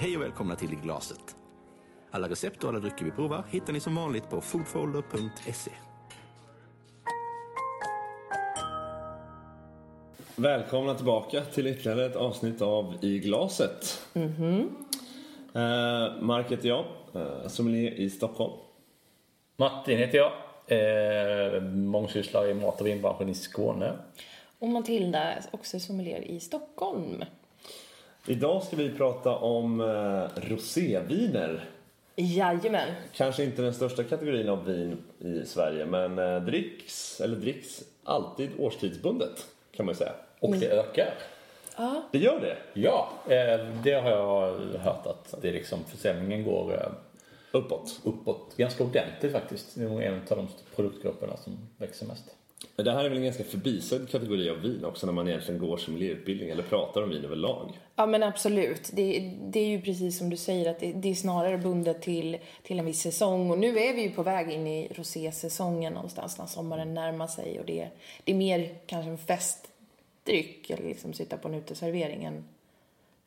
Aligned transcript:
Hej 0.00 0.16
och 0.16 0.22
välkomna 0.22 0.56
till 0.56 0.72
I 0.72 0.76
glaset. 0.76 1.36
Alla 2.10 2.28
recept 2.28 2.64
och 2.64 2.70
alla 2.70 2.78
drycker 2.78 3.04
vi 3.04 3.10
provar 3.10 3.44
hittar 3.50 3.72
ni 3.72 3.80
som 3.80 3.94
vanligt 3.94 4.30
på 4.30 4.40
foodfolder.se. 4.40 5.70
Välkomna 10.36 10.94
tillbaka 10.94 11.40
till 11.40 11.66
ytterligare 11.66 12.06
ett 12.06 12.16
avsnitt 12.16 12.62
av 12.62 12.94
I 13.00 13.18
glaset. 13.18 14.06
Mhm. 14.12 14.76
Eh, 15.54 16.20
Mark 16.20 16.52
heter 16.52 16.68
jag, 16.68 16.84
eh, 17.14 17.48
sommelier 17.48 17.92
i 17.92 18.10
Stockholm. 18.10 18.52
Martin 19.56 19.98
heter 19.98 20.18
jag. 20.18 20.32
Eh, 20.66 21.62
mångsysslare 21.62 22.50
i 22.50 22.54
mat 22.54 22.80
och 22.80 22.86
vinbranschen 22.86 23.28
i 23.28 23.34
Skåne. 23.34 23.92
Och 24.58 24.68
Matilda, 24.68 25.34
också 25.50 25.80
sommelier 25.80 26.22
i 26.22 26.40
Stockholm. 26.40 27.24
Idag 28.30 28.62
ska 28.62 28.76
vi 28.76 28.90
prata 28.90 29.36
om 29.36 29.80
eh, 29.80 30.42
roséviner. 30.50 31.64
Jajamän. 32.16 32.88
Kanske 33.14 33.44
inte 33.44 33.62
den 33.62 33.74
största 33.74 34.04
kategorin 34.04 34.48
av 34.48 34.64
vin 34.64 34.96
i 35.18 35.46
Sverige 35.46 35.86
men 35.86 36.18
eh, 36.18 36.40
dricks, 36.40 37.20
eller 37.20 37.36
dricks 37.36 37.82
alltid 38.04 38.50
årstidsbundet 38.58 39.46
kan 39.72 39.86
man 39.86 39.92
ju 39.92 39.96
säga. 39.98 40.12
Och 40.40 40.56
det 40.56 40.66
ökar. 40.66 41.14
Det 42.12 42.18
gör 42.18 42.40
det? 42.40 42.56
Ja, 42.80 43.08
eh, 43.28 43.66
det 43.82 43.92
har 43.92 44.10
jag 44.10 44.58
hört 44.78 45.06
att 45.06 45.34
det 45.42 45.48
är 45.48 45.52
liksom, 45.52 45.84
försäljningen 45.84 46.44
går 46.44 46.92
Uppåt. 47.52 48.00
uppåt 48.04 48.56
ganska 48.56 48.84
ordentligt 48.84 49.32
faktiskt. 49.32 49.74
Det 49.74 49.84
är 49.84 49.88
nog 49.88 50.02
en 50.02 50.14
av 50.14 50.36
de 50.36 50.48
produktgrupperna 50.76 51.36
som 51.36 51.58
växer 51.78 52.06
mest. 52.06 52.24
Men 52.76 52.84
det 52.84 52.92
här 52.92 53.04
är 53.04 53.08
väl 53.08 53.18
en 53.18 53.24
ganska 53.24 53.44
förbisedd 53.44 54.10
kategori 54.10 54.50
av 54.50 54.60
vin 54.60 54.84
också 54.84 55.06
när 55.06 55.12
man 55.12 55.28
egentligen 55.28 55.60
går 55.60 55.76
sommelierutbildning 55.76 56.50
eller 56.50 56.62
pratar 56.62 57.02
om 57.02 57.10
vin 57.10 57.24
överlag. 57.24 57.78
Ja 57.96 58.06
men 58.06 58.22
absolut. 58.22 58.90
Det, 58.92 59.32
det 59.42 59.60
är 59.60 59.66
ju 59.66 59.80
precis 59.80 60.18
som 60.18 60.30
du 60.30 60.36
säger 60.36 60.70
att 60.70 60.80
det, 60.80 60.92
det 60.92 61.10
är 61.10 61.14
snarare 61.14 61.58
bundet 61.58 62.02
till, 62.02 62.38
till 62.62 62.78
en 62.78 62.84
viss 62.84 63.00
säsong. 63.00 63.50
Och 63.50 63.58
nu 63.58 63.78
är 63.78 63.94
vi 63.94 64.02
ju 64.02 64.10
på 64.10 64.22
väg 64.22 64.50
in 64.50 64.66
i 64.66 64.88
rosésäsongen 64.94 65.92
någonstans 65.92 66.38
när 66.38 66.46
sommaren 66.46 66.94
närmar 66.94 67.26
sig. 67.26 67.60
Och 67.60 67.66
det, 67.66 67.88
det 68.24 68.32
är 68.32 68.36
mer 68.36 68.74
kanske 68.86 69.10
en 69.10 69.18
festdryck 69.18 70.70
eller 70.70 70.88
liksom 70.88 71.12
sitta 71.12 71.36
på 71.36 71.48
en 71.48 71.54
uteservering 71.54 72.24
än, 72.24 72.44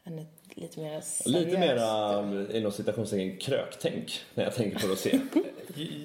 än 0.04 0.20
ett 0.20 0.58
lite 0.58 0.80
mer 0.80 1.02
seriöst. 1.02 1.28
Lite 1.28 1.60
mera, 1.60 2.58
inom 2.58 2.72
citationstecken, 2.72 3.38
kröktänk 3.38 4.22
när 4.34 4.44
jag 4.44 4.56
tänker 4.56 4.80
på 4.80 4.88
rosé. 4.88 5.20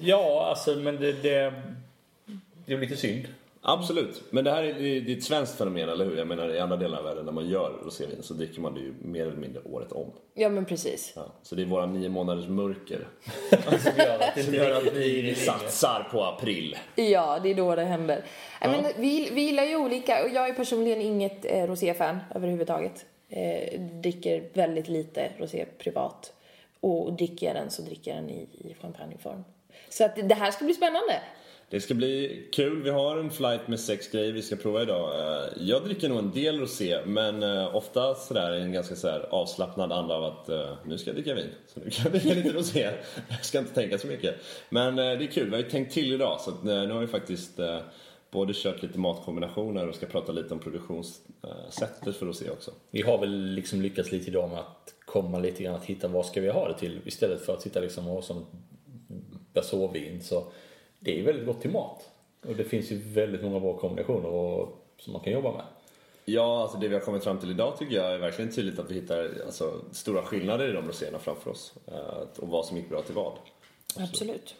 Ja, 0.01 0.47
alltså 0.49 0.75
men 0.75 0.95
det, 0.95 1.11
det, 1.11 1.53
det 2.67 2.73
är 2.73 2.77
lite 2.77 2.97
synd. 2.97 3.27
Absolut, 3.61 4.23
men 4.29 4.43
det 4.43 4.51
här 4.51 4.63
är, 4.63 4.73
det 4.73 5.13
är 5.13 5.17
ett 5.17 5.23
svenskt 5.23 5.57
fenomen, 5.57 5.89
eller 5.89 6.05
hur? 6.05 6.17
Jag 6.17 6.27
menar 6.27 6.55
i 6.55 6.59
andra 6.59 6.77
delar 6.77 6.97
av 6.97 7.03
världen 7.03 7.25
när 7.25 7.31
man 7.31 7.49
gör 7.49 7.73
rosévin 7.85 8.23
så 8.23 8.33
dricker 8.33 8.61
man 8.61 8.73
det 8.73 8.79
ju 8.79 8.93
mer 9.01 9.21
eller 9.21 9.35
mindre 9.35 9.61
året 9.65 9.91
om. 9.91 10.11
Ja 10.33 10.49
men 10.49 10.65
precis. 10.65 11.13
Ja, 11.15 11.25
så 11.43 11.55
det 11.55 11.61
är 11.61 11.65
våra 11.65 11.85
nio 11.85 12.09
månaders 12.09 12.47
mörker 12.47 13.07
Som 13.79 13.91
gör 13.97 14.19
att 14.19 14.43
som 14.45 14.53
gör 14.53 14.91
vi 14.93 15.35
satsar 15.35 16.07
på 16.11 16.23
april. 16.23 16.77
Ja, 16.95 17.39
det 17.43 17.49
är 17.49 17.55
då 17.55 17.75
det 17.75 17.83
händer. 17.83 18.23
Nej, 18.61 18.81
Men 18.81 19.01
vi, 19.01 19.29
vi 19.29 19.41
gillar 19.41 19.63
ju 19.63 19.75
olika 19.75 20.23
och 20.23 20.29
jag 20.29 20.49
är 20.49 20.53
personligen 20.53 21.01
inget 21.01 21.45
eh, 21.45 21.67
roséfan 21.67 22.19
överhuvudtaget. 22.35 23.05
Eh, 23.29 23.79
dricker 23.79 24.49
väldigt 24.53 24.87
lite 24.87 25.31
rosé 25.37 25.65
privat. 25.77 26.33
Och 26.79 27.13
dricker 27.13 27.47
jag 27.47 27.55
den 27.55 27.69
så 27.69 27.81
dricker 27.81 28.11
jag 28.11 28.23
den 28.23 28.29
i, 28.29 28.47
i 28.51 28.75
champagneform. 28.81 29.43
Så 29.89 30.05
att 30.05 30.15
det 30.29 30.35
här 30.35 30.51
ska 30.51 30.65
bli 30.65 30.73
spännande. 30.73 31.21
Det 31.69 31.81
ska 31.81 31.93
bli 31.93 32.43
kul. 32.53 32.81
Vi 32.81 32.89
har 32.89 33.17
en 33.17 33.29
flight 33.29 33.67
med 33.67 33.79
sex 33.79 34.11
grejer 34.11 34.33
vi 34.33 34.41
ska 34.41 34.55
prova 34.55 34.81
idag. 34.81 35.19
Eh, 35.19 35.49
jag 35.57 35.83
dricker 35.83 36.09
nog 36.09 36.19
en 36.19 36.31
del 36.31 36.59
rosé, 36.59 37.05
men 37.05 37.43
eh, 37.43 37.75
ofta 37.75 38.15
sådär 38.15 38.51
en 38.51 38.71
ganska 38.71 38.95
sådär 38.95 39.27
avslappnad 39.29 39.91
anda 39.91 40.15
av 40.15 40.23
att 40.23 40.49
eh, 40.49 40.73
nu 40.85 40.97
ska 40.97 41.09
jag 41.09 41.15
dricka 41.15 41.33
vin. 41.33 41.49
Så 41.67 41.79
nu 41.79 41.89
kan 41.89 42.03
jag 42.03 42.11
dricka 42.11 42.35
lite 42.35 42.57
rosé. 42.57 42.79
Jag 43.29 43.45
ska 43.45 43.59
inte 43.59 43.73
tänka 43.73 43.97
så 43.97 44.07
mycket. 44.07 44.35
Men 44.69 44.95
det 44.95 45.03
är 45.03 45.31
kul. 45.31 45.45
Vi 45.45 45.55
har 45.55 45.63
ju 45.63 45.69
tänkt 45.69 45.93
till 45.93 46.13
idag, 46.13 46.41
så 46.41 46.53
nu 46.63 46.91
har 46.91 46.99
vi 46.99 47.07
faktiskt 47.07 47.59
både 48.31 48.53
kört 48.55 48.81
lite 48.83 48.99
matkombinationer 48.99 49.87
och 49.87 49.95
ska 49.95 50.05
prata 50.05 50.31
lite 50.31 50.53
om 50.53 50.59
produktionssättet 50.59 52.15
för 52.15 52.25
rosé 52.25 52.49
också. 52.49 52.71
Vi 52.91 53.01
har 53.01 53.17
väl 53.17 53.45
liksom 53.45 53.81
lyckats 53.81 54.11
lite 54.11 54.29
idag 54.29 54.49
med 54.49 54.59
att 54.59 54.93
komma 55.05 55.39
lite 55.39 55.63
grann 55.63 55.75
att 55.75 55.85
hitta 55.85 56.07
vad 56.07 56.25
ska 56.25 56.41
vi 56.41 56.49
ha 56.49 56.67
det 56.67 56.77
till 56.77 57.01
istället 57.05 57.45
för 57.45 57.53
att 57.53 57.61
sitta 57.61 57.79
liksom 57.79 58.07
och 58.07 58.13
ha 58.13 58.21
som 58.21 58.45
bersåvin 59.53 60.21
så 60.21 60.43
det 61.07 61.19
är 61.19 61.23
väldigt 61.23 61.45
gott 61.45 61.61
till 61.61 61.71
mat. 61.71 62.09
Och 62.47 62.55
det 62.55 62.63
finns 62.63 62.91
ju 62.91 62.97
väldigt 62.97 63.43
många 63.43 63.59
bra 63.59 63.77
kombinationer 63.77 64.29
och, 64.29 64.77
som 64.99 65.13
man 65.13 65.21
kan 65.21 65.33
jobba 65.33 65.51
med. 65.51 65.65
Ja, 66.25 66.61
alltså 66.61 66.77
det 66.77 66.87
vi 66.87 66.93
har 66.93 67.01
kommit 67.01 67.23
fram 67.23 67.39
till 67.39 67.51
idag 67.51 67.77
tycker 67.77 67.95
jag 67.95 68.13
är 68.13 68.17
verkligen 68.17 68.51
tydligt 68.51 68.79
att 68.79 68.91
vi 68.91 68.95
hittar 68.95 69.41
alltså, 69.45 69.73
stora 69.91 70.21
skillnader 70.21 70.69
i 70.69 70.71
de 70.71 70.87
roséerna 70.87 71.19
framför 71.19 71.51
oss. 71.51 71.73
eh, 71.87 72.23
Och 72.39 72.47
vad 72.47 72.65
som 72.65 72.77
gick 72.77 72.89
bra 72.89 73.01
till 73.01 73.15
vad. 73.15 73.33
Absolut. 73.99 74.55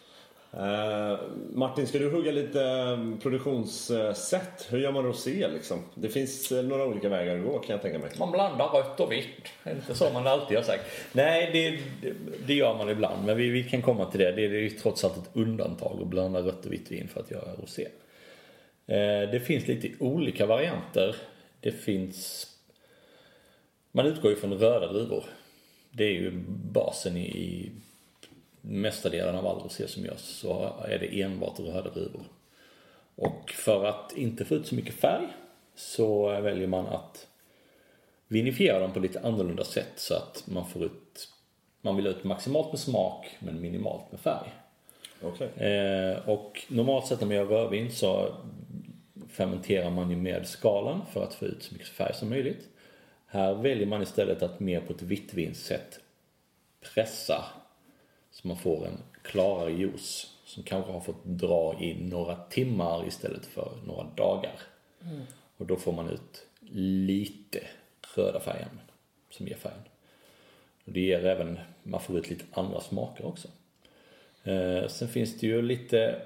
Eh, 0.52 1.18
Martin, 1.52 1.86
ska 1.86 1.98
du 1.98 2.10
hugga 2.10 2.32
lite 2.32 2.62
eh, 2.62 3.20
produktionssätt? 3.22 4.66
Hur 4.70 4.78
gör 4.78 4.92
man 4.92 5.04
rosé 5.04 5.48
liksom? 5.48 5.78
Det 5.94 6.08
finns 6.08 6.52
eh, 6.52 6.64
några 6.64 6.86
olika 6.86 7.08
vägar 7.08 7.36
att 7.36 7.44
gå 7.44 7.58
kan 7.58 7.70
jag 7.70 7.82
tänka 7.82 7.98
mig. 7.98 8.10
Man 8.18 8.30
blandar 8.30 8.68
rött 8.68 9.00
och 9.00 9.12
vitt. 9.12 9.26
Det 9.64 9.70
är 9.70 9.74
inte 9.74 9.94
så 9.94 10.10
man 10.12 10.26
alltid 10.26 10.56
har 10.56 10.64
sagt. 10.64 10.84
Nej, 11.12 11.50
det, 11.52 11.78
det, 12.46 12.54
gör 12.54 12.78
man 12.78 12.90
ibland. 12.90 13.26
Men 13.26 13.36
vi, 13.36 13.50
vi 13.50 13.64
kan 13.64 13.82
komma 13.82 14.10
till 14.10 14.20
det. 14.20 14.32
Det 14.32 14.44
är 14.44 14.48
ju 14.48 14.70
trots 14.70 15.04
allt 15.04 15.16
ett 15.16 15.30
undantag 15.32 15.98
att 16.02 16.08
blanda 16.08 16.40
rött 16.40 16.66
och 16.66 16.72
vitt 16.72 16.90
vin 16.90 17.08
för 17.08 17.20
att 17.20 17.30
göra 17.30 17.54
rosé. 17.62 17.88
Eh, 18.86 19.30
det 19.30 19.40
finns 19.46 19.68
lite 19.68 20.04
olika 20.04 20.46
varianter. 20.46 21.16
Det 21.60 21.72
finns... 21.72 22.46
Man 23.92 24.06
utgår 24.06 24.30
ju 24.30 24.36
från 24.36 24.52
röda 24.52 24.92
druvor. 24.92 25.24
Det 25.90 26.04
är 26.04 26.12
ju 26.12 26.30
basen 26.72 27.16
i, 27.16 27.26
i 27.26 27.72
mestadelen 28.68 29.34
av 29.34 29.46
all 29.46 29.58
rosé 29.62 29.88
som 29.88 30.04
görs 30.04 30.20
så 30.20 30.72
är 30.88 30.98
det 30.98 31.22
enbart 31.22 31.60
röda 31.60 31.90
druvor. 31.90 32.22
Och 33.14 33.50
för 33.50 33.84
att 33.84 34.12
inte 34.16 34.44
få 34.44 34.54
ut 34.54 34.66
så 34.66 34.74
mycket 34.74 34.94
färg 34.94 35.26
så 35.74 36.40
väljer 36.40 36.68
man 36.68 36.86
att 36.86 37.26
vinifiera 38.28 38.78
dem 38.78 38.92
på 38.92 39.00
lite 39.00 39.20
annorlunda 39.20 39.64
sätt 39.64 39.92
så 39.96 40.14
att 40.14 40.44
man 40.46 40.68
får 40.68 40.84
ut 40.84 41.28
man 41.80 41.96
vill 41.96 42.06
ha 42.06 42.12
ut 42.12 42.24
maximalt 42.24 42.72
med 42.72 42.80
smak 42.80 43.36
men 43.38 43.60
minimalt 43.60 44.12
med 44.12 44.20
färg. 44.20 44.52
Okej. 45.22 45.48
Eh, 45.48 46.28
och 46.28 46.62
normalt 46.68 47.06
sett 47.06 47.20
när 47.20 47.26
man 47.26 47.36
gör 47.36 47.44
rödvin 47.44 47.92
så 47.92 48.34
fermenterar 49.28 49.90
man 49.90 50.10
ju 50.10 50.16
med 50.16 50.46
skalen 50.46 51.00
för 51.12 51.24
att 51.24 51.34
få 51.34 51.44
ut 51.44 51.62
så 51.62 51.74
mycket 51.74 51.88
färg 51.88 52.14
som 52.14 52.28
möjligt. 52.28 52.68
Här 53.26 53.54
väljer 53.54 53.86
man 53.86 54.02
istället 54.02 54.42
att 54.42 54.60
mer 54.60 54.80
på 54.80 54.92
ett 54.92 55.02
vittvinssätt 55.02 56.00
pressa 56.94 57.44
så 58.42 58.48
man 58.48 58.56
får 58.56 58.86
en 58.86 59.02
klarare 59.22 59.72
juice 59.72 60.34
som 60.44 60.62
kanske 60.62 60.92
har 60.92 61.00
fått 61.00 61.24
dra 61.24 61.80
i 61.80 61.94
några 61.94 62.36
timmar 62.36 63.08
istället 63.08 63.46
för 63.46 63.72
några 63.86 64.04
dagar. 64.04 64.60
Och 65.56 65.66
då 65.66 65.76
får 65.76 65.92
man 65.92 66.10
ut 66.10 66.46
lite 66.70 67.60
röda 68.14 68.40
färgen 68.40 68.80
som 69.30 69.48
ger 69.48 69.56
färgen. 69.56 69.82
Och 70.84 70.92
det 70.92 71.00
ger 71.00 71.26
även, 71.26 71.58
man 71.82 72.00
får 72.00 72.18
ut 72.18 72.30
lite 72.30 72.44
andra 72.52 72.80
smaker 72.80 73.26
också. 73.26 73.48
Eh, 74.42 74.88
sen 74.88 75.08
finns 75.08 75.38
det 75.38 75.46
ju 75.46 75.62
lite 75.62 76.22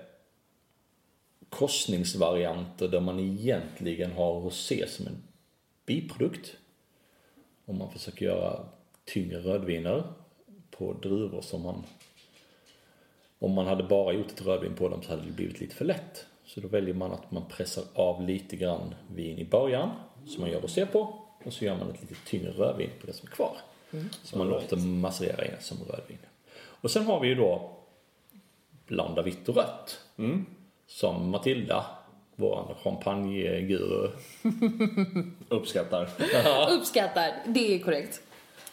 korsningsvarianter 1.48 2.88
där 2.88 3.00
man 3.00 3.20
egentligen 3.20 4.12
har 4.12 4.40
rosé 4.40 4.88
som 4.88 5.06
en 5.06 5.22
biprodukt. 5.86 6.56
Om 7.64 7.78
man 7.78 7.90
försöker 7.90 8.26
göra 8.26 8.66
tyngre 9.04 9.38
rödviner 9.38 10.04
på 10.82 11.08
druvor 11.08 11.40
som 11.40 11.62
man 11.62 11.84
om 13.38 13.52
man 13.52 13.66
hade 13.66 13.82
bara 13.82 14.12
gjort 14.12 14.30
ett 14.30 14.46
rödvin 14.46 14.74
på 14.74 14.88
dem 14.88 15.02
så 15.02 15.10
hade 15.10 15.22
det 15.22 15.32
blivit 15.32 15.60
lite 15.60 15.74
för 15.74 15.84
lätt. 15.84 16.26
Så 16.44 16.60
då 16.60 16.68
väljer 16.68 16.94
man 16.94 17.12
att 17.12 17.30
man 17.30 17.42
pressar 17.48 17.84
av 17.94 18.22
lite 18.22 18.56
grann 18.56 18.94
vin 19.14 19.38
i 19.38 19.44
början 19.44 19.90
som 20.26 20.40
man 20.40 20.50
gör 20.50 20.60
rosé 20.60 20.86
på 20.86 21.14
och 21.44 21.52
så 21.52 21.64
gör 21.64 21.76
man 21.76 21.90
ett 21.90 22.00
lite 22.00 22.14
tyngre 22.26 22.50
rödvin 22.50 22.90
på 23.00 23.06
det 23.06 23.12
som 23.12 23.28
är 23.28 23.32
kvar. 23.32 23.56
Som 24.22 24.38
man 24.38 24.48
låter 24.48 24.76
macerera 24.76 25.44
in 25.44 25.52
som 25.60 25.78
rödvin. 25.78 26.18
Och 26.54 26.90
sen 26.90 27.06
har 27.06 27.20
vi 27.20 27.28
ju 27.28 27.34
då 27.34 27.70
blanda 28.86 29.22
vitt 29.22 29.48
och 29.48 29.56
rött. 29.56 30.00
Som 30.86 31.30
Matilda, 31.30 31.86
vår 32.36 32.76
champagneguru. 32.82 34.10
Uppskattar. 35.48 36.10
Uppskattar, 36.70 37.34
det 37.46 37.74
är 37.74 37.78
korrekt. 37.78 38.22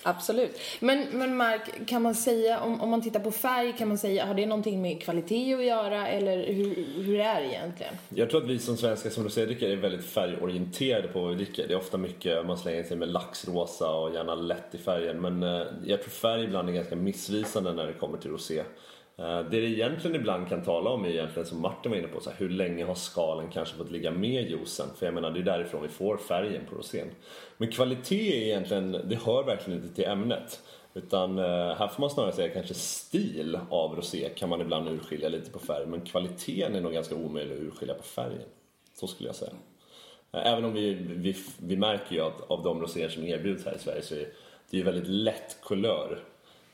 Absolut. 0.04 0.60
Men, 0.80 1.07
men 1.12 1.38
Mark, 1.38 1.88
kan 1.88 2.01
man 2.01 2.16
säga, 2.16 2.60
om, 2.60 2.81
om 2.81 2.90
man 2.90 3.01
tittar 3.01 3.19
på 3.19 3.31
färg, 3.31 3.74
kan 3.78 3.88
man 3.88 3.98
säga, 3.98 4.25
har 4.25 4.34
det 4.34 4.46
någonting 4.46 4.81
med 4.81 5.01
kvalitet 5.01 5.54
att 5.54 5.66
göra 5.66 6.07
eller 6.07 6.54
hur, 6.54 6.86
hur 7.04 7.19
är 7.19 7.42
det 7.42 7.48
egentligen? 7.48 7.94
Jag 8.10 8.30
tror 8.30 8.44
att 8.44 8.50
vi 8.50 8.60
som 8.60 8.78
svenskar 8.78 9.10
som 9.10 9.24
rosédrickare 9.24 9.72
är 9.72 9.75
väldigt 9.75 10.06
färgorienterade 10.06 11.07
på 11.07 11.22
vad 11.22 11.30
vi 11.30 11.36
dricker. 11.36 11.68
Det 11.68 11.74
är 11.74 11.78
ofta 11.78 11.98
mycket, 11.98 12.46
man 12.46 12.57
slänger 12.57 12.84
sig 12.84 12.98
med 12.98 13.10
laxrosa 13.10 13.92
och 13.92 14.13
gärna 14.13 14.36
lätt 14.36 14.75
i 14.75 14.78
färgen. 14.78 15.22
Men 15.22 15.44
eh, 15.44 15.68
jag 15.86 16.01
tror 16.01 16.10
färg 16.10 16.44
ibland 16.44 16.69
är 16.69 16.74
ganska 16.74 16.96
missvisande 16.96 17.74
när 17.74 17.88
det 17.88 17.94
kommer 17.94 18.18
till 18.18 18.31
rosé. 18.31 18.63
Eh, 19.19 19.39
det 19.50 19.62
det 19.62 19.68
egentligen 19.68 20.16
ibland 20.16 20.50
kan 20.50 20.63
tala 20.63 20.89
om 20.89 21.06
är 21.06 21.10
egentligen 21.10 21.48
som 21.48 21.62
Martin 21.62 21.92
var 21.92 21.98
inne 21.98 22.07
på, 22.07 22.19
så 22.19 22.30
här, 22.30 22.38
hur 22.38 22.50
länge 22.50 22.86
har 22.86 22.95
skalen 22.95 23.50
kanske 23.51 23.77
fått 23.77 23.92
ligga 23.92 24.12
med 24.12 24.50
juicen? 24.50 24.88
För 24.95 25.06
jag 25.06 25.13
menar, 25.13 25.31
det 25.31 25.39
är 25.39 25.44
därifrån 25.44 25.81
vi 25.81 25.88
får 25.88 26.18
färgen 26.18 26.62
på 26.69 26.75
rosén. 26.75 27.07
Men 27.57 27.71
kvalitet 27.71 28.38
är 28.38 28.45
egentligen, 28.45 28.92
det 28.92 29.16
hör 29.25 29.44
verkligen 29.44 29.83
inte 29.83 29.95
till 29.95 30.06
ämnet. 30.06 30.62
Utan 30.94 31.38
eh, 31.38 31.75
här 31.75 31.88
får 31.88 32.01
man 32.01 32.10
snarare 32.10 32.31
säga 32.31 32.54
kanske 32.54 32.74
stil 32.74 33.60
av 33.69 33.95
rosé 33.95 34.30
kan 34.30 34.50
man 34.50 34.62
ibland 34.62 34.89
urskilja 34.89 35.30
lite 35.30 35.51
på 35.51 35.60
färg. 35.60 35.86
Men 35.86 36.01
kvaliteten 36.01 36.75
är 36.75 36.81
nog 36.81 36.94
ganska 36.94 37.15
omöjlig 37.15 37.56
att 37.56 37.62
urskilja 37.62 37.94
på 37.94 38.04
färgen. 38.04 38.48
Så 38.94 39.07
skulle 39.07 39.30
jag 39.30 39.36
säga. 39.36 39.54
Eh, 40.31 40.48
även 40.48 40.65
om 40.65 40.74
vi, 40.74 40.94
vi, 40.94 41.36
vi 41.57 41.77
märker 41.77 42.15
ju 42.15 42.22
att 42.22 42.51
av 42.51 42.63
de 42.63 42.81
roséer 42.81 43.10
som 43.10 43.24
erbjuds 43.24 43.65
här 43.65 43.75
i 43.75 43.80
Sverige 43.80 44.01
så 44.01 44.15
är 44.15 44.27
det 44.69 44.77
ju 44.77 44.83
väldigt 44.83 45.07
lätt 45.07 45.57
kulör 45.63 46.19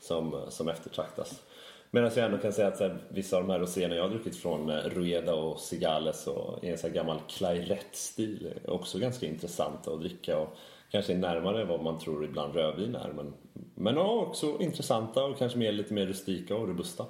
som, 0.00 0.40
som 0.48 0.68
eftertraktas. 0.68 1.42
Medan 1.90 2.04
alltså, 2.04 2.20
jag 2.20 2.26
ändå 2.26 2.38
kan 2.38 2.52
säga 2.52 2.68
att 2.68 2.76
så 2.76 2.84
här, 2.84 2.98
vissa 3.08 3.36
av 3.36 3.42
de 3.42 3.52
här 3.52 3.58
roséerna 3.58 3.94
jag 3.94 4.02
har 4.02 4.10
druckit 4.10 4.36
från 4.36 4.70
eh, 4.70 4.76
Rueda 4.76 5.34
och 5.34 5.60
Cigales 5.60 6.26
och 6.26 6.64
i 6.64 6.68
en 6.68 6.78
så 6.78 6.86
här 6.86 6.94
gammal 6.94 7.20
Clairette-stil 7.28 8.52
är 8.64 8.70
också 8.70 8.98
ganska 8.98 9.26
intressanta 9.26 9.92
att 9.92 10.00
dricka 10.00 10.38
och 10.38 10.56
kanske 10.90 11.12
är 11.12 11.16
närmare 11.16 11.64
vad 11.64 11.82
man 11.82 11.98
tror 11.98 12.24
ibland 12.24 12.54
rödvin 12.54 12.94
är. 12.94 13.12
Men, 13.12 13.34
men 13.74 13.94
ja, 13.94 14.26
också 14.28 14.56
intressanta 14.60 15.24
och 15.24 15.38
kanske 15.38 15.58
mer, 15.58 15.72
lite 15.72 15.94
mer 15.94 16.06
rustika 16.06 16.56
och 16.56 16.68
robusta. 16.68 17.04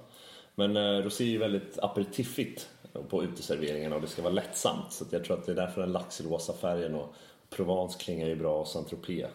Men 0.54 0.76
eh, 0.76 1.02
rosé 1.02 1.24
är 1.24 1.28
ju 1.28 1.38
väldigt 1.38 1.78
aperitifigt 1.78 2.68
på 3.08 3.24
uteserveringarna 3.24 3.96
och 3.96 4.02
det 4.02 4.08
ska 4.08 4.22
vara 4.22 4.32
lättsamt. 4.32 4.92
Så 4.92 5.04
att 5.04 5.12
jag 5.12 5.24
tror 5.24 5.38
att 5.38 5.46
det 5.46 5.52
är 5.52 5.56
därför 5.56 5.80
den 5.80 5.92
laxrosa 5.92 6.52
färgen 6.52 6.94
och 6.94 7.14
Provence 7.50 7.98
klingar 7.98 8.26
ju 8.26 8.36
bra 8.36 8.60
och 8.60 8.68
Saint-Tropez. 8.68 9.30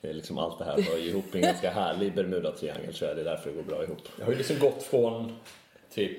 Det 0.00 0.08
är 0.08 0.14
liksom 0.14 0.38
allt 0.38 0.58
det 0.58 0.64
här 0.64 0.82
hör 0.82 0.98
ju 0.98 1.08
ihop 1.08 1.34
i 1.34 1.38
en 1.38 1.42
ganska 1.42 1.70
härlig 1.70 2.14
Bermuda-triangel 2.14 2.94
tror 2.94 3.08
jag. 3.08 3.16
Det 3.16 3.20
är 3.20 3.24
därför 3.24 3.50
det 3.50 3.56
går 3.56 3.62
bra 3.62 3.84
ihop. 3.84 3.98
Jag 4.18 4.24
har 4.24 4.32
ju 4.32 4.38
liksom 4.38 4.58
gått 4.58 4.82
från 4.82 5.36
typ 5.90 6.18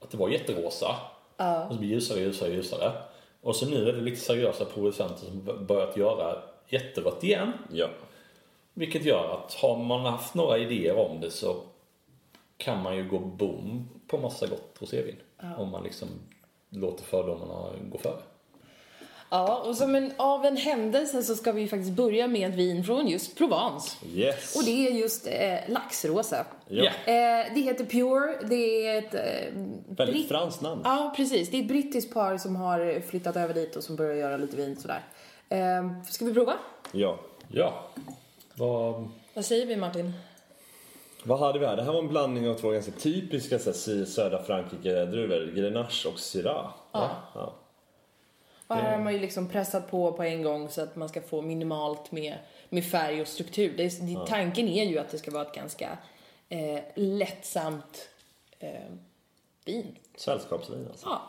att 0.00 0.10
det 0.10 0.16
var 0.16 0.28
jätterosa 0.28 0.96
och 1.36 1.72
så 1.72 1.78
blir 1.78 1.88
ljusare, 1.88 2.20
ljusare, 2.20 2.52
ljusare. 2.52 2.92
Och 3.40 3.56
så 3.56 3.66
nu 3.66 3.88
är 3.88 3.92
det 3.92 4.00
lite 4.00 4.20
seriösa 4.20 4.64
producenter 4.64 5.26
som 5.26 5.66
börjat 5.66 5.96
göra 5.96 6.42
jätterött 6.68 7.24
igen. 7.24 7.52
Ja. 7.72 7.88
Vilket 8.74 9.04
gör 9.04 9.34
att 9.34 9.54
har 9.54 9.76
man 9.76 10.00
haft 10.00 10.34
några 10.34 10.58
idéer 10.58 10.96
om 10.96 11.20
det 11.20 11.30
så 11.30 11.62
kan 12.56 12.82
man 12.82 12.96
ju 12.96 13.08
gå 13.08 13.18
boom 13.18 13.88
på 14.06 14.18
massa 14.18 14.46
gott 14.46 14.76
rosévin. 14.80 15.16
Om 15.56 15.70
man 15.70 15.84
liksom 15.84 16.08
låter 16.70 17.04
fördomarna 17.04 17.70
gå 17.82 17.98
före. 17.98 18.20
Ja, 19.30 19.62
och 19.66 19.76
som 19.76 19.94
en, 19.94 20.12
av 20.16 20.44
en 20.44 20.56
händelse 20.56 21.22
så 21.22 21.34
ska 21.34 21.52
vi 21.52 21.68
faktiskt 21.68 21.92
börja 21.92 22.28
med 22.28 22.50
ett 22.50 22.56
vin 22.56 22.84
från 22.84 23.08
just 23.08 23.38
Provence. 23.38 23.96
Yes. 24.14 24.56
Och 24.56 24.64
det 24.64 24.88
är 24.88 24.90
just 24.90 25.26
eh, 25.26 25.72
laxrosa. 25.72 26.46
Ja. 26.68 26.84
Eh, 26.84 27.54
det 27.54 27.60
heter 27.60 27.84
Pure, 27.84 28.48
det 28.48 28.86
är 28.86 28.98
ett... 28.98 29.14
Eh, 29.14 29.52
Väldigt 29.88 30.28
franskt 30.28 30.60
namn. 30.60 30.80
Ja, 30.84 31.12
precis. 31.16 31.50
Det 31.50 31.56
är 31.56 31.60
ett 31.60 31.68
brittiskt 31.68 32.14
par 32.14 32.38
som 32.38 32.56
har 32.56 33.00
flyttat 33.00 33.36
över 33.36 33.54
dit 33.54 33.76
och 33.76 33.84
som 33.84 33.96
börjar 33.96 34.14
göra 34.14 34.36
lite 34.36 34.56
vin 34.56 34.76
sådär. 34.76 35.00
Eh, 35.48 36.02
ska 36.10 36.24
vi 36.24 36.34
prova? 36.34 36.54
Ja. 36.92 37.18
Ja. 37.48 37.84
Vad... 38.54 39.08
Vad 39.34 39.44
säger 39.44 39.66
vi 39.66 39.76
Martin? 39.76 40.12
Vad 41.22 41.38
hade 41.38 41.58
vi 41.58 41.66
här? 41.66 41.76
Det 41.76 41.82
här 41.82 41.92
var 41.92 41.98
en 41.98 42.08
blandning 42.08 42.48
av 42.48 42.54
två 42.54 42.70
ganska 42.70 42.92
typiska 42.92 43.58
så 43.58 43.70
här, 43.70 44.04
södra 44.04 44.42
Frankrike-druvor. 44.42 45.52
Grenache 45.54 46.08
och 46.12 46.18
Syrah. 46.18 46.70
Ja. 46.92 47.10
ja. 47.34 47.54
Och 48.68 48.76
här 48.76 48.96
har 48.96 49.04
man 49.04 49.12
ju 49.12 49.18
liksom 49.18 49.48
pressat 49.48 49.90
på 49.90 50.12
på 50.12 50.22
en 50.22 50.42
gång 50.42 50.68
så 50.68 50.82
att 50.82 50.96
man 50.96 51.08
ska 51.08 51.20
få 51.20 51.42
minimalt 51.42 52.12
med, 52.12 52.38
med 52.68 52.84
färg 52.84 53.20
och 53.20 53.28
struktur. 53.28 53.74
Det 53.76 53.84
är, 53.84 54.20
det, 54.20 54.26
Tanken 54.26 54.68
är 54.68 54.84
ju 54.84 54.98
att 54.98 55.08
det 55.10 55.18
ska 55.18 55.30
vara 55.30 55.42
ett 55.46 55.54
ganska 55.54 55.98
eh, 56.48 56.80
lättsamt 56.94 58.08
eh, 58.58 58.70
vin. 59.64 59.96
Sällskapsvin 60.16 60.86
alltså. 60.90 61.06
Ja. 61.06 61.22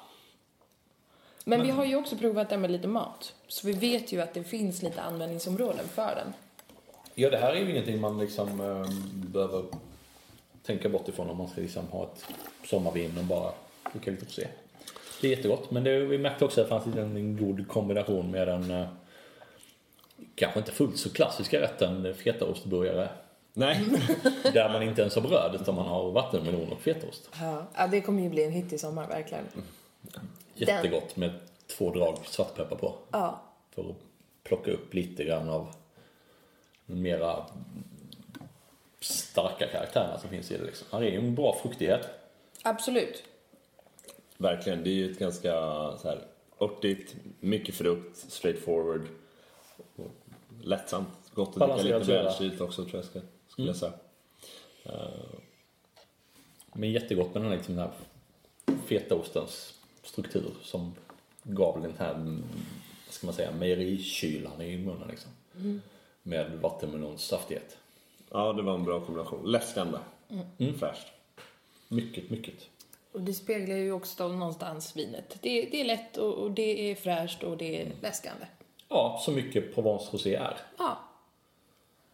Men 1.45 1.63
vi 1.63 1.69
har 1.69 1.85
ju 1.85 1.95
också 1.95 2.17
provat 2.17 2.49
det 2.49 2.57
med 2.57 2.71
lite 2.71 2.87
mat. 2.87 3.35
Så 3.47 3.67
vi 3.67 3.73
vet 3.73 4.11
ju 4.11 4.21
att 4.21 4.33
det 4.33 4.43
finns 4.43 4.81
lite 4.81 5.01
användningsområden 5.01 5.87
för 5.87 6.15
den. 6.15 6.33
Ja, 7.15 7.29
det 7.29 7.37
här 7.37 7.51
är 7.53 7.59
ju 7.59 7.71
ingenting 7.71 8.01
man 8.01 8.19
liksom 8.19 8.61
eh, 8.61 8.89
behöver 9.29 9.63
tänka 10.63 10.89
bort 10.89 11.07
ifrån 11.07 11.29
om 11.29 11.37
man 11.37 11.47
ska 11.47 11.61
liksom 11.61 11.87
ha 11.87 12.03
ett 12.03 12.25
sommarvin 12.65 13.17
och 13.17 13.23
bara 13.23 13.51
dricka 13.91 14.11
lite 14.11 14.25
rosé. 14.25 14.47
Det 15.21 15.27
är 15.27 15.31
jättegott, 15.31 15.71
men 15.71 15.83
det, 15.83 15.99
vi 15.99 16.17
märkte 16.17 16.45
också 16.45 16.61
att 16.61 16.67
det 16.67 16.69
fanns 16.69 16.97
en, 16.97 17.17
en 17.17 17.37
god 17.37 17.67
kombination 17.67 18.31
med 18.31 18.47
den 18.47 18.71
eh, 18.71 18.87
kanske 20.35 20.59
inte 20.59 20.71
fullt 20.71 20.97
så 20.97 21.09
klassiska 21.09 21.61
rätten 21.61 22.13
fetaostburgare. 22.13 23.09
Nej. 23.53 23.85
Där 24.53 24.69
man 24.69 24.83
inte 24.83 25.01
ens 25.01 25.15
har 25.15 25.21
bröd 25.21 25.57
utan 25.61 25.75
man 25.75 25.85
har 25.85 26.11
vattenmelon 26.11 26.71
och 26.71 26.81
fetaost. 26.81 27.29
Ja. 27.39 27.87
det 27.91 28.01
kommer 28.01 28.23
ju 28.23 28.29
bli 28.29 28.43
en 28.43 28.51
hit 28.51 28.73
i 28.73 28.77
sommar, 28.77 29.07
verkligen. 29.07 29.43
Jättegott 30.55 31.15
med 31.15 31.31
två 31.67 31.91
drag 31.91 32.17
svartpeppar 32.25 32.75
på. 32.75 32.95
Ja. 33.11 33.41
För 33.75 33.89
att 33.89 33.95
plocka 34.43 34.71
upp 34.71 34.93
lite 34.93 35.23
grann 35.23 35.49
av 35.49 35.67
den 36.85 37.01
mera 37.01 37.45
starka 38.99 39.67
karaktärerna 39.67 40.19
som 40.19 40.29
finns 40.29 40.51
i 40.51 40.57
det. 40.57 40.63
Liksom. 40.63 40.87
Han 40.91 41.03
är 41.03 41.07
ju 41.07 41.17
en 41.17 41.35
bra 41.35 41.57
fruktighet. 41.61 42.09
Absolut. 42.63 43.23
Verkligen. 44.41 44.83
Det 44.83 44.89
är 44.89 44.93
ju 44.93 45.11
ett 45.11 45.19
ganska 45.19 45.51
så 45.97 46.07
här, 46.07 46.27
örtigt, 46.59 47.15
mycket 47.39 47.75
frukt, 47.75 48.17
straightforward. 48.17 49.07
Lättsamt. 50.61 51.07
Gott 51.33 51.61
att 51.61 51.79
dricka 51.79 51.99
lite 51.99 52.11
välkylt 52.11 52.61
också 52.61 52.85
tror 52.85 52.95
jag 52.95 53.05
ska, 53.05 53.19
skulle 53.47 53.67
jag 53.67 53.75
säga. 53.75 53.93
Men 56.73 56.91
jättegott 56.91 57.33
med 57.33 57.41
den 57.41 57.49
här, 57.51 57.57
liksom, 57.57 57.75
den 57.75 57.87
här 57.87 57.93
fetaostens 58.85 59.73
struktur 60.03 60.53
som 60.63 60.95
gav 61.43 61.81
den 61.81 61.93
här, 61.97 62.13
mm, 62.13 62.43
vad 63.05 63.13
ska 63.13 63.27
man 63.27 63.33
säga, 63.33 63.51
mejerikylan 63.51 64.61
i 64.61 64.77
munnen 64.77 65.07
liksom. 65.07 65.31
Med 66.23 66.51
vattenmelons 66.51 67.21
saftighet. 67.21 67.77
Ja, 68.29 68.53
det 68.53 68.61
var 68.61 68.73
en 68.75 68.83
bra 68.83 69.05
kombination. 69.05 69.51
Läskande. 69.51 69.97
Fräscht. 70.79 71.07
Mycket, 71.87 72.29
mycket. 72.29 72.69
Och 73.11 73.21
det 73.21 73.33
speglar 73.33 73.75
ju 73.75 73.91
också 73.91 74.27
någonstans 74.27 74.95
vinet. 74.95 75.37
Det, 75.41 75.61
det 75.61 75.81
är 75.81 75.85
lätt 75.85 76.17
och, 76.17 76.33
och 76.33 76.51
det 76.51 76.91
är 76.91 76.95
fräscht 76.95 77.43
och 77.43 77.57
det 77.57 77.81
är 77.81 77.91
läskande. 78.01 78.45
Ja, 78.87 79.21
så 79.25 79.31
mycket 79.31 79.75
Provence 79.75 80.09
Rosé 80.11 80.35
är. 80.35 80.57
Ja. 80.77 80.97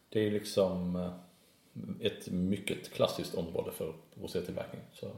Det 0.10 0.20
är 0.20 0.32
liksom 0.32 0.96
eh, 0.96 2.06
ett 2.08 2.28
mycket 2.28 2.94
klassiskt 2.94 3.36
område 3.36 3.72
för 3.72 3.94
rosétillverkning. 4.22 4.82
Så 4.94 5.12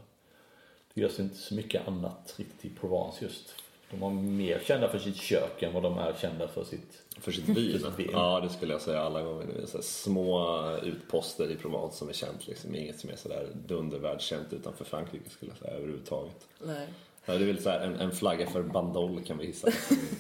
det 0.94 1.02
görs 1.02 1.20
inte 1.20 1.36
så 1.36 1.56
mycket 1.56 1.88
annat 1.88 2.36
riktigt 2.38 2.72
i 2.72 2.76
Provence 2.76 3.26
just. 3.26 3.56
De 3.92 4.04
är 4.04 4.10
mer 4.10 4.62
kända 4.66 4.90
för 4.90 5.00
sitt 5.00 5.16
kök 5.16 5.64
än 5.64 5.74
vad 5.74 5.84
de 5.84 5.98
är 5.98 6.14
kända 6.22 6.48
för 6.48 6.64
sitt... 6.64 7.04
För 7.20 7.32
sitt 7.32 7.50
vin. 7.50 7.80
För 7.80 7.90
sitt 7.90 8.00
vin. 8.00 8.10
Ja, 8.12 8.40
det 8.40 8.50
skulle 8.50 8.74
jag 8.74 8.82
säga 8.82 9.02
alla 9.02 9.22
gånger. 9.22 9.46
Det 9.56 9.62
är 9.62 9.66
så 9.66 9.78
här 9.78 9.84
små 9.84 10.62
utposter 10.84 11.52
i 11.52 11.56
Provence 11.56 11.98
som 11.98 12.10
är 12.10 12.14
känt. 12.14 12.48
Liksom. 12.48 12.76
Inget 12.76 13.00
som 13.00 13.10
är 13.10 13.16
sådär 13.16 13.48
dundervärldskänt 13.68 14.54
utanför 14.54 14.86
Frankrike 14.86 15.30
skulle 15.30 15.52
jag 15.52 15.58
säga 15.58 15.78
överhuvudtaget. 15.78 16.48
Nej. 16.60 16.88
Ja, 17.26 17.34
det 17.34 17.44
är 17.44 17.48
väl 17.48 17.62
så 17.62 17.70
här, 17.70 17.80
en, 17.80 17.96
en 17.96 18.12
flagga 18.12 18.48
för 18.48 18.64
Bandol 18.64 19.24
kan 19.24 19.38
vi 19.38 19.46
hissa. 19.46 19.68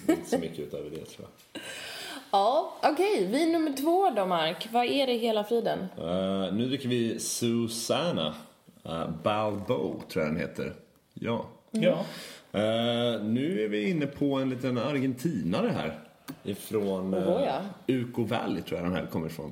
Det 0.05 0.11
är 0.11 0.17
Inte 0.17 0.29
så 0.29 0.37
mycket 0.37 0.59
utöver 0.59 0.89
det 0.89 1.05
tror 1.05 1.27
jag. 1.53 1.61
Ja, 2.31 2.73
okej. 2.83 3.25
Vin 3.25 3.51
nummer 3.51 3.73
två 3.73 4.09
då, 4.09 4.25
Mark. 4.25 4.67
Vad 4.71 4.85
är 4.85 5.07
det 5.07 5.13
hela 5.13 5.43
friden? 5.43 5.79
Eh, 5.97 6.53
nu 6.53 6.65
dricker 6.67 6.89
vi 6.89 7.19
Susanna 7.19 8.35
uh, 8.85 9.09
Balbo, 9.23 10.01
tror 10.09 10.25
jag 10.25 10.33
den 10.33 10.41
heter. 10.41 10.73
Ja. 11.13 11.45
Ja. 11.71 12.05
Eh, 12.57 13.23
nu 13.23 13.61
är 13.63 13.67
vi 13.67 13.89
inne 13.89 14.07
på 14.07 14.35
en 14.35 14.49
liten 14.49 14.77
argentinare 14.77 15.67
här. 15.67 15.99
Ifrån 16.43 17.13
uh, 17.13 17.41
ja. 17.43 17.61
Uco 17.87 18.23
Valley 18.23 18.61
tror 18.61 18.79
jag 18.79 18.89
den 18.89 18.95
här 18.95 19.05
kommer 19.05 19.27
ifrån. 19.27 19.51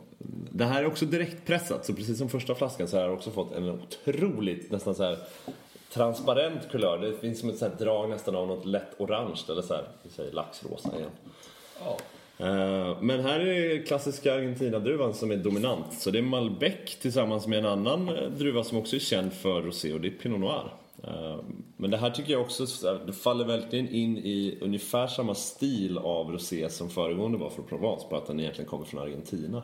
Det 0.52 0.66
här 0.66 0.84
är 0.84 0.88
också 0.88 1.06
direktpressat, 1.06 1.86
så 1.86 1.94
precis 1.94 2.18
som 2.18 2.30
första 2.30 2.56
flaskan 2.56 2.88
så 2.88 2.98
har 2.98 3.04
jag 3.04 3.14
också 3.14 3.32
fått 3.32 3.54
en 3.54 3.70
otroligt, 3.70 4.72
nästan 4.72 4.96
så 4.96 5.04
här 5.04 5.18
transparent 5.94 6.72
kulör. 6.72 6.98
Det 6.98 7.18
finns 7.18 7.40
som 7.40 7.50
ett 7.50 7.62
här 7.62 7.72
drag 7.80 8.10
nästan 8.10 8.36
av 8.36 8.48
något 8.48 8.66
lätt 8.66 8.96
orange, 8.98 9.42
eller 9.50 9.62
så 9.62 9.74
här, 9.74 9.84
vi 10.04 10.10
säger 10.10 10.32
laxrosa 10.32 10.90
igen. 10.98 11.10
Eh, 12.38 13.02
Men 13.02 13.20
här 13.20 13.40
är 13.40 13.86
klassiska 13.86 14.36
Argentina-druvan 14.36 15.14
som 15.14 15.32
är 15.32 15.38
dominant. 15.38 15.94
Så 15.94 16.12
det 16.12 16.18
är 16.18 16.24
Malbec 16.24 16.98
tillsammans 17.02 17.48
med 17.48 17.60
en 17.60 17.66
annan 17.66 18.12
druva 18.38 18.64
som 18.64 18.78
också 18.78 18.96
är 18.96 19.00
känd 19.00 19.34
för 19.34 19.62
rosé 19.62 19.94
och 19.94 20.02
det 20.02 20.08
är 20.08 20.12
Pinot 20.12 20.40
Noir. 20.40 20.72
Eh, 21.08 21.40
Men 21.78 21.92
det 21.92 21.98
här 21.98 22.10
tycker 22.10 22.32
jag 22.34 22.42
också 22.42 22.68
så 22.68 22.88
här, 22.88 23.00
det 23.06 23.14
faller 23.14 23.46
verkligen 23.46 23.90
in 23.90 24.18
i 24.18 24.58
ungefär 24.62 25.08
samma 25.08 25.36
stil 25.36 25.98
av 25.98 26.32
rosé 26.32 26.70
som 26.70 26.90
föregående 26.90 27.38
var 27.38 27.50
från 27.50 27.66
Provence, 27.66 28.06
bara 28.10 28.20
att 28.20 28.28
den 28.28 28.40
egentligen 28.40 28.70
kommer 28.70 28.86
från 28.86 29.02
Argentina. 29.02 29.64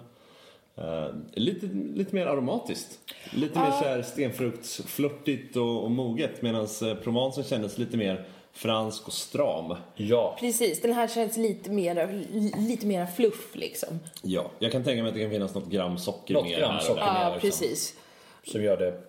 Eh, 0.75 1.07
lite, 1.33 1.65
lite 1.95 2.15
mer 2.15 2.25
aromatiskt. 2.25 3.00
Lite 3.33 3.60
mer 3.60 3.71
så 3.71 3.83
här 3.83 4.01
stenfruktsflörtigt 4.01 5.55
och, 5.55 5.83
och 5.83 5.91
moget 5.91 6.41
medan 6.41 6.67
Provence 7.03 7.43
kändes 7.43 7.77
lite 7.77 7.98
mer 7.98 8.27
fransk 8.53 9.07
och 9.07 9.13
stram. 9.13 9.75
Ja. 9.95 10.38
Precis, 10.39 10.81
den 10.81 10.93
här 10.93 11.07
känns 11.07 11.38
lite 11.38 11.71
mer, 11.71 12.25
lite 12.67 12.86
mer 12.86 13.05
fluff 13.05 13.55
liksom. 13.55 14.00
Ja, 14.21 14.51
jag 14.60 14.71
kan 14.71 14.83
tänka 14.83 15.01
mig 15.03 15.10
att 15.10 15.15
det 15.15 15.21
kan 15.21 15.31
finnas 15.31 15.55
något 15.55 15.69
gram 15.69 15.98
socker 15.98 16.33
Något 16.33 16.43
mer 16.43 16.60
gram 16.60 16.69
här. 16.71 16.77
och 16.77 16.83
socker. 16.83 17.01
där. 17.01 17.13
mer, 17.13 17.21
Ja, 17.21 17.33
liksom. 17.33 17.50
precis. 17.50 17.95
Som 18.43 18.63
gör 18.63 18.77
det 18.77 19.01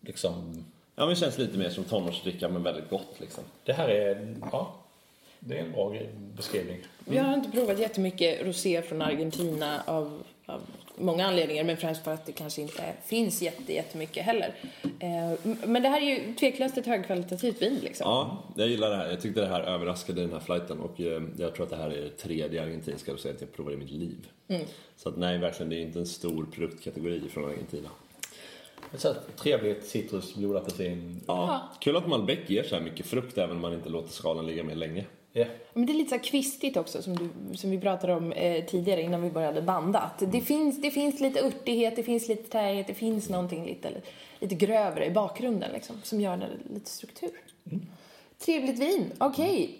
liksom 0.00 0.64
Ja, 0.96 1.02
men 1.02 1.08
det 1.08 1.16
känns 1.16 1.38
lite 1.38 1.58
mer 1.58 1.70
som 1.70 1.84
tonårsdricka 1.84 2.48
men 2.48 2.62
väldigt 2.62 2.90
gott 2.90 3.20
liksom. 3.20 3.44
Det 3.64 3.72
här 3.72 3.88
är, 3.88 4.36
ja, 4.52 4.74
det 5.40 5.58
är 5.58 5.64
en 5.64 5.72
bra 5.72 5.94
beskrivning. 6.36 6.78
Jag 7.04 7.22
har 7.24 7.34
inte 7.34 7.50
provat 7.50 7.78
jättemycket 7.78 8.46
rosé 8.46 8.82
från 8.82 9.02
Argentina 9.02 9.82
av, 9.86 10.22
av 10.46 10.60
många 10.96 11.26
anledningar, 11.26 11.64
men 11.64 11.76
främst 11.76 12.04
för 12.04 12.12
att 12.14 12.26
det 12.26 12.32
kanske 12.32 12.62
inte 12.62 12.92
finns 13.04 13.42
jätte, 13.42 13.72
jättemycket 13.72 14.24
heller. 14.24 14.54
Eh, 14.82 15.52
men 15.66 15.82
det 15.82 15.88
här 15.88 16.00
är 16.00 16.06
ju 16.06 16.34
tveklöst 16.34 16.78
ett 16.78 16.86
högkvalitativt 16.86 17.62
vin 17.62 17.78
liksom. 17.82 18.04
Ja, 18.10 18.44
jag 18.56 18.68
gillar 18.68 18.90
det 18.90 18.96
här. 18.96 19.10
Jag 19.10 19.20
tyckte 19.20 19.40
det 19.40 19.46
här 19.46 19.60
överraskade 19.60 20.20
den 20.20 20.32
här 20.32 20.40
flighten 20.40 20.80
och 20.80 21.00
eh, 21.00 21.22
jag 21.38 21.54
tror 21.54 21.64
att 21.64 21.70
det 21.70 21.76
här 21.76 21.90
är 21.90 22.02
det 22.02 22.10
tredje 22.10 22.62
argentinska 22.62 23.12
roséet 23.12 23.40
jag 23.40 23.52
provar 23.52 23.72
i 23.72 23.76
mitt 23.76 23.90
liv. 23.90 24.28
Så 24.96 25.08
att 25.08 25.16
nej, 25.16 25.38
verkligen, 25.38 25.70
det 25.70 25.76
är 25.76 25.80
inte 25.80 25.98
en 25.98 26.06
stor 26.06 26.46
produktkategori 26.54 27.22
från 27.28 27.44
Argentina. 27.44 27.88
Så 28.96 29.08
här, 29.08 29.16
trevligt 29.36 29.86
citrus, 29.86 30.34
blodapelsin. 30.34 31.20
Ja, 31.26 31.68
kul 31.80 31.96
att 31.96 32.08
Malbec 32.08 32.38
ger 32.46 32.62
så 32.62 32.74
här 32.74 32.82
mycket 32.82 33.06
frukt 33.06 33.38
även 33.38 33.56
om 33.56 33.62
man 33.62 33.74
inte 33.74 33.88
låter 33.88 34.12
skalan 34.12 34.46
ligga 34.46 34.64
med 34.64 34.76
länge. 34.76 35.04
Ja. 35.32 35.44
Men 35.72 35.86
det 35.86 35.92
är 35.92 35.94
lite 35.94 36.08
så 36.08 36.16
här 36.16 36.22
kvistigt 36.22 36.76
också 36.76 37.02
som, 37.02 37.16
du, 37.16 37.56
som 37.56 37.70
vi 37.70 37.80
pratade 37.80 38.14
om 38.14 38.32
eh, 38.32 38.64
tidigare 38.64 39.02
innan 39.02 39.22
vi 39.22 39.30
började 39.30 39.62
banda. 39.62 39.98
Att 39.98 40.32
det, 40.32 40.40
finns, 40.40 40.82
det 40.82 40.90
finns 40.90 41.20
lite 41.20 41.40
örtighet, 41.40 41.96
det 41.96 42.02
finns 42.02 42.28
lite 42.28 42.50
träighet, 42.50 42.86
det 42.86 42.94
finns 42.94 43.28
någonting 43.28 43.66
lite, 43.66 43.90
lite 44.38 44.54
grövre 44.54 45.06
i 45.06 45.10
bakgrunden 45.10 45.72
liksom, 45.72 45.96
som 46.02 46.20
gör 46.20 46.36
det 46.36 46.48
lite 46.74 46.90
struktur. 46.90 47.30
Trevligt 48.38 48.78
vin, 48.78 49.12
okej. 49.18 49.78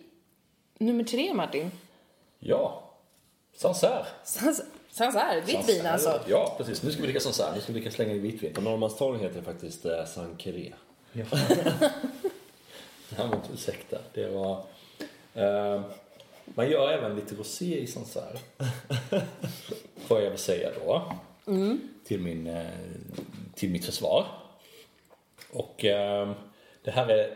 Nummer 0.79 1.05
tre 1.05 1.35
Martin. 1.35 1.71
ja. 2.39 2.84
Sancerre. 3.57 4.07
Sancerre, 4.91 5.41
vitt 5.41 5.69
vin 5.69 5.87
alltså. 5.87 6.21
Ja, 6.27 6.55
precis. 6.59 6.83
Nu 6.83 6.91
ska 6.91 7.01
vi 7.01 7.07
dricka 7.07 7.21
Sancerre. 7.21 7.55
Nu 7.55 7.61
ska 7.61 7.73
vi 7.73 7.79
dricka 7.79 7.95
slänga 7.95 8.13
i 8.13 8.19
vitvin. 8.19 8.53
På 8.55 8.61
Norrmalmstorg 8.61 9.19
heter 9.19 9.37
det 9.37 9.43
faktiskt 9.43 9.85
eh, 9.85 10.05
Sankeré. 10.05 10.73
Ja. 11.13 11.25
det 13.09 13.17
här 13.17 13.27
var 13.27 13.37
inte 13.37 13.53
ursäkta. 13.53 13.99
Det 14.15 14.29
var... 14.29 14.65
Eh, 15.35 15.83
man 16.45 16.71
gör 16.71 16.93
även 16.93 17.17
lite 17.17 17.35
rosé 17.35 17.81
i 17.81 17.87
Sancerre. 17.87 18.39
Får 19.97 20.21
jag 20.21 20.31
väl 20.31 20.39
säga 20.39 20.71
då. 20.85 21.13
Till, 22.05 22.21
min, 22.21 22.47
eh, 22.47 22.67
till 23.55 23.71
mitt 23.71 23.85
försvar. 23.85 24.27
Och 25.53 25.85
eh, 25.85 26.33
det 26.83 26.91
här 26.91 27.09
är 27.09 27.35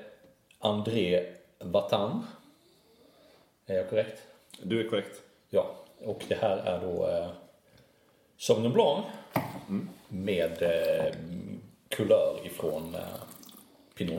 André 0.58 1.32
Vatan. 1.58 2.26
Är 3.66 3.74
jag 3.74 3.90
korrekt? 3.90 4.22
Du 4.62 4.86
är 4.86 4.90
korrekt. 4.90 5.20
Ja, 5.50 5.74
och 6.04 6.24
det 6.28 6.34
här 6.34 6.56
är 6.56 6.80
då 6.80 7.08
eh, 7.08 7.28
Sauvignon 8.38 8.72
Blanc 8.72 9.04
med 10.08 10.62
eh, 10.62 11.14
kulör 11.88 12.40
ifrån 12.44 12.94
eh, 12.94 13.00
Pinot 13.94 14.14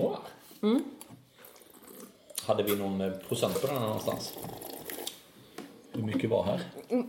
Noir. 0.62 0.80
Hade 2.46 2.64
vi 2.64 2.76
någon 2.76 3.02
eh, 3.02 3.12
procent 3.12 3.62
på 3.62 3.68
den 3.68 3.76
här 3.78 3.86
någonstans? 3.86 4.34
Hur 5.92 6.04
mycket 6.04 6.30
var 6.30 6.44
här? 6.44 6.62
Nej, 6.90 7.06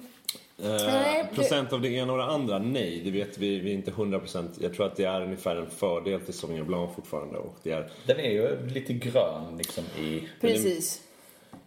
Eh, 0.63 1.35
procent 1.35 1.73
av 1.73 1.81
det 1.81 1.89
ena 1.89 2.13
och 2.13 2.19
det 2.19 2.25
andra? 2.25 2.59
Nej, 2.59 3.01
det 3.05 3.11
vet 3.11 3.39
vi, 3.39 3.59
vi 3.59 3.71
är 3.71 3.75
inte 3.75 3.91
100 3.91 4.19
procent. 4.19 4.59
Jag 4.61 4.75
tror 4.75 4.87
att 4.87 4.97
det 4.97 5.05
är 5.05 5.23
ungefär 5.23 5.57
en 5.57 5.71
fördel 5.71 6.21
till 6.21 6.35
Sauvignon 6.35 6.67
Blanc 6.67 6.95
fortfarande. 6.97 7.39
Och 7.39 7.57
det 7.63 7.71
är, 7.71 7.91
Den 8.07 8.21
är 8.21 8.31
ju 8.31 8.67
lite 8.67 8.93
grön 8.93 9.57
liksom 9.59 9.85
i, 9.99 10.29
Precis. 10.41 11.03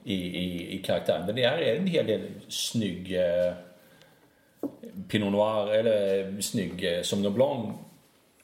I, 0.03 0.15
i, 0.15 0.75
i 0.75 0.83
karaktären. 0.83 1.25
Men 1.25 1.36
det 1.36 1.43
är 1.43 1.75
en 1.75 1.88
hel 1.88 2.07
del 2.07 2.22
snygg 2.48 3.15
eh, 3.15 3.53
Pinot 5.07 5.31
Noir, 5.31 5.74
eller 5.74 6.41
snygg 6.41 6.83
eh, 6.83 7.01
Sauvignon 7.01 7.33
Blanc 7.33 7.75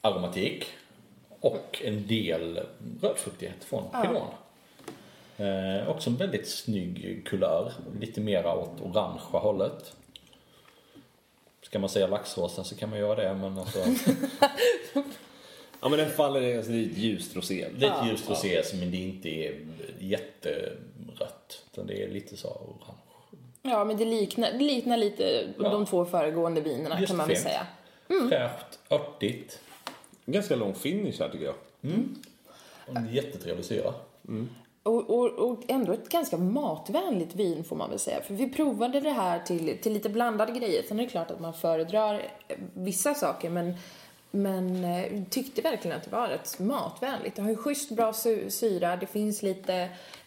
aromatik. 0.00 0.66
Och 1.40 1.82
en 1.84 2.06
del 2.06 2.60
rödfruktighet 3.02 3.64
från 3.64 3.84
Pinot. 4.02 4.22
Eh, 5.36 5.88
också 5.88 6.10
en 6.10 6.16
väldigt 6.16 6.48
snygg 6.48 7.22
kulör. 7.24 7.72
Lite 8.00 8.20
mera 8.20 8.54
åt 8.54 8.80
orangea 8.80 9.40
hållet. 9.40 9.92
Ska 11.62 11.78
man 11.78 11.88
säga 11.88 12.06
laxrosa 12.06 12.64
så 12.64 12.76
kan 12.76 12.90
man 12.90 12.98
göra 12.98 13.22
det 13.22 13.34
men 13.34 13.58
alltså 13.58 13.78
ja 15.80 15.88
men 15.88 15.98
den 15.98 16.10
faller 16.10 16.40
i 16.40 16.56
alltså, 16.56 16.72
det 16.72 16.78
är 16.78 16.86
ett 16.86 16.96
ljust 16.96 17.36
rosé. 17.36 17.68
Det 17.78 17.86
är 17.86 18.02
ett 18.02 18.10
ljust 18.10 18.30
rosé 18.30 18.62
men 18.74 18.90
det 18.90 18.96
inte 18.96 19.28
är 19.28 19.54
jätterött. 19.98 21.39
Utan 21.72 21.86
det 21.86 22.02
är 22.02 22.08
lite 22.08 22.36
så 22.36 22.48
orange. 22.48 23.00
Ja, 23.62 23.84
men 23.84 23.96
det 23.96 24.04
liknar, 24.04 24.52
det 24.52 24.64
liknar 24.64 24.96
lite 24.96 25.46
de 25.58 25.86
två 25.86 26.04
föregående 26.04 26.60
vinerna 26.60 27.00
Just 27.00 27.08
kan 27.10 27.16
man 27.16 27.28
väl 27.28 27.36
säga. 27.36 27.66
Fräscht, 28.28 28.78
örtigt. 28.90 29.60
Ganska 30.26 30.56
lång 30.56 30.74
finish 30.74 31.20
här 31.20 31.28
tycker 31.28 31.44
jag. 31.44 31.54
Och 32.88 32.96
en 32.96 33.14
jättetrevlig 33.14 33.64
syra. 33.64 33.94
Och, 34.82 35.10
och, 35.10 35.30
och 35.50 35.58
ändå 35.68 35.92
ett 35.92 36.08
ganska 36.08 36.36
matvänligt 36.36 37.34
vin 37.34 37.64
får 37.64 37.76
man 37.76 37.90
väl 37.90 37.98
säga. 37.98 38.20
För 38.20 38.34
vi 38.34 38.48
provade 38.50 39.00
det 39.00 39.10
här 39.10 39.38
till, 39.38 39.78
till 39.82 39.92
lite 39.92 40.08
blandade 40.08 40.52
grejer. 40.52 40.82
Sen 40.88 41.00
är 41.00 41.04
det 41.04 41.10
klart 41.10 41.30
att 41.30 41.40
man 41.40 41.54
föredrar 41.54 42.14
eh, 42.48 42.56
vissa 42.74 43.14
saker 43.14 43.50
men, 43.50 43.74
men 44.30 44.84
eh, 44.84 45.22
tyckte 45.30 45.62
verkligen 45.62 45.96
att 45.96 46.04
det 46.04 46.10
var 46.10 46.28
rätt 46.28 46.58
matvänligt. 46.58 47.36
Det 47.36 47.42
har 47.42 47.50
ju 47.50 47.56
schysst 47.56 47.90
bra 47.90 48.12
sy- 48.12 48.50
syra, 48.50 48.96
det 48.96 49.06
finns 49.06 49.42
lite 49.42 49.74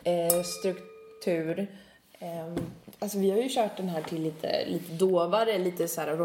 eh, 0.03 0.41
struktur. 0.43 0.92
Eh, 2.19 2.53
alltså 2.99 3.17
vi 3.17 3.31
har 3.31 3.37
ju 3.37 3.49
kört 3.49 3.77
den 3.77 3.89
här 3.89 4.01
till 4.01 4.21
lite, 4.21 4.65
lite 4.65 4.93
dovare, 4.93 5.57
lite 5.57 5.87
så 5.87 6.01
här, 6.01 6.15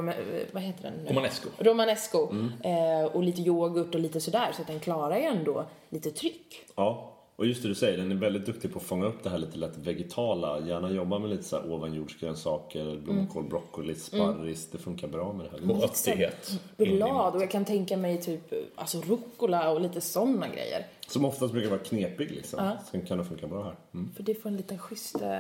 vad 0.53 0.63
heter 0.63 0.83
den? 0.83 0.93
nu? 1.05 1.11
Romanesco. 1.11 1.49
Romanesco. 1.59 2.29
Eh, 2.65 3.05
och 3.05 3.23
lite 3.23 3.43
yoghurt 3.43 3.95
och 3.95 4.01
lite 4.01 4.21
sådär. 4.21 4.49
Så 4.57 4.63
att 4.63 4.69
den 4.69 4.81
klarar 4.81 5.17
ju 5.17 5.25
ändå 5.25 5.67
lite 5.89 6.11
tryck. 6.11 6.65
Ja, 6.77 7.18
och 7.39 7.47
just 7.47 7.63
det 7.63 7.69
du 7.69 7.75
säger, 7.75 7.99
den 7.99 8.13
är 8.13 8.17
väldigt 8.17 8.47
duktig 8.47 8.73
på 8.73 8.79
att 8.79 8.85
fånga 8.85 9.07
upp 9.07 9.23
det 9.23 9.31
här 9.31 9.39
lite 9.39 9.59
lätt 9.59 9.77
vegetala. 9.77 10.61
Gärna 10.61 10.91
jobba 10.91 11.19
med 11.19 11.31
lite 11.31 11.43
så 11.43 11.57
här 11.57 11.73
ovanjordsgrönsaker, 11.73 13.01
blomkål, 13.05 13.45
broccoli, 13.45 13.95
sparris. 13.95 14.69
Det 14.73 14.79
funkar 14.79 15.09
bra 15.09 15.33
med 15.33 15.47
det 15.47 15.51
här. 15.51 15.71
Och 15.71 15.85
örtighet. 15.85 16.61
blad 16.77 17.35
och 17.35 17.43
jag 17.43 17.51
kan 17.51 17.65
tänka 17.65 17.97
mig 17.97 18.21
typ 18.21 18.53
alltså 18.75 19.01
rucola 19.01 19.71
och 19.71 19.81
lite 19.81 20.01
sådana 20.01 20.49
grejer. 20.49 20.87
Som 21.09 21.25
oftast 21.25 21.53
brukar 21.53 21.71
vara 21.71 21.81
knepig 21.81 22.31
liksom. 22.31 22.73
Sen 22.91 23.07
kan 23.07 23.19
det 23.19 23.25
funka 23.25 23.47
bra 23.47 23.65
här. 23.65 23.77
Mm. 23.95 24.13
För 24.13 24.23
det 24.23 24.35
får 24.35 24.49
en 24.49 24.57
liten 24.57 24.79
schysst 24.79 25.23
eh, 25.23 25.39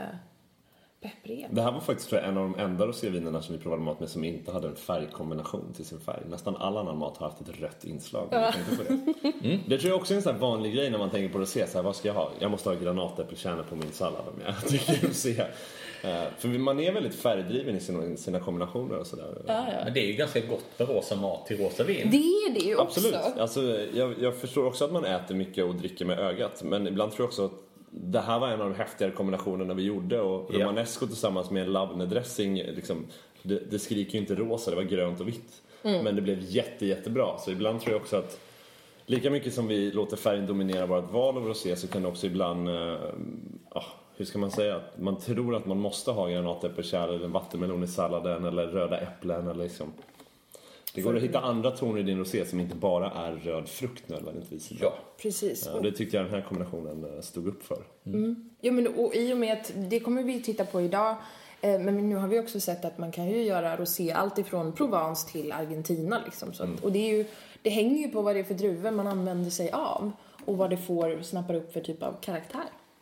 pepprighet. 1.01 1.51
Det 1.55 1.63
här 1.63 1.73
var 1.73 1.81
faktiskt 1.81 2.09
tror 2.11 2.21
jag, 2.21 2.29
en 2.31 2.37
av 2.39 2.51
de 2.51 2.61
enda 2.61 2.87
rosévinerna 2.87 3.43
som 3.43 3.55
vi 3.57 3.63
provade 3.63 3.83
mat 3.83 4.01
med 4.01 4.09
som 4.09 4.25
inte 4.25 4.53
hade 4.53 4.69
en 4.69 4.77
färgkombination 4.77 5.73
till 5.77 5.85
sin 5.85 6.01
färg. 6.01 6.23
Nästan 6.31 6.57
all 6.57 6.77
annan 6.77 6.99
mat 6.99 7.17
har 7.17 7.29
haft 7.29 7.41
ett 7.41 7.61
rött 7.61 7.85
inslag. 7.85 8.29
om 8.33 8.41
du 8.41 8.53
tänkte 8.53 8.77
på 8.77 8.93
det. 8.93 9.59
det 9.67 9.79
tror 9.79 9.91
jag 9.91 10.01
också 10.01 10.15
är 10.15 10.17
en 10.17 10.23
sån 10.23 10.33
här 10.33 10.41
vanlig 10.41 10.75
grej 10.75 10.91
när 10.91 10.99
man 10.99 11.11
tänker 11.11 11.33
på 11.33 11.39
rosé. 11.39 11.67
Så 11.67 11.79
här, 11.79 11.83
vad 11.83 11.97
ska 11.97 12.09
jag 12.09 12.15
ha? 12.15 12.31
Jag 12.39 12.51
måste 12.51 12.69
ha 12.69 12.77
granatäppelkärnor 12.77 13.63
på 13.63 13.77
min 13.77 13.93
sallad 13.93 14.23
om 14.35 14.41
jag 14.45 14.55
dricker 14.71 15.07
rosé. 15.09 15.45
Eh, 16.03 16.23
För 16.39 16.49
man 16.49 16.81
är 16.81 16.93
väldigt 16.93 17.15
färgdriven 17.15 17.77
i 17.77 17.81
sina, 17.81 18.17
sina 18.17 18.41
kombinationer 18.41 18.99
och 18.99 19.07
sådär. 19.07 19.43
Men 19.85 19.95
det 19.95 20.01
är 20.01 20.07
ju 20.07 20.13
ganska 20.13 20.41
gott 20.41 20.65
med 20.79 20.89
rosa 20.89 21.17
mat 21.17 21.47
till 21.47 21.59
rosa 21.59 21.85
vin. 21.85 22.09
Det 22.11 22.17
är 22.17 22.55
det 22.55 22.61
ju 22.61 22.77
också. 22.77 23.01
Absolut. 23.01 23.39
Alltså, 23.39 23.61
jag, 23.95 24.15
jag 24.21 24.37
förstår 24.37 24.67
också 24.67 24.85
att 24.85 24.93
man 24.93 25.05
äter 25.05 25.35
mycket 25.35 25.65
och 25.65 25.75
dricker 25.75 26.05
med 26.05 26.19
ögat. 26.19 26.63
Men 26.63 26.87
ibland 26.87 27.13
tror 27.13 27.25
jag 27.25 27.29
också 27.29 27.45
att 27.45 27.53
det 27.91 28.21
här 28.21 28.39
var 28.39 28.49
en 28.49 28.61
av 28.61 28.71
de 28.71 28.75
häftigare 28.77 29.13
kombinationerna 29.13 29.75
vi 29.75 29.83
gjorde. 29.83 30.21
Och 30.21 30.55
Ja. 30.55 30.59
romanesco 30.65 31.07
tillsammans 31.07 31.51
med 31.51 31.63
en 31.63 31.73
labnedressing, 31.73 32.55
liksom, 32.55 33.07
det, 33.43 33.71
det 33.71 33.79
skriker 33.79 34.13
ju 34.13 34.19
inte 34.19 34.35
rosa, 34.35 34.71
det 34.71 34.77
var 34.77 34.83
grönt 34.83 35.21
och 35.21 35.29
vitt. 35.29 35.63
Men 35.83 36.17
det 36.17 36.23
blev 36.23 36.39
jätte, 36.41 36.87
jättebra. 36.87 37.39
Så 37.39 37.51
ibland 37.51 37.81
tror 37.81 37.93
jag 37.93 38.01
också 38.03 38.17
att 38.17 38.41
lika 39.07 39.31
mycket 39.31 39.55
som 39.55 39.67
vi 39.67 39.91
låter 39.91 40.17
färgen 40.17 40.47
dominera 40.47 40.87
vårt 40.87 41.13
val 41.13 41.37
av 41.37 41.47
rosé 41.47 41.77
så 41.77 41.89
kan 41.89 42.03
det 42.03 42.09
också 42.09 42.27
ibland, 42.27 42.69
eh, 42.69 42.95
ah, 43.71 43.85
hur 44.17 44.25
ska 44.25 44.39
man 44.39 44.51
säga, 44.51 44.77
att 44.77 45.01
man 45.01 45.17
tror 45.19 45.55
att 45.57 45.67
man 45.67 45.81
måste 45.81 46.11
ha 46.11 46.27
granatäppelkärl 46.29 47.09
eller 47.15 47.25
en 47.25 47.33
vattenmelon 47.33 47.85
i 47.85 47.87
salladen 47.87 48.45
eller 48.45 48.67
röda 48.67 49.01
äpplen 49.01 49.49
eller 49.49 49.65
liksom. 49.65 49.93
Det 50.99 51.05
går 51.05 51.17
att 51.17 51.23
hitta 51.23 51.41
andra 51.41 51.71
toner 51.71 52.01
i 52.01 52.03
din 52.03 52.19
rosé 52.19 52.47
som 52.47 52.61
inte 52.61 52.75
bara 52.75 53.11
är 53.11 53.33
röd 53.33 53.69
frukt 53.69 54.09
nödvändigtvis. 54.09 54.71
Ja. 54.81 54.95
Precis. 55.23 55.69
Ja, 55.75 55.81
det 55.81 55.93
tyckte 55.93 56.17
jag 56.17 56.27
den 56.27 56.35
här 56.35 56.41
kombinationen 56.49 57.15
eh, 57.15 57.21
stod 57.21 57.47
upp 57.49 57.63
för. 57.63 57.79
Ja, 58.61 58.73
men 58.73 58.87
och 58.87 59.15
i 59.15 59.33
och 59.33 59.37
med 59.39 59.53
att 59.53 59.73
det 59.75 60.01
kommer 60.01 60.23
vi 60.23 60.43
titta 60.43 60.65
på 60.65 60.81
idag. 60.81 61.17
eh, 61.61 61.79
Men 61.81 62.09
nu 62.09 62.17
har 62.17 62.29
vi 62.29 62.41
också 62.41 62.61
sett 62.61 62.85
att 62.85 62.99
man 62.99 63.13
kan 63.13 63.27
ju 63.29 63.43
göra 63.43 63.77
rosé 63.77 64.13
allt 64.13 64.39
ifrån 64.39 64.73
Provence 64.73 65.29
till 65.33 65.53
Argentina 65.53 66.21
liksom. 66.25 66.53
Så 66.53 66.63
att, 66.63 66.85
Och 66.85 66.93
det 66.93 66.99
är 66.99 67.17
ju, 67.19 67.25
det 67.63 67.71
hänger 67.71 68.07
ju 68.07 68.09
på 68.09 68.23
vad 68.23 68.37
det 68.37 68.41
är 68.41 68.45
för 68.45 68.55
druvor 68.55 68.91
man 68.91 69.07
använder 69.07 69.51
sig 69.51 69.71
av. 69.71 70.11
Och 70.45 70.57
vad 70.57 70.71
det 70.71 70.77
får, 70.77 71.23
snappar 71.23 71.55
upp 71.55 71.73
för 71.73 71.81
typ 71.81 72.03
av 72.03 72.15
karaktär. 72.21 72.61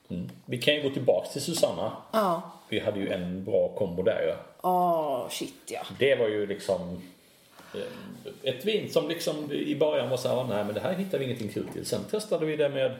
Mm. 0.09 0.29
Vi 0.45 0.59
kan 0.59 0.75
ju 0.75 0.83
gå 0.83 0.91
tillbaks 0.91 1.33
till 1.33 1.43
Susanna. 1.43 1.93
Ja. 2.13 2.43
Vi 2.69 2.79
hade 2.81 3.01
ju 3.01 3.09
en 3.09 3.45
bra 3.45 3.69
kombo 3.79 4.03
där 4.03 4.21
ju. 4.27 4.35
Åh, 4.63 5.29
shit 5.31 5.55
ja. 5.67 5.81
Det 5.99 6.15
var 6.15 6.29
ju 6.29 6.47
liksom 6.47 7.03
ett 8.43 8.65
vin 8.65 8.91
som 8.93 9.09
liksom 9.09 9.53
i 9.53 9.77
början 9.77 10.11
var 10.11 10.17
så 10.17 10.29
här, 10.29 10.45
nej 10.45 10.65
men 10.65 10.75
det 10.75 10.81
här 10.81 10.95
hittar 10.95 11.19
vi 11.19 11.25
ingenting 11.25 11.49
kul 11.49 11.69
till. 11.73 11.87
Sen 11.87 12.05
testade 12.11 12.47
vi 12.47 12.57
det 12.57 12.69
med 12.69 12.97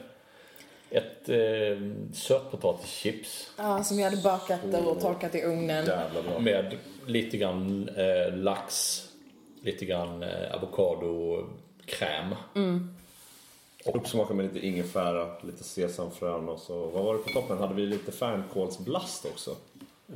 ett 0.89 1.29
eh, 1.29 1.77
sötpotatischips 2.13 3.51
Ja, 3.57 3.83
som 3.83 3.97
vi 3.97 4.03
hade 4.03 4.17
bakat 4.17 4.63
och 4.63 5.01
torkat 5.01 5.35
i 5.35 5.43
ugnen. 5.43 5.89
Med 6.39 6.77
lite 7.05 7.37
grann 7.37 7.89
eh, 7.89 8.37
lax, 8.37 9.03
lite 9.61 9.85
grann 9.85 10.23
eh, 10.23 10.53
avokadokräm. 10.53 12.35
Uppsmakad 13.93 14.35
med 14.35 14.53
lite 14.53 14.67
ingefära, 14.67 15.27
lite 15.41 15.63
sesamfrön 15.63 16.49
och 16.49 16.59
så, 16.59 16.85
vad 16.85 17.03
var 17.03 17.13
det 17.13 17.19
på 17.19 17.29
toppen? 17.29 17.57
Hade 17.57 17.73
vi 17.73 17.85
lite 17.85 18.11
fänkålsblast 18.11 19.25
också? 19.25 19.55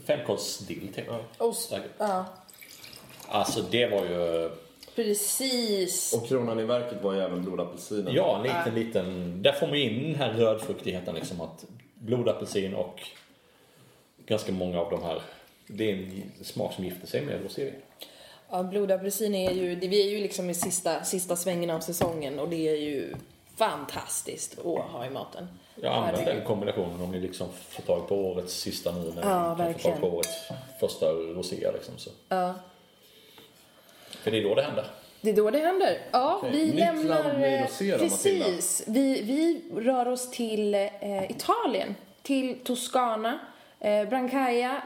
Fänkålsdill 0.06 0.94
till. 0.94 1.04
Ost. 1.38 1.74
Ja, 1.98 2.26
Alltså 3.32 3.62
det 3.62 3.88
var 3.88 4.06
ju... 4.06 4.50
precis. 4.96 6.14
Och 6.14 6.28
kronan 6.28 6.60
i 6.60 6.64
verket 6.64 7.04
var 7.04 7.14
ju 7.14 7.20
även 7.22 7.44
blodapelsinen. 7.44 8.14
Ja, 8.14 8.38
en 8.38 8.44
liten, 8.44 8.76
liten... 8.86 9.42
Där 9.42 9.52
får 9.52 9.68
man 9.68 9.76
in 9.76 10.04
den 10.04 10.16
här 10.16 10.34
rödfruktigheten 10.34 11.16
liksom 11.16 11.42
att 11.42 11.66
blodapelsin 11.96 12.74
och 12.76 13.00
ganska 14.26 14.52
många 14.52 14.80
av 14.80 14.90
de 14.92 15.04
här... 15.04 15.22
Det 15.68 15.92
är 15.92 15.96
en 15.96 16.32
smak 16.44 16.74
som 16.74 16.84
gifter 16.86 17.08
sig 17.08 17.22
med 17.22 17.44
rosévin. 17.44 17.74
Ja, 18.50 18.64
blodapelsin 18.64 19.36
är 19.36 19.52
ju, 19.52 19.76
det, 19.76 19.88
vi 19.88 20.08
är 20.08 20.10
ju 20.12 20.20
liksom 20.22 20.50
i 20.50 20.54
sista, 20.54 21.04
sista 21.04 21.36
svängen 21.36 21.70
av 21.70 21.80
säsongen 21.80 22.40
och 22.40 22.50
det 22.50 22.68
är 22.70 22.76
ju 22.76 23.14
fantastiskt 23.56 24.60
att 24.60 24.66
ha 24.92 25.06
i 25.06 25.10
maten. 25.10 25.48
Jag 25.76 25.92
Herregud. 25.92 26.26
den 26.36 26.46
kombinationen 26.46 27.02
om 27.02 27.12
ni 27.12 27.20
liksom 27.20 27.48
får 27.70 27.84
tag 27.84 28.08
på 28.08 28.16
årets 28.16 28.54
sista 28.54 28.92
nu 28.92 29.12
när 29.16 29.22
Ja, 29.30 29.56
ni 29.56 29.58
kan 29.58 29.58
få 29.58 29.64
verkligen. 29.64 30.00
tag 30.02 30.10
på 30.10 30.16
årets 30.18 30.30
första 30.80 31.06
rosé 31.12 31.72
liksom. 31.74 31.94
Så. 31.98 32.10
Ja. 32.30 32.54
För 34.24 34.32
det 34.32 34.38
är 34.38 34.44
då 34.44 34.56
det 34.56 34.62
händer. 34.62 34.86
Det 35.22 35.30
är 35.30 35.36
då 35.36 35.50
det 35.50 35.60
händer. 35.60 35.98
Ja, 36.12 36.36
Okej, 36.38 36.52
vi 36.52 36.66
nytt 36.66 36.76
lämnar... 36.76 37.64
rosé 37.64 37.98
då, 37.98 38.04
Matilda. 38.04 38.46
Precis. 38.46 38.84
Vi, 38.88 39.22
vi 39.22 39.62
rör 39.82 40.08
oss 40.08 40.32
till 40.32 40.76
eh, 40.76 41.32
Italien, 41.32 41.96
till 42.22 42.60
Toscana, 42.64 43.40
eh, 43.80 44.10
Brancaia. 44.10 44.82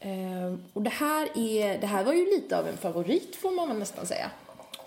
Eh, 0.00 0.54
och 0.72 0.82
det 0.82 0.90
här, 0.90 1.28
är, 1.34 1.78
det 1.78 1.86
här 1.86 2.04
var 2.04 2.12
ju 2.12 2.24
lite 2.24 2.58
av 2.58 2.68
en 2.68 2.76
favorit 2.76 3.36
får 3.36 3.50
man 3.50 3.68
väl 3.68 3.78
nästan 3.78 4.06
säga. 4.06 4.30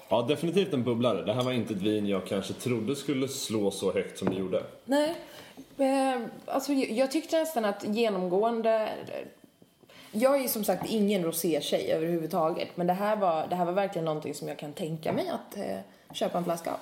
Ja, 0.10 0.22
definitivt 0.22 0.74
en 0.74 0.84
bubblare. 0.84 1.26
Det 1.26 1.34
här 1.34 1.44
var 1.44 1.52
inte 1.52 1.74
ett 1.74 1.82
vin 1.82 2.08
jag 2.08 2.26
kanske 2.26 2.54
trodde 2.54 2.96
skulle 2.96 3.28
slå 3.28 3.72
så 3.72 3.94
högt 3.94 4.18
som 4.20 4.30
det 4.30 4.36
gjorde. 4.36 4.64
Nej, 4.86 5.16
eh, 5.78 6.22
alltså 6.46 6.74
jag 6.74 7.12
tyckte 7.12 7.40
nästan 7.40 7.66
att 7.66 7.84
genomgående... 7.88 8.90
Jag 10.12 10.44
är 10.44 10.48
som 10.48 10.64
sagt 10.64 10.90
ingen 10.90 11.24
rosé-tjej 11.24 11.92
överhuvudtaget, 11.92 12.68
men 12.76 12.88
det 12.88 12.94
här, 12.94 13.16
var, 13.16 13.48
det 13.48 13.56
här 13.56 13.66
var 13.66 13.74
verkligen 13.74 14.06
någonting 14.06 14.34
som 14.34 14.48
jag 14.48 14.60
kan 14.60 14.74
tänka 14.74 15.14
mig 15.14 15.30
att 15.30 15.58
eh, 15.58 15.78
köpa 16.14 16.38
en 16.38 16.44
flaska 16.44 16.72
av. 16.72 16.78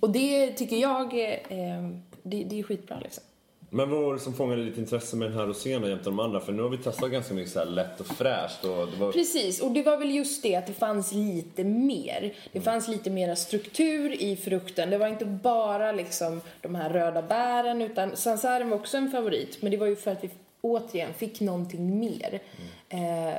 Och 0.00 0.10
det 0.10 0.50
tycker 0.50 0.76
jag, 0.76 1.18
eh, 1.18 1.88
det, 2.22 2.44
det 2.44 2.58
är 2.58 2.62
skitbra 2.62 2.98
liksom. 3.02 3.24
Men 3.70 3.90
vad 3.90 4.00
var 4.00 4.14
det 4.14 4.20
som 4.20 4.34
fångade 4.34 4.64
ditt 4.64 4.78
intresse 4.78 5.16
med 5.16 5.30
den 5.30 5.38
här 5.38 5.46
rosén 5.46 5.84
jämte 5.84 6.04
de 6.04 6.20
andra? 6.20 6.40
För 6.40 6.52
nu 6.52 6.62
har 6.62 6.68
vi 6.68 6.78
testat 6.78 7.10
ganska 7.10 7.34
mycket 7.34 7.52
så 7.52 7.58
här 7.58 7.66
lätt 7.66 8.00
och 8.00 8.06
fräscht 8.06 8.64
och 8.64 8.88
det 8.90 8.96
var... 9.00 9.12
Precis, 9.12 9.60
och 9.60 9.70
det 9.70 9.82
var 9.82 9.96
väl 9.96 10.10
just 10.14 10.42
det 10.42 10.56
att 10.56 10.66
det 10.66 10.72
fanns 10.72 11.12
lite 11.12 11.64
mer. 11.64 12.34
Det 12.52 12.60
fanns 12.60 12.88
lite 12.88 13.10
mera 13.10 13.36
struktur 13.36 14.22
i 14.22 14.36
frukten. 14.36 14.90
Det 14.90 14.98
var 14.98 15.06
inte 15.06 15.24
bara 15.24 15.92
liksom 15.92 16.40
de 16.60 16.74
här 16.74 16.90
röda 16.90 17.22
bären 17.22 17.82
utan 17.82 18.16
sansaren 18.16 18.70
var 18.70 18.76
också 18.76 18.96
en 18.96 19.10
favorit. 19.10 19.62
Men 19.62 19.70
det 19.70 19.76
var 19.76 19.86
ju 19.86 19.96
för 19.96 20.12
att 20.12 20.24
vi 20.24 20.30
återigen 20.64 21.14
fick 21.14 21.40
någonting 21.40 21.98
mer. 21.98 22.40
Eh, 22.88 23.34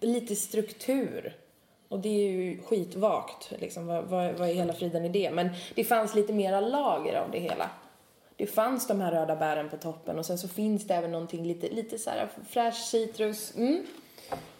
lite 0.00 0.36
struktur. 0.36 1.36
Och 1.88 1.98
det 1.98 2.08
är 2.08 2.30
ju 2.30 2.62
skitvagt, 2.62 3.52
liksom. 3.58 3.86
vad, 3.86 4.04
vad, 4.04 4.34
vad 4.34 4.48
är 4.48 4.54
hela 4.54 4.72
friden 4.72 5.04
i 5.04 5.08
det? 5.08 5.30
Men 5.30 5.48
det 5.74 5.84
fanns 5.84 6.14
lite 6.14 6.32
mera 6.32 6.60
lager 6.60 7.14
av 7.14 7.30
det 7.30 7.38
hela. 7.38 7.70
Det 8.36 8.46
fanns 8.46 8.86
de 8.86 9.00
här 9.00 9.12
röda 9.12 9.36
bären 9.36 9.68
på 9.68 9.76
toppen 9.76 10.18
och 10.18 10.26
sen 10.26 10.38
så 10.38 10.48
finns 10.48 10.86
det 10.86 10.94
även 10.94 11.12
någonting 11.12 11.46
lite, 11.46 11.68
lite 11.68 11.98
så 11.98 12.10
här 12.10 12.28
fräsch 12.48 12.74
citrus. 12.74 13.56
Mm. 13.56 13.86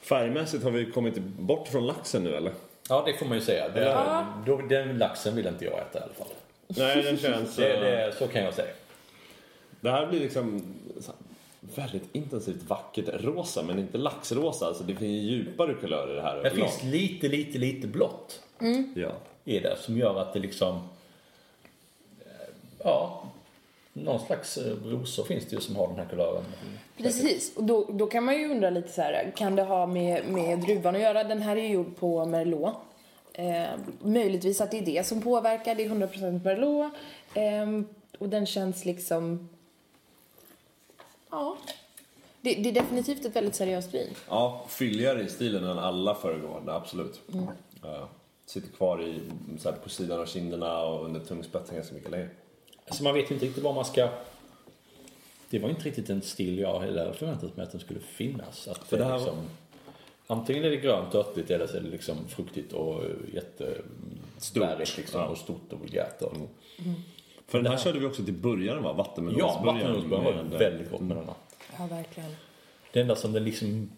Färgmässigt 0.00 0.64
har 0.64 0.70
vi 0.70 0.90
kommit 0.90 1.18
bort 1.18 1.68
från 1.68 1.86
laxen 1.86 2.24
nu 2.24 2.36
eller? 2.36 2.52
Ja, 2.88 3.02
det 3.06 3.12
får 3.12 3.26
man 3.26 3.38
ju 3.38 3.44
säga. 3.44 3.68
Det, 3.68 4.26
då, 4.46 4.56
den 4.56 4.98
laxen 4.98 5.36
vill 5.36 5.46
inte 5.46 5.64
jag 5.64 5.78
äta 5.78 5.98
i 5.98 6.02
alla 6.02 6.14
fall. 6.14 6.28
Nej, 6.66 7.02
den 7.02 7.18
känns... 7.18 7.56
Det, 7.56 7.74
eh, 7.74 7.80
det, 7.80 8.14
så 8.18 8.28
kan 8.28 8.42
jag 8.42 8.54
säga. 8.54 8.72
Det 9.80 9.90
här 9.90 10.06
blir 10.06 10.20
liksom 10.20 10.62
väldigt 11.74 12.14
intensivt 12.14 12.62
vackert 12.68 13.08
rosa, 13.24 13.62
men 13.62 13.78
inte 13.78 13.98
laxrosa. 13.98 14.66
Alltså 14.66 14.84
det 14.84 14.94
finns 14.94 15.22
djupare 15.22 15.74
kulörer 15.74 16.12
i 16.12 16.16
det 16.16 16.22
här 16.22 16.42
Det 16.42 16.50
finns 16.50 16.82
lite, 16.82 17.28
lite, 17.28 17.58
lite 17.58 17.86
blått 17.86 18.42
Ja. 18.94 19.10
i 19.44 19.58
det 19.58 19.76
som 19.80 19.96
gör 19.98 20.20
att 20.20 20.32
det 20.32 20.38
liksom... 20.38 20.74
eh, 22.20 22.54
Ja, 22.84 23.22
någon 23.92 24.20
slags 24.20 24.56
eh, 24.58 24.74
rosor 24.84 25.24
finns 25.24 25.44
det 25.46 25.56
ju 25.56 25.60
som 25.60 25.76
har 25.76 25.88
den 25.88 25.96
här 25.96 26.06
kulören. 26.10 26.44
Precis, 26.96 27.56
och 27.56 27.64
då, 27.64 27.84
då 27.92 28.06
kan 28.06 28.24
man 28.24 28.38
ju 28.38 28.50
undra 28.50 28.70
lite 28.70 28.88
så 28.88 29.02
här, 29.02 29.32
kan 29.36 29.56
det 29.56 29.62
ha 29.62 29.86
med, 29.86 30.24
med 30.28 30.58
druvan 30.58 30.94
att 30.94 31.00
göra? 31.00 31.24
Den 31.24 31.42
här 31.42 31.56
är 31.56 31.60
ju 31.62 31.68
gjord 31.68 31.96
på 31.96 32.24
Merlot. 32.24 32.74
Eh, 33.32 33.64
möjligtvis 34.02 34.60
att 34.60 34.70
det 34.70 34.78
är 34.78 34.86
det 34.86 35.06
som 35.06 35.22
påverkar, 35.22 35.74
det 35.74 35.84
är 35.84 35.88
100% 35.88 36.44
Merlot. 36.44 36.92
Eh, 37.34 37.84
och 38.18 38.28
den 38.28 38.46
känns 38.46 38.84
liksom... 38.84 39.48
Ja. 41.30 41.56
Det, 42.40 42.54
det 42.54 42.68
är 42.68 42.72
definitivt 42.72 43.24
ett 43.24 43.36
väldigt 43.36 43.54
seriöst 43.54 43.94
vin. 43.94 44.08
ja, 44.28 44.64
fylligare 44.68 45.22
i 45.22 45.28
stilen 45.28 45.64
än 45.64 45.78
alla 45.78 46.14
föregående, 46.14 46.72
absolut. 46.72 47.20
Ja. 47.82 48.08
sitter 48.46 48.68
kvar 48.68 49.02
i, 49.02 49.20
så 49.58 49.70
här, 49.70 49.76
på 49.76 49.88
sidan 49.88 50.20
av 50.20 50.26
kinderna 50.26 50.82
och 50.82 51.04
under 51.04 51.20
tungspetsen 51.20 51.76
ganska 51.76 51.94
mycket 51.94 52.10
längre. 52.10 52.30
Så 52.90 53.04
man 53.04 53.14
vet 53.14 53.30
inte 53.30 53.46
riktigt 53.46 53.64
vad 53.64 53.74
man 53.74 53.84
ska... 53.84 54.08
Det 55.50 55.58
var 55.58 55.68
inte 55.68 55.82
riktigt 55.82 56.10
en 56.10 56.22
stil 56.22 56.58
jag 56.58 56.80
heller 56.80 57.12
förväntat 57.12 57.56
mig 57.56 57.64
att 57.64 57.72
den 57.72 57.80
skulle 57.80 58.00
finnas. 58.00 58.68
Att 58.68 58.78
För 58.78 58.96
det 58.98 59.04
är 59.04 59.08
här 59.08 59.18
liksom, 59.18 59.36
Antingen 60.30 60.64
är 60.64 60.70
det 60.70 60.76
grönt 60.76 61.14
och 61.14 61.20
örtigt 61.20 61.50
eller 61.50 61.66
så 61.66 61.76
är 61.76 61.80
det 61.80 61.88
liksom 61.88 62.28
fruktigt 62.28 62.72
och 62.72 63.02
jättebärigt 63.34 64.96
liksom, 64.96 65.20
ja. 65.20 65.26
och 65.26 65.38
stort 65.38 65.72
och 65.72 65.80
vulgärt. 65.80 66.22
Och, 66.22 66.32
För 67.48 67.62
den 67.62 67.72
här 67.72 67.78
körde 67.78 67.98
vi 67.98 68.06
också 68.06 68.24
till 68.24 68.34
början 68.34 68.82
va? 68.82 68.88
Ja, 68.90 68.92
Vattenmelonsburgaren. 68.92 69.66
vattenmelonsburgaren 69.66 70.36
var 70.36 70.42
med- 70.44 70.58
väldigt 70.58 70.90
gott 70.90 71.00
med 71.00 71.16
denna. 71.16 71.34
Ja, 71.78 71.86
verkligen. 71.86 72.30
Det 72.92 73.00
enda 73.00 73.16
som 73.16 73.32
den 73.32 73.44
liksom 73.44 73.90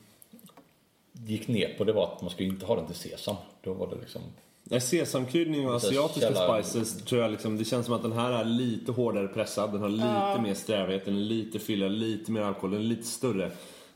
gick 1.12 1.48
ner 1.48 1.74
på 1.78 1.84
det 1.84 1.92
var 1.92 2.04
att 2.12 2.20
man 2.22 2.30
skulle 2.30 2.48
inte 2.48 2.66
ha 2.66 2.76
den 2.76 2.86
till 2.86 2.94
sesam. 2.94 3.36
Då 3.62 3.72
var 3.72 3.86
det 3.90 3.96
liksom... 4.00 4.22
Nej, 4.64 4.80
sesamkryddning 4.80 5.68
och 5.68 5.74
asiatiska 5.74 6.20
källar- 6.34 6.62
spices 6.62 7.04
tror 7.04 7.22
jag 7.22 7.30
liksom, 7.30 7.56
det 7.58 7.64
känns 7.64 7.86
som 7.86 7.94
att 7.94 8.02
den 8.02 8.12
här 8.12 8.32
är 8.32 8.44
lite 8.44 8.92
hårdare 8.92 9.28
pressad, 9.28 9.72
den 9.72 9.82
har 9.82 9.88
lite 9.88 10.42
mer 10.42 10.54
strävhet, 10.54 11.04
den 11.04 11.16
är 11.16 11.20
lite 11.20 11.58
fylligare, 11.58 11.92
lite 11.92 12.32
mer 12.32 12.40
alkohol, 12.40 12.70
den 12.70 12.80
är 12.80 12.84
lite 12.84 13.06
större. 13.06 13.50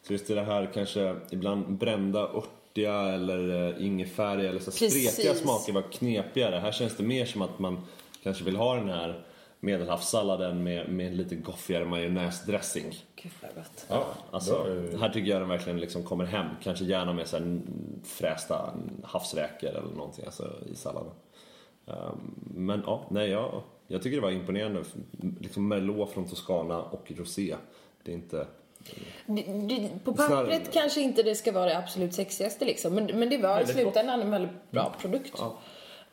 Så 0.06 0.12
just 0.12 0.26
det 0.26 0.42
här 0.42 0.70
kanske 0.74 1.16
ibland 1.30 1.72
brända, 1.72 2.20
örtiga 2.20 2.94
eller 2.94 3.38
uh, 3.38 3.86
ingefäriga 3.86 4.48
eller 4.50 4.60
så 4.60 4.70
Precis. 4.70 5.12
spretiga 5.12 5.34
smaker 5.34 5.72
var 5.72 5.82
knepigare. 5.82 6.56
Här 6.56 6.72
känns 6.72 6.96
det 6.96 7.02
mer 7.02 7.26
som 7.26 7.42
att 7.42 7.58
man 7.58 7.78
kanske 8.22 8.44
vill 8.44 8.56
ha 8.56 8.74
den 8.74 8.88
här 8.88 9.24
medelhavssalladen 9.64 10.62
med, 10.62 10.88
med 10.88 11.16
lite 11.16 11.34
goffigare 11.34 11.84
majonnäsdressing. 11.84 12.94
Gud 13.16 13.32
vad 13.42 13.54
gott. 13.54 13.86
Ja, 13.88 14.06
alltså, 14.30 14.54
är- 14.54 14.98
här 14.98 15.08
tycker 15.08 15.30
jag 15.30 15.40
den 15.40 15.48
verkligen 15.48 15.80
liksom 15.80 16.02
kommer 16.02 16.24
hem. 16.24 16.46
Kanske 16.62 16.84
gärna 16.84 17.12
med 17.12 17.26
så 17.28 17.36
här 17.38 17.60
frästa 18.04 18.74
havsräkor 19.02 19.68
eller 19.68 19.80
någonting 19.96 20.24
alltså, 20.24 20.52
i 20.72 20.76
salladen. 20.76 21.12
Um, 21.86 22.34
men 22.54 22.82
ja, 22.86 23.06
nej, 23.10 23.30
jag, 23.30 23.62
jag 23.86 24.02
tycker 24.02 24.16
det 24.16 24.22
var 24.22 24.30
imponerande. 24.30 24.84
Liksom 25.40 25.68
Merlot 25.68 26.10
från 26.12 26.28
Toscana 26.28 26.82
och 26.82 27.12
Rosé. 27.16 27.56
Det 28.02 28.12
är 28.12 28.16
inte... 28.16 28.46
Det, 29.26 29.42
det, 29.42 29.90
på 30.04 30.14
Snarare- 30.14 30.44
pappret 30.44 30.72
kanske 30.72 31.00
inte 31.00 31.22
det 31.22 31.34
ska 31.34 31.52
vara 31.52 31.64
det 31.66 31.78
absolut 31.78 32.14
sexigaste 32.14 32.64
liksom, 32.64 32.94
men, 32.94 33.06
men 33.18 33.30
det 33.30 33.38
var 33.38 33.60
i 33.60 33.66
slutändan 33.66 34.20
en 34.20 34.30
väldigt 34.30 34.70
bra 34.70 34.94
produkt. 35.00 35.42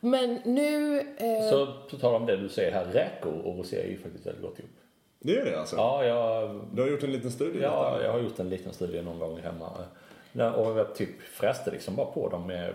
Men 0.04 0.40
nu... 0.44 0.98
Eh, 1.00 1.50
Så 1.50 1.66
på 1.90 1.96
tal 1.96 2.14
om 2.14 2.26
det 2.26 2.36
du 2.36 2.48
säger 2.48 2.72
här, 2.72 2.84
räkor 2.84 3.32
och 3.46 3.56
rosé 3.58 3.76
är 3.82 3.86
ju 3.88 3.98
faktiskt 3.98 4.26
väldigt 4.26 4.42
gott 4.42 4.58
ihop. 4.58 4.70
Det 5.18 5.36
är 5.38 5.44
det 5.44 5.60
alltså? 5.60 5.76
Ja, 5.76 6.04
jag, 6.04 6.60
Du 6.74 6.82
har 6.82 6.88
gjort 6.88 7.02
en 7.02 7.12
liten 7.12 7.30
studie 7.30 7.60
ja, 7.62 7.90
detta? 7.92 8.04
jag 8.04 8.12
har 8.12 8.20
gjort 8.20 8.38
en 8.38 8.48
liten 8.48 8.72
studie 8.72 9.02
någon 9.02 9.18
gång 9.18 9.40
hemma. 9.40 9.70
Och 10.54 10.78
jag 10.78 10.94
typ 10.94 11.22
fräste 11.22 11.70
liksom 11.70 11.96
bara 11.96 12.06
på 12.06 12.28
dem 12.28 12.46
med 12.46 12.74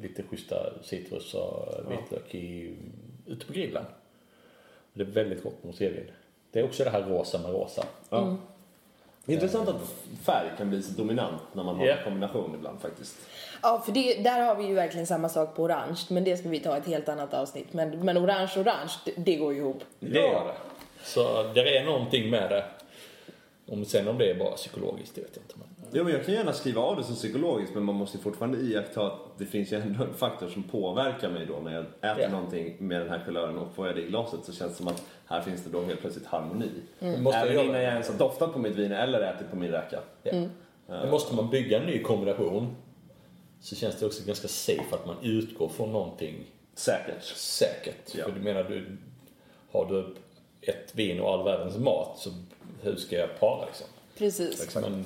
lite 0.00 0.22
schyssta 0.22 0.72
citrus 0.82 1.34
och 1.34 1.68
vitlök 1.90 2.34
i, 2.34 2.76
ute 3.26 3.46
på 3.46 3.52
grillen. 3.52 3.84
Det 4.92 5.02
är 5.02 5.06
väldigt 5.06 5.42
gott 5.42 5.64
med 5.64 5.72
rosévin. 5.74 6.10
Det 6.50 6.60
är 6.60 6.64
också 6.64 6.84
det 6.84 6.90
här 6.90 7.02
rosa 7.02 7.38
med 7.38 7.50
rosa. 7.52 7.84
Ja. 8.10 8.36
Intressant 9.26 9.68
att 9.68 9.80
färg 10.22 10.50
kan 10.58 10.70
bli 10.70 10.82
så 10.82 10.92
dominant 10.92 11.42
när 11.52 11.64
man 11.64 11.76
har 11.76 11.86
Ja. 11.86 11.96
en 11.96 12.04
kombination 12.04 12.54
ibland 12.54 12.80
faktiskt. 12.80 13.16
Ja, 13.62 13.82
för 13.84 13.92
det, 13.92 14.14
där 14.14 14.40
har 14.40 14.54
vi 14.54 14.64
ju 14.66 14.74
verkligen 14.74 15.06
samma 15.06 15.28
sak 15.28 15.56
på 15.56 15.62
orange, 15.62 16.00
men 16.08 16.24
det 16.24 16.36
ska 16.36 16.48
vi 16.48 16.60
ta 16.60 16.76
ett 16.76 16.86
helt 16.86 17.08
annat 17.08 17.34
avsnitt. 17.34 17.72
Men, 17.72 18.04
men 18.04 18.18
orange 18.18 18.52
orange, 18.56 18.92
det, 19.04 19.12
det 19.16 19.36
går 19.36 19.52
ju 19.52 19.58
ihop. 19.58 19.84
Det 20.00 20.18
gör 20.18 20.44
det. 20.44 20.54
Så 21.04 21.42
det 21.54 21.76
är 21.78 21.84
någonting 21.84 22.30
med 22.30 22.50
det. 22.50 22.64
Om 23.66 23.84
sen 23.84 24.08
om 24.08 24.18
det 24.18 24.30
är 24.30 24.34
bara 24.34 24.50
psykologiskt, 24.56 25.14
det 25.14 25.20
vet 25.20 25.30
jag 25.34 25.42
inte. 25.42 25.54
Men... 25.58 25.68
Jo, 25.94 26.04
men 26.04 26.12
jag 26.12 26.24
kan 26.24 26.34
gärna 26.34 26.52
skriva 26.52 26.82
av 26.82 26.96
det 26.96 27.04
som 27.04 27.14
psykologiskt 27.14 27.74
men 27.74 27.84
man 27.84 27.94
måste 27.94 28.16
ju 28.16 28.22
fortfarande 28.22 28.58
iaktta 28.58 29.06
att 29.06 29.18
det 29.38 29.46
finns 29.46 29.72
ju 29.72 29.76
ändå 29.76 30.04
en 30.04 30.14
faktor 30.14 30.48
som 30.48 30.62
påverkar 30.62 31.30
mig 31.30 31.46
då 31.46 31.54
när 31.64 31.74
jag 31.74 31.84
äter 32.12 32.22
Ja. 32.24 32.28
någonting 32.30 32.76
med 32.78 33.00
den 33.00 33.10
här 33.10 33.22
kulören 33.26 33.58
och 33.58 33.74
får 33.74 33.86
jag 33.86 33.96
det 33.96 34.02
i 34.02 34.06
glaset 34.06 34.40
så 34.44 34.52
känns 34.52 34.72
det 34.72 34.78
som 34.78 34.88
att 34.88 35.02
här 35.26 35.40
finns 35.40 35.64
det 35.64 35.70
då 35.70 35.82
helt 35.84 36.00
plötsligt 36.00 36.26
harmoni. 36.26 36.70
Måste 37.18 37.38
Även 37.38 37.54
jag 37.54 37.64
innan 37.64 37.82
jag 37.82 37.92
ens 37.92 38.08
har 38.10 38.18
doftat 38.18 38.52
på 38.52 38.58
mitt 38.58 38.76
vin 38.76 38.92
eller 38.92 39.20
ätit 39.20 39.50
på 39.50 39.56
min 39.56 39.70
räka. 39.70 39.98
Ja. 40.22 40.32
Men 40.86 41.10
måste 41.10 41.34
man 41.34 41.50
bygga 41.50 41.80
en 41.80 41.86
ny 41.86 42.02
kombination 42.02 42.76
så 43.62 43.76
känns 43.76 43.98
det 43.98 44.06
också 44.06 44.24
ganska 44.26 44.48
safe 44.48 44.94
att 44.94 45.06
man 45.06 45.16
utgår 45.22 45.68
från 45.68 45.92
någonting 45.92 46.44
Säkert. 46.74 47.24
Säkert. 47.36 48.14
Ja. 48.14 48.24
För 48.24 48.32
du 48.32 48.40
menar, 48.40 48.64
du, 48.64 48.96
har 49.70 49.86
du 49.86 50.14
ett 50.60 50.94
vin 50.94 51.20
och 51.20 51.32
all 51.32 51.44
världens 51.44 51.76
mat 51.76 52.18
så 52.18 52.30
hur 52.82 52.96
ska 52.96 53.16
jag 53.16 53.40
para 53.40 53.66
liksom? 53.66 53.86
Precis. 54.18 54.74
Men 54.74 55.04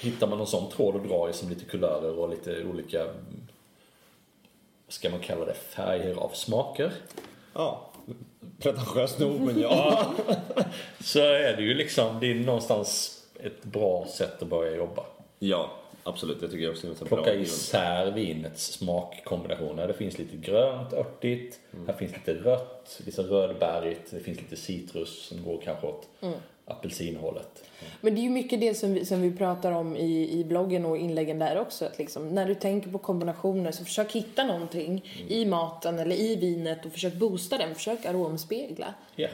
hittar 0.00 0.26
man 0.26 0.38
någon 0.38 0.46
sån 0.46 0.70
tråd 0.70 0.96
att 0.96 1.08
dra 1.08 1.30
i 1.30 1.32
som 1.32 1.48
lite 1.48 1.64
kulörer 1.64 2.18
och 2.18 2.28
lite 2.28 2.64
olika, 2.64 3.04
vad 3.04 3.14
ska 4.88 5.10
man 5.10 5.20
kalla 5.20 5.44
det, 5.44 5.54
färger 5.54 6.14
av 6.14 6.30
smaker. 6.34 6.92
Ja. 7.54 7.90
Pretentiöst 8.58 9.18
nog, 9.18 9.40
men 9.40 9.60
ja. 9.60 10.06
Så 11.00 11.18
är 11.18 11.56
det 11.56 11.62
ju 11.62 11.74
liksom, 11.74 12.20
det 12.20 12.30
är 12.30 12.34
någonstans 12.34 13.20
ett 13.40 13.64
bra 13.64 14.06
sätt 14.06 14.42
att 14.42 14.48
börja 14.48 14.76
jobba. 14.76 15.04
ja, 15.38 15.77
absolut. 16.08 16.42
Jag 16.42 16.50
tycker 16.50 16.64
jag 16.64 16.72
också 16.72 16.86
det 16.86 16.92
är 16.92 17.02
en 17.02 17.08
bra 17.08 17.16
Plocka 17.16 17.34
isär 17.34 18.10
vinets 18.10 18.72
smakkombinationer. 18.72 19.88
Det 19.88 19.94
finns 19.94 20.18
lite 20.18 20.36
grönt, 20.36 20.92
örtigt. 20.92 21.60
Här 21.86 21.94
finns 21.94 22.12
lite 22.12 22.34
rött, 22.34 23.00
lite 23.06 23.22
rödbärigt. 23.22 24.10
Det 24.10 24.20
finns 24.20 24.38
lite 24.38 24.56
citrus 24.56 25.22
som 25.22 25.44
går 25.44 25.60
kanske 25.64 25.86
åt 25.86 26.08
apelsinhållet. 26.64 27.64
Men 28.00 28.14
det 28.14 28.20
är 28.20 28.22
ju 28.22 28.30
mycket 28.30 28.60
det 28.60 28.74
som 28.74 28.94
vi, 28.94 29.04
som 29.04 29.22
vi 29.22 29.36
pratar 29.36 29.72
om 29.72 29.96
i, 29.96 30.40
i 30.40 30.44
bloggen 30.44 30.84
och 30.84 30.96
inläggen 30.96 31.38
där 31.38 31.58
också. 31.60 31.84
Att 31.84 31.98
liksom, 31.98 32.28
när 32.28 32.46
du 32.46 32.54
tänker 32.54 32.90
på 32.90 32.98
kombinationer 32.98 33.72
så 33.72 33.84
försök 33.84 34.12
hitta 34.12 34.44
någonting 34.44 35.04
i 35.28 35.44
maten 35.44 35.98
eller 35.98 36.16
i 36.16 36.36
vinet 36.36 36.86
och 36.86 36.92
försök 36.92 37.14
boosta 37.14 37.58
den. 37.58 37.74
Försök 37.74 38.06
aromspegla. 38.06 38.94
Ja. 39.16 39.28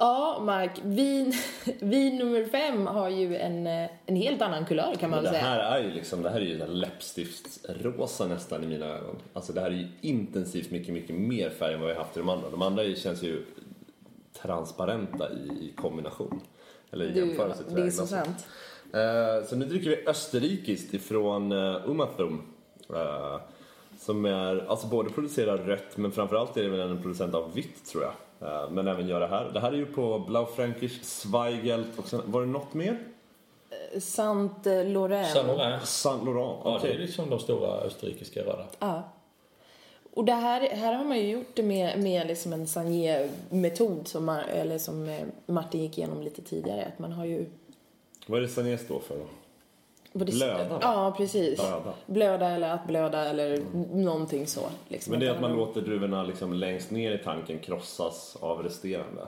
Ja, 0.00 0.42
Mark. 0.44 0.80
Vin, 0.84 1.32
vin 1.80 2.18
nummer 2.18 2.44
fem 2.44 2.86
har 2.86 3.08
ju 3.08 3.36
en, 3.36 3.66
eh, 3.66 3.90
en 4.06 4.16
helt 4.16 4.42
annan 4.42 4.64
kulör 4.64 4.94
kan 4.94 5.10
man 5.10 5.22
det 5.24 5.30
säga. 5.30 5.42
här 5.42 5.58
är 5.58 5.84
ju 5.84 5.90
liksom, 5.90 6.22
det 6.22 6.30
här 6.30 6.40
är 6.40 6.44
ju 6.44 6.66
läppstiftsrosa 6.66 8.26
nästan 8.26 8.64
i 8.64 8.66
mina 8.66 8.86
ögon. 8.86 9.16
Alltså 9.32 9.52
det 9.52 9.60
här 9.60 9.70
är 9.70 9.74
ju 9.74 9.88
intensivt 10.00 10.70
mycket, 10.70 10.94
mycket 10.94 11.16
mer 11.16 11.50
färg 11.50 11.74
än 11.74 11.80
vad 11.80 11.88
vi 11.88 11.94
har 11.94 12.02
haft 12.02 12.16
i 12.16 12.20
de 12.20 12.28
andra. 12.28 12.50
De 12.50 12.62
andra 12.62 12.94
känns 12.94 13.22
ju 13.22 13.44
transparenta 14.42 15.30
i, 15.30 15.64
i 15.64 15.72
kombination. 15.76 16.40
Eller 16.90 17.04
i 17.04 17.12
Du, 17.12 17.26
jämförelse 17.26 17.62
det 17.68 17.82
är 17.82 17.90
så 17.90 18.06
sant. 18.06 18.46
Eh, 18.92 19.48
så 19.48 19.56
nu 19.56 19.64
dricker 19.64 19.90
vi 19.90 20.06
österrikiskt 20.06 20.94
ifrån 20.94 21.52
uh, 21.52 21.90
Umathum. 21.90 22.42
Eh, 22.94 23.40
som 23.98 24.24
är, 24.24 24.66
alltså 24.68 24.86
både 24.86 25.10
producerar 25.10 25.58
rött 25.58 25.96
men 25.96 26.12
framförallt 26.12 26.56
är 26.56 26.62
det 26.62 26.68
väl 26.68 26.80
en 26.80 27.02
producent 27.02 27.34
av 27.34 27.54
vitt 27.54 27.86
tror 27.86 28.02
jag. 28.02 28.12
Eh, 28.42 28.70
men 28.70 28.88
även 28.88 29.08
gör 29.08 29.20
det 29.20 29.26
här. 29.26 29.50
Det 29.54 29.60
här 29.60 29.72
är 29.72 29.76
ju 29.76 29.86
på 29.86 30.18
Blaufränkisch, 30.18 31.02
Zweigelt 31.04 31.98
och 31.98 32.08
sen, 32.08 32.20
var 32.24 32.40
det 32.40 32.46
något 32.46 32.74
mer? 32.74 32.98
Sant 33.98 34.66
eh, 34.66 34.84
Laurent. 34.86 35.28
Saint 35.32 35.46
Laurent. 35.46 35.86
Saint 35.86 36.24
Laurent, 36.24 36.58
Ja, 36.64 36.76
okej. 36.76 36.90
det 36.90 36.96
är 36.96 36.98
liksom 37.00 37.30
de 37.30 37.38
stora 37.38 37.68
österrikiska 37.80 38.40
röda. 38.40 38.66
Ja. 38.78 39.02
Och 40.14 40.24
det 40.24 40.32
här, 40.32 40.60
här 40.60 40.92
har 40.92 41.04
man 41.04 41.18
ju 41.18 41.30
gjort 41.30 41.50
det 41.54 41.62
med, 41.62 42.00
med 42.02 42.26
liksom 42.26 42.52
en 42.52 42.66
Sagné-metod 42.66 44.08
som, 44.08 44.24
man- 44.24 44.44
eller 44.44 44.78
som 44.78 45.08
eh, 45.08 45.20
Martin 45.46 45.80
gick 45.82 45.98
igenom 45.98 46.22
lite 46.22 46.42
tidigare. 46.42 46.84
Att 46.86 46.98
man 46.98 47.12
har 47.12 47.24
ju... 47.24 47.46
Vad 48.26 48.38
är 48.38 48.42
det 48.42 48.48
Sagné 48.48 48.78
står 48.78 49.00
för 49.00 49.16
då? 49.18 49.24
Både- 50.12 50.32
Blöda? 50.32 50.78
Ja, 50.82 51.14
precis. 51.16 51.58
Blöda. 51.60 51.92
Blöda 52.06 52.48
eller 52.50 52.70
att 52.74 52.86
blöda 52.86 53.24
eller 53.30 53.54
n- 53.54 53.88
någonting 53.92 54.46
så. 54.46 54.60
Liksom. 54.88 55.10
Men 55.10 55.20
det 55.20 55.26
är 55.26 55.30
att 55.30 55.40
man 55.40 55.52
låter 55.56 55.80
druvorna 55.80 56.22
liksom 56.24 56.52
längst 56.52 56.90
ner 56.90 57.12
i 57.12 57.18
tanken 57.18 57.58
krossas 57.58 58.36
av 58.40 58.62
resterande. 58.62 59.22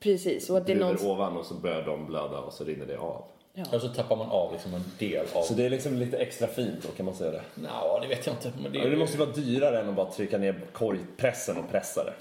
Precis, 0.00 0.50
och 0.50 0.56
att 0.56 0.66
det 0.66 0.72
är 0.72 0.76
Druvor 0.76 0.92
någon... 0.92 1.10
ovan 1.10 1.36
och 1.36 1.46
så 1.46 1.54
börjar 1.54 1.82
de 1.82 2.06
blöda 2.06 2.38
och 2.38 2.52
så 2.52 2.64
rinner 2.64 2.86
det 2.86 2.98
av. 2.98 3.24
Och 3.72 3.80
så 3.80 3.88
tappar 3.88 4.16
man 4.16 4.30
av 4.30 4.52
liksom 4.52 4.74
en 4.74 4.84
del 4.98 5.26
av... 5.34 5.42
Så 5.42 5.54
det 5.54 5.66
är 5.66 5.70
liksom 5.70 5.94
lite 5.98 6.16
extra 6.16 6.46
fint 6.48 6.82
då 6.82 6.88
kan 6.96 7.06
man 7.06 7.14
säga 7.14 7.30
det. 7.30 7.42
Nå, 7.54 7.98
det 8.02 8.08
vet 8.08 8.26
jag 8.26 8.34
inte. 8.34 8.52
Men 8.62 8.72
det, 8.72 8.78
Ja, 8.78 8.88
det 8.88 8.96
måste 8.96 9.18
vara 9.18 9.30
dyrare 9.30 9.80
än 9.80 9.88
att 9.88 9.96
bara 9.96 10.10
trycka 10.10 10.38
ner 10.38 10.60
korgpressen 10.72 11.56
och 11.56 11.70
pressa 11.70 12.04
det. 12.04 12.12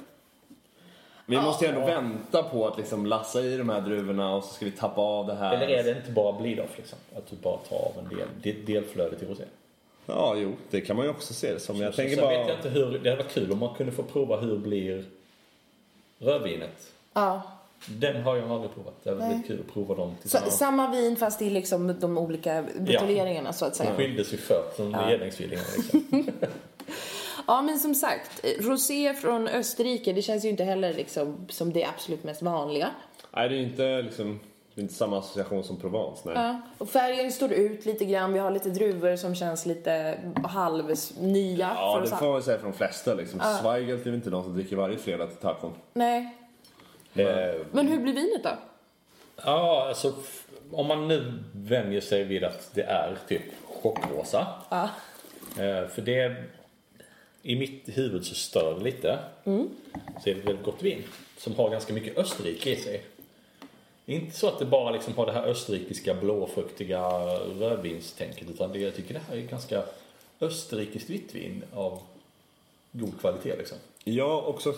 Vi 1.30 1.36
måste 1.42 1.66
ju 1.66 1.72
ändå 1.72 1.86
vänta 1.86 2.44
på 2.44 2.68
att 2.68 2.78
liksom 2.78 3.06
lassa 3.06 3.42
i 3.42 3.58
de 3.58 3.70
här 3.70 3.82
druvorna 3.82 4.36
och 4.36 4.44
så 4.44 4.54
ska 4.54 4.66
vi 4.66 4.72
tappa 4.72 5.02
av 5.02 5.28
det 5.28 5.36
här. 5.36 5.54
Eller 5.56 5.68
är 5.68 5.84
det 5.84 5.92
inte 5.98 6.12
bara 6.12 6.40
bleed-off 6.40 6.78
liksom? 6.78 6.98
Att 7.18 7.30
du 7.30 7.36
bara 7.36 7.58
tar 7.58 7.76
av 7.78 7.92
en 8.04 8.18
del, 8.18 8.28
del 8.44 8.66
delflödet 8.66 9.24
i 9.24 9.26
rosé? 9.26 9.44
Ja, 10.06 10.36
jo, 10.38 10.56
det 10.70 10.82
kan 10.82 10.96
man 10.96 11.06
ju 11.06 11.12
också 11.12 11.34
se 11.34 11.54
det 11.54 11.60
som. 11.60 11.78
Jag 11.82 11.96
tänker 11.96 12.16
Sen 12.16 12.24
bara... 12.26 12.38
vet 12.38 12.48
jag 12.48 12.58
inte 12.58 12.70
hur, 12.70 13.00
det 13.00 13.10
hade 13.10 13.24
varit 13.24 13.34
kul 13.34 13.52
om 13.52 13.60
man 13.60 13.76
kunde 13.76 13.92
få 13.92 14.04
prova 14.04 14.38
hur 14.38 14.58
blir 14.58 15.06
rödvinet. 16.20 16.92
Ja. 17.14 17.42
Den 17.86 18.24
har 18.24 18.36
jag 18.36 18.52
aldrig 18.52 18.74
provat. 18.74 18.94
Det 19.04 19.10
hade 19.10 19.22
varit 19.22 19.48
kul 19.48 19.60
att 19.68 19.74
prova 19.74 19.96
dem 19.96 20.16
Så, 20.16 20.22
tillsammans. 20.22 20.58
samma 20.58 20.92
vin 20.92 21.16
fast 21.16 21.42
i 21.42 21.50
liksom 21.50 21.96
de 22.00 22.18
olika 22.18 22.66
buteljeringarna 22.80 23.54
så 23.54 23.66
att 23.66 23.74
De 23.74 23.78
säga. 23.78 23.96
skildes 23.96 24.34
ju 24.34 24.38
för 24.38 24.64
som 24.76 24.92
getingstvillingar 25.10 25.64
liksom. 25.78 26.32
Ja, 27.48 27.62
men 27.62 27.80
som 27.80 27.96
sagt, 27.96 28.46
rosé 28.60 29.14
från 29.14 29.48
Österrike, 29.48 30.14
det 30.14 30.22
känns 30.22 30.46
ju 30.46 30.50
inte 30.50 30.64
heller 30.64 30.94
liksom 30.94 31.48
som 31.50 31.74
det 31.74 31.86
absolut 31.86 32.24
mest 32.24 32.42
vanliga. 32.42 32.90
Nej, 33.32 33.50
det 33.50 33.56
är 33.56 33.60
ju 33.60 33.64
inte 33.64 34.02
liksom... 34.02 34.40
Det 34.76 34.82
är 34.82 34.84
inte 34.84 34.94
samma 34.94 35.20
association 35.20 35.64
som 35.64 35.78
Provence, 35.78 36.22
nej. 36.26 36.36
Ja. 36.36 36.62
Och 36.78 36.90
färgen 36.90 37.32
står 37.32 37.52
ut 37.52 37.86
lite 37.86 38.06
grann. 38.06 38.34
Vi 38.34 38.40
har 38.40 38.52
lite 38.52 38.70
druvor 38.70 39.16
som 39.16 39.36
känns 39.36 39.66
lite 39.66 40.20
halvnya. 40.44 40.96
Ja, 41.76 41.94
för 41.94 42.02
det 42.12 42.18
får 42.18 42.32
man 42.32 42.44
säga 42.44 42.58
för 42.58 42.66
de 42.68 42.74
flesta 42.74 43.14
liksom. 43.14 43.40
Zweigelt 43.62 44.06
är 44.06 44.14
inte 44.14 44.30
någon 44.30 44.44
som 44.44 44.54
dricker 44.54 44.76
varje 44.76 44.98
fredag 44.98 45.28
till 45.28 45.38
tacon. 45.38 45.74
Nej. 45.94 46.36
eh, 47.16 47.26
Men 47.72 47.88
hur 47.88 48.00
blir 48.00 48.14
vinet 48.14 48.44
då? 48.44 48.50
ja, 49.46 49.86
alltså 49.90 50.14
om 50.72 50.88
man 50.88 51.08
nu 51.08 51.34
vänjer 51.54 52.02
sig 52.02 52.24
vid 52.24 52.44
att 52.44 52.70
det 52.74 52.84
är 52.84 53.18
typ 53.28 53.44
chockrosa. 53.82 54.48
Ja. 54.70 54.90
Eh, 55.64 55.88
för 55.88 56.02
det, 56.02 56.36
i 57.44 57.56
mitt 57.56 57.84
huvud 57.86 58.26
så 58.26 58.36
stör 58.36 58.76
det 58.78 58.84
lite. 58.84 59.20
Så 60.24 60.30
är 60.30 60.36
det 60.36 60.42
väldigt 60.42 60.66
gott 60.66 60.84
vin. 60.84 61.04
Som 61.38 61.56
har 61.56 61.70
ganska 61.70 61.94
mycket 61.94 62.18
Österrike 62.18 62.70
i 62.70 62.76
sig. 62.76 63.04
Inte 64.06 64.38
så 64.38 64.48
att 64.48 64.60
det 64.60 64.66
bara 64.66 64.92
liksom 64.92 65.14
har 65.16 65.26
det 65.26 65.32
här 65.32 65.44
österrikiska 65.48 66.14
blåfruktiga 66.14 67.02
rödvinstänket. 67.60 68.50
Utan 68.50 68.72
det, 68.72 68.80
jag 68.80 68.96
tycker 68.96 69.14
det 69.14 69.22
här 69.30 69.38
är 69.38 69.42
ganska 69.42 69.84
österrikiskt 70.40 71.10
vitt 71.10 71.36
vin 71.36 71.64
av 71.74 72.02
god 72.92 73.20
kvalitet 73.20 73.56
liksom. 73.58 73.78
Ja, 74.04 74.44
också 74.48 74.74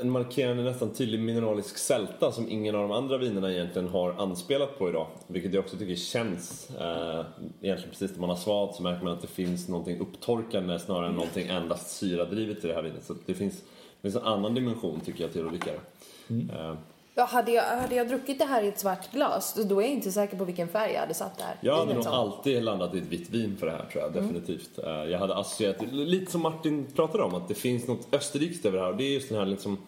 en 0.00 0.10
markerande 0.10 0.62
nästan 0.62 0.90
tydlig 0.90 1.20
mineralisk 1.20 1.78
sälta 1.78 2.32
som 2.32 2.48
ingen 2.48 2.74
av 2.74 2.82
de 2.82 2.92
andra 2.92 3.18
vinerna 3.18 3.52
egentligen 3.52 3.88
har 3.88 4.12
anspelat 4.12 4.78
på 4.78 4.88
idag. 4.88 5.06
Vilket 5.26 5.54
jag 5.54 5.64
också 5.64 5.76
tycker 5.76 5.94
känns, 5.94 6.70
eh, 6.70 7.24
egentligen 7.60 7.90
precis 7.90 8.10
när 8.10 8.20
man 8.20 8.30
har 8.30 8.36
svalt 8.36 8.74
så 8.74 8.82
märker 8.82 9.04
man 9.04 9.12
att 9.12 9.20
det 9.20 9.26
finns 9.28 9.68
någonting 9.68 10.00
upptorkande 10.00 10.78
snarare 10.78 11.08
än 11.08 11.14
någonting 11.14 11.48
endast 11.48 11.90
syradrivet 11.90 12.64
i 12.64 12.68
det 12.68 12.74
här 12.74 12.82
vinet. 12.82 13.04
Så 13.04 13.14
det 13.26 13.34
finns, 13.34 13.54
det 13.54 14.02
finns 14.02 14.16
en 14.16 14.22
annan 14.22 14.54
dimension 14.54 15.00
tycker 15.00 15.24
jag 15.24 15.32
till 15.32 15.44
att 15.44 15.50
dricka 15.50 15.70
det. 15.70 16.34
Eh, 16.54 16.74
Ja, 17.18 17.24
hade, 17.24 17.52
jag, 17.52 17.62
hade 17.62 17.94
jag 17.94 18.08
druckit 18.08 18.38
det 18.38 18.44
här 18.44 18.62
i 18.62 18.68
ett 18.68 18.78
svart 18.80 19.12
glas, 19.12 19.54
då 19.54 19.78
är 19.80 19.84
jag 19.84 19.92
inte 19.92 20.12
säker 20.12 20.36
på 20.36 20.44
vilken 20.44 20.68
färg 20.68 20.92
jag 20.92 21.00
hade 21.00 21.14
satt 21.14 21.38
det 21.38 21.44
här 21.44 21.56
Jag 21.60 21.76
hade 21.76 21.94
nog 21.94 22.06
alltid 22.06 22.62
landat 22.62 22.94
i 22.94 22.98
ett 22.98 23.04
vitt 23.04 23.30
vin 23.30 23.56
för 23.60 23.66
det 23.66 23.72
här 23.72 23.84
tror 23.92 24.02
jag, 24.02 24.12
definitivt. 24.12 24.78
Eh, 24.78 24.90
Jag 24.90 25.18
hade 25.18 25.34
associerat, 25.36 25.76
lite 25.92 26.32
som 26.32 26.42
Martin 26.42 26.86
pratade 26.96 27.22
om, 27.24 27.34
att 27.34 27.48
det 27.48 27.54
finns 27.54 27.86
något 27.86 28.14
österrikiskt 28.14 28.66
över 28.66 28.78
det 28.78 28.84
här 28.84 28.90
och 28.90 28.96
det 28.96 29.04
är 29.04 29.14
just 29.14 29.28
den 29.28 29.38
här 29.38 29.46
liksom 29.46 29.78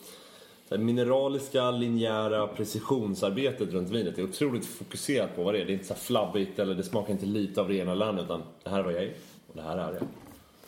så 0.68 0.74
här 0.76 0.82
mineraliska, 0.82 1.70
linjära 1.70 2.46
precisionsarbetet 2.46 3.72
runt 3.72 3.90
vinet. 3.90 4.16
Det 4.16 4.22
är 4.22 4.28
otroligt 4.28 4.66
fokuserat 4.66 5.36
på 5.36 5.42
vad 5.42 5.54
det 5.54 5.60
är. 5.60 5.64
Det 5.64 5.72
är 5.72 5.74
inte 5.74 5.86
så 5.86 5.94
flabbigt 5.94 6.58
eller 6.58 6.74
det 6.74 6.82
smakar 6.82 7.12
inte 7.12 7.26
lite 7.26 7.60
av 7.60 7.68
det 7.68 7.74
ena 7.74 7.92
eller 7.92 8.06
andra 8.06 8.22
utan 8.22 8.42
det 8.62 8.70
här 8.70 8.78
är 8.78 8.82
vad 8.82 8.92
jag 8.92 9.02
är 9.02 9.12
och 9.48 9.56
det 9.56 9.62
här 9.62 9.78
är 9.78 9.92
jag. 9.92 10.02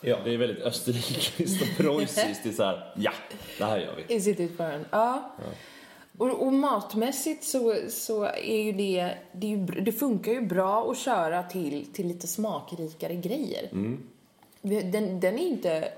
Ja. 0.00 0.16
Det 0.24 0.34
är 0.34 0.38
väldigt 0.38 0.64
österrikiskt 0.64 1.62
och 1.62 1.68
preussiskt. 1.76 2.40
Det 2.42 2.48
är 2.48 2.52
så 2.52 2.62
här, 2.64 2.92
ja, 2.96 3.12
det 3.58 3.64
här 3.64 3.78
gör 3.78 3.94
vi. 4.08 4.14
Is 4.14 4.26
it 4.26 4.40
it 4.40 4.58
burn? 4.58 4.84
Ja. 4.90 5.32
Och, 6.18 6.46
och 6.46 6.52
matmässigt 6.52 7.44
så, 7.44 7.74
så 7.88 8.24
är 8.24 8.62
ju 8.62 8.72
det, 8.72 9.14
det, 9.32 9.46
är 9.46 9.50
ju, 9.50 9.66
det 9.66 9.92
funkar 9.92 10.32
ju 10.32 10.40
bra 10.40 10.90
att 10.90 10.98
köra 10.98 11.42
till, 11.42 11.86
till 11.92 12.06
lite 12.08 12.26
smakrikare 12.26 13.14
grejer. 13.14 13.68
Vi- 14.62 14.80
Den, 14.82 15.20
den 15.20 15.34
är 15.38 15.46
inte... 15.48 15.88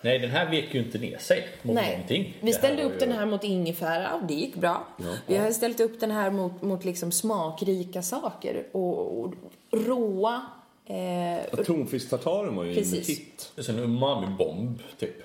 Nej, 0.00 0.18
den 0.18 0.30
här 0.30 0.50
vek 0.50 0.74
ju 0.74 0.80
inte 0.84 0.98
ner 0.98 1.18
sig 1.18 1.48
mot 1.62 1.74
Nej. 1.74 1.90
någonting. 1.92 2.36
Vi 2.40 2.52
ställde 2.52 2.82
upp 2.82 2.92
ju- 2.92 2.98
den 2.98 3.12
här 3.12 3.26
mot 3.26 3.44
ingefära 3.44 4.14
och 4.14 4.24
det 4.26 4.34
gick 4.34 4.54
bra. 4.56 4.84
Vi 5.26 5.36
har 5.36 5.50
ställt 5.50 5.80
upp 5.80 6.00
den 6.00 6.10
här 6.10 6.30
mot, 6.30 6.62
mot 6.62 6.84
liksom 6.84 7.12
smakrika 7.12 8.02
saker 8.02 8.66
och, 8.72 9.20
och 9.20 9.32
råa. 9.70 10.46
Eh, 10.86 11.64
Tonfisktartaren 11.64 12.56
var 12.56 12.64
ju 12.64 12.70
en 12.70 12.76
Precis. 12.76 13.08
hit. 13.08 13.52
Det 13.56 13.68
är 13.68 13.72
en 13.72 13.78
umami-bomb, 13.78 14.78
typ. 14.98 15.16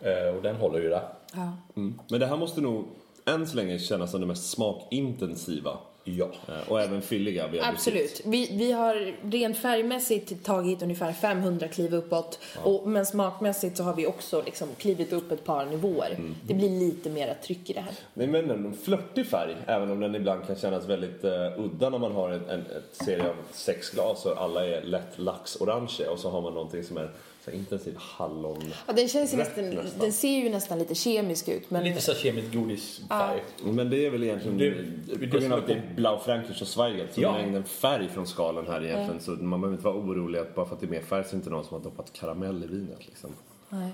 Eh, 0.00 0.36
och 0.36 0.42
den 0.42 0.56
håller 0.56 0.80
ju 0.80 0.88
där. 0.88 1.08
ja. 1.34 1.52
Mm. 1.76 1.98
Men 2.10 2.20
det 2.20 2.26
här 2.26 2.36
måste 2.36 2.60
nog 2.60 2.84
än 3.26 3.46
så 3.46 3.56
länge 3.56 3.78
kännas 3.78 4.10
som 4.10 4.20
det 4.20 4.26
mest 4.26 4.50
smakintensiva. 4.50 5.78
Ja. 6.04 6.28
Eh, 6.48 6.68
Och 6.68 6.80
även 6.80 7.02
fylliga. 7.02 7.48
vi 7.48 7.58
har. 7.58 7.68
Absolut. 7.72 8.20
Vi, 8.24 8.56
vi 8.56 8.72
har 8.72 9.14
rent 9.30 9.56
färgmässigt 9.58 10.44
tagit 10.44 10.82
ungefär 10.82 11.12
500 11.12 11.68
kliv 11.68 11.94
uppåt. 11.94 12.38
Och, 12.64 12.88
men 12.88 13.06
smakmässigt 13.06 13.76
så 13.76 13.82
har 13.82 13.94
vi 13.94 14.06
också 14.06 14.42
liksom 14.42 14.68
klivit 14.78 15.12
upp 15.12 15.32
ett 15.32 15.44
par 15.44 15.66
nivåer. 15.66 16.10
Mm. 16.18 16.34
Det 16.42 16.54
blir 16.54 16.70
lite 16.70 17.10
mera 17.10 17.34
tryck 17.34 17.70
i 17.70 17.72
det 17.72 17.80
här. 17.80 17.92
Nej 18.14 18.26
men 18.26 18.50
en 18.50 18.74
flörtig 18.84 19.26
färg, 19.26 19.56
även 19.66 19.90
om 19.90 20.00
den 20.00 20.14
ibland 20.14 20.46
kan 20.46 20.56
kännas 20.56 20.86
väldigt 20.88 21.24
eh, 21.24 21.60
udda 21.60 21.90
när 21.90 21.98
man 21.98 22.12
har 22.12 22.30
en, 22.30 22.48
en 22.48 22.60
ett 22.60 23.04
serie 23.04 23.28
av 23.28 23.34
sex 23.52 23.90
glas 23.90 24.26
och 24.26 24.42
alla 24.42 24.66
är 24.66 24.82
lätt 24.82 25.18
laxorange 25.18 26.06
och 26.10 26.18
så 26.18 26.30
har 26.30 26.42
man 26.42 26.54
någonting 26.54 26.84
som 26.84 26.96
är 26.96 27.10
så 27.46 27.52
intensiv 27.56 27.94
hallon. 27.98 28.62
Ja, 28.86 28.92
den, 28.92 29.08
känns 29.08 29.32
ju 29.32 29.36
nästan, 29.36 29.70
nästan. 29.70 30.00
den 30.00 30.12
ser 30.12 30.28
ju 30.44 30.48
nästan 30.48 30.78
lite 30.78 30.94
kemisk 30.94 31.48
ut. 31.48 31.70
Men 31.70 31.84
Lite 31.84 32.00
så 32.00 32.14
kemiskt 32.14 32.54
godisfärg. 32.54 33.42
Men 33.64 33.90
det 33.90 34.06
är 34.06 34.10
väl 34.10 34.24
egentligen 34.24 34.58
Det- 34.58 34.70
det, 34.70 35.18
det 35.18 35.28
på 35.30 35.38
grund 35.38 35.52
av 35.52 35.58
att 35.58 35.66
det 35.66 35.72
är 35.72 35.76
är 35.76 35.94
Blaufränkisch 35.96 36.62
och 36.62 36.68
Zweigelt 36.68 37.14
så 37.14 37.20
Ja. 37.20 37.32
det 37.32 37.38
är 37.38 37.46
en 37.56 37.64
färg 37.64 38.08
från 38.08 38.26
skalen 38.26 38.66
här 38.66 38.84
egentligen. 38.84 39.20
Så 39.20 39.30
man 39.30 39.60
behöver 39.60 39.76
inte 39.76 39.84
vara 39.84 39.96
orolig 39.96 40.38
att 40.38 40.54
bara 40.54 40.66
för 40.66 40.74
att 40.74 40.80
det 40.80 40.86
är 40.86 40.90
mer 40.90 41.00
färg 41.00 41.24
så 41.24 41.28
är 41.28 41.32
det 41.32 41.36
inte 41.36 41.50
någon 41.50 41.64
som 41.64 41.76
har 41.76 41.84
doppat 41.84 42.12
karamell 42.12 42.64
i 42.64 42.66
vinet 42.66 43.06
liksom. 43.06 43.30
Nej. 43.68 43.90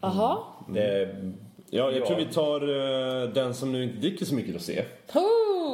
Jaha. 0.00 0.38
Det, 0.68 1.16
Ja, 1.74 1.90
jag 1.90 2.00
Ja. 2.00 2.06
tror 2.06 2.16
vi 2.16 2.24
tar 2.24 2.60
eh, 3.22 3.28
den 3.28 3.54
som 3.54 3.72
nu 3.72 3.82
inte 3.84 3.96
dricker 3.96 4.24
så 4.24 4.34
mycket 4.34 4.54
rosé. 4.54 4.84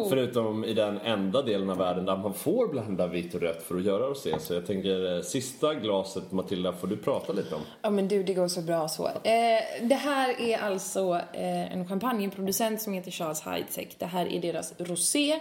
Förutom 0.08 0.64
i 0.64 0.74
den 0.74 0.98
enda 0.98 1.42
delen 1.42 1.70
av 1.70 1.76
världen 1.76 2.04
där 2.04 2.16
man 2.16 2.34
får 2.34 2.68
blanda 2.68 3.06
vitt 3.06 3.34
och 3.34 3.40
rött 3.40 3.62
för 3.62 3.76
att 3.76 3.84
göra 3.84 4.06
rosé. 4.06 4.38
Så 4.38 4.54
jag 4.54 4.66
tänker 4.66 5.16
eh, 5.16 5.22
sista 5.22 5.74
glaset 5.74 6.32
Matilda 6.32 6.72
får 6.72 6.88
du 6.88 6.96
prata 6.96 7.32
lite 7.32 7.54
om. 7.54 7.60
Ja 7.82 7.90
men 7.90 8.08
du, 8.08 8.22
det 8.22 8.34
går 8.34 8.48
så 8.48 8.62
bra 8.62 8.88
så. 8.88 9.06
Eh, 9.06 9.82
det 9.82 9.94
här 9.94 10.40
är 10.40 10.58
alltså 10.58 11.20
eh, 11.32 11.72
en 11.72 11.88
champagneproducent 11.88 12.82
som 12.82 12.92
heter 12.92 13.10
Charles 13.10 13.40
Heidsieck. 13.40 13.96
Det 13.98 14.06
här 14.06 14.26
är 14.26 14.40
deras 14.40 14.74
rosé. 14.78 15.40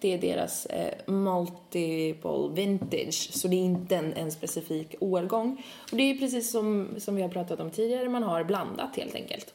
Det 0.00 0.14
är 0.14 0.18
deras 0.18 0.66
eh, 0.66 0.94
multiple 1.06 2.48
vintage, 2.54 3.30
så 3.32 3.48
det 3.48 3.56
är 3.56 3.64
inte 3.64 3.96
en, 3.96 4.12
en 4.12 4.32
specifik 4.32 4.94
årgång. 5.00 5.64
Och 5.90 5.96
det 5.96 6.02
är 6.02 6.18
precis 6.18 6.50
som, 6.50 6.88
som 6.98 7.16
vi 7.16 7.22
har 7.22 7.28
pratat 7.28 7.60
om 7.60 7.70
tidigare, 7.70 8.08
man 8.08 8.22
har 8.22 8.44
blandat 8.44 8.96
helt 8.96 9.14
enkelt. 9.14 9.54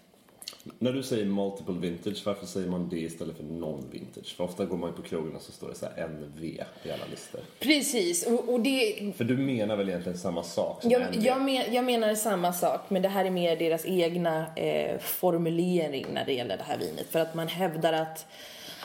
När 0.80 0.94
du 0.94 1.04
säger 1.04 1.26
multiple 1.26 1.74
vintage, 1.74 2.26
varför 2.26 2.46
säger 2.46 2.68
man 2.70 2.90
det 2.90 3.00
istället 3.00 3.38
för 3.38 3.44
non-vintage? 3.44 4.36
För 4.36 4.44
ofta 4.44 4.66
går 4.66 4.78
man 4.78 4.90
ju 4.90 4.96
på 4.96 5.02
krogen 5.02 5.36
och 5.36 5.42
så 5.42 5.52
står 5.52 5.70
det 5.70 5.76
så 5.76 5.86
här 5.86 6.08
NV 6.08 6.44
i 6.44 6.60
alla 6.84 7.06
listor. 7.12 7.42
Precis, 7.60 8.28
och, 8.28 8.54
och 8.54 8.60
det, 8.60 9.12
För 9.18 9.24
du 9.24 9.38
menar 9.38 9.76
väl 9.76 9.90
egentligen 9.90 10.18
samma 10.18 10.44
sak 10.44 10.82
som 10.82 10.92
Jag, 10.92 11.02
NV? 11.02 11.26
jag, 11.26 11.42
men, 11.42 11.74
jag 11.74 11.86
menar 11.86 12.16
samma 12.16 12.54
sak, 12.54 12.82
men 12.88 13.02
det 13.02 13.10
här 13.10 13.26
är 13.26 13.30
mer 13.30 13.56
deras 13.56 13.86
egna 13.86 14.56
eh, 14.56 15.00
formulering 15.00 16.06
när 16.14 16.26
det 16.26 16.34
gäller 16.34 16.58
det 16.58 16.64
här 16.64 16.78
vinet. 16.78 17.08
För 17.10 17.20
att 17.20 17.36
man 17.36 17.48
hävdar 17.48 17.94
att, 17.94 18.26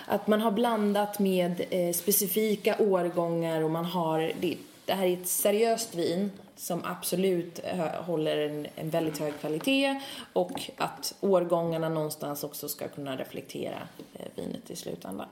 att 0.07 0.27
man 0.27 0.41
har 0.41 0.51
blandat 0.51 1.19
med 1.19 1.65
eh, 1.71 1.93
specifika 1.93 2.77
årgångar 2.79 3.63
och 3.63 3.71
man 3.71 3.85
har... 3.85 4.33
Det, 4.41 4.57
det 4.85 4.95
här 4.95 5.07
är 5.07 5.13
ett 5.13 5.29
seriöst 5.29 5.95
vin 5.95 6.31
som 6.59 6.81
absolut 6.85 7.61
eh, 7.65 7.79
håller 7.79 8.37
en, 8.37 8.67
en 8.75 8.91
väldigt 8.91 9.19
hög 9.19 9.41
kvalitet 9.41 10.01
och 10.33 10.71
att 10.77 11.15
årgångarna 11.21 11.89
någonstans 11.89 12.45
också 12.45 12.69
ska 12.69 12.89
kunna 12.89 13.17
reflektera 13.17 13.89
eh, 14.15 14.27
vinet 14.35 14.71
i 14.71 14.77
slutändan. 14.77 15.29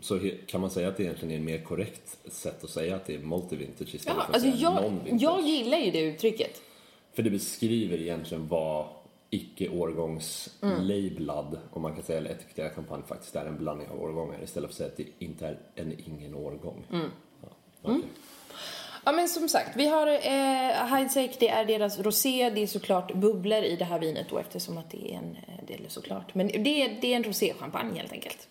Så 0.00 0.20
kan 0.46 0.60
man 0.60 0.70
säga 0.70 0.88
att 0.88 0.96
det 0.96 1.02
egentligen 1.02 1.32
är 1.32 1.36
en 1.36 1.44
mer 1.44 1.64
korrekt 1.64 2.18
sätt 2.32 2.64
att 2.64 2.70
säga 2.70 2.96
att 2.96 3.06
det 3.06 3.14
är 3.14 3.18
multi-vintage 3.18 3.94
istället 3.94 4.06
Ja, 4.06 4.14
för 4.14 4.20
att 4.20 4.34
alltså 4.34 4.50
säga 4.50 4.60
jag, 4.60 4.92
jag 5.20 5.42
gillar 5.42 5.78
ju 5.78 5.90
det 5.90 6.00
uttrycket. 6.00 6.62
För 7.12 7.22
det 7.22 7.30
beskriver 7.30 8.00
egentligen 8.00 8.48
vad 8.48 8.86
icke-årgångslablad, 9.30 11.58
om 11.70 11.82
man 11.82 11.94
kan 11.94 12.02
säga, 12.02 12.18
eller 12.18 12.30
etiketterad 12.30 12.72
champagne 12.72 13.02
faktiskt 13.08 13.36
är 13.36 13.46
en 13.46 13.58
blandning 13.58 13.88
av 13.88 14.02
årgångar 14.02 14.42
istället 14.44 14.68
för 14.68 14.72
att 14.72 14.76
säga 14.76 14.88
att 14.88 14.96
det 14.96 15.24
inte 15.24 15.46
är 15.46 15.58
en 15.74 15.92
ingen 16.06 16.34
årgång. 16.34 16.84
Mm. 16.92 17.10
Ja, 17.42 17.48
okej. 17.82 18.02
Ja 19.06 19.12
men 19.12 19.28
som 19.28 19.48
sagt, 19.48 19.76
vi 19.76 19.86
har 19.86 20.06
eh, 20.06 20.86
Heidsieck, 20.86 21.36
det 21.40 21.48
är 21.48 21.64
deras 21.64 21.98
rosé, 21.98 22.50
det 22.50 22.62
är 22.62 22.66
såklart 22.66 23.14
bubblor 23.14 23.64
i 23.64 23.76
det 23.76 23.84
här 23.84 23.98
vinet 23.98 24.26
då 24.30 24.38
eftersom 24.38 24.78
att 24.78 24.90
det 24.90 25.12
är 25.12 25.16
en, 25.16 25.36
eh, 25.68 25.86
är 25.86 25.88
såklart, 25.88 26.34
men 26.34 26.46
det 26.46 26.82
är, 26.82 26.98
det 27.00 27.12
är 27.12 27.16
en 27.16 27.24
roséchampagne 27.24 27.98
helt 27.98 28.12
enkelt. 28.12 28.48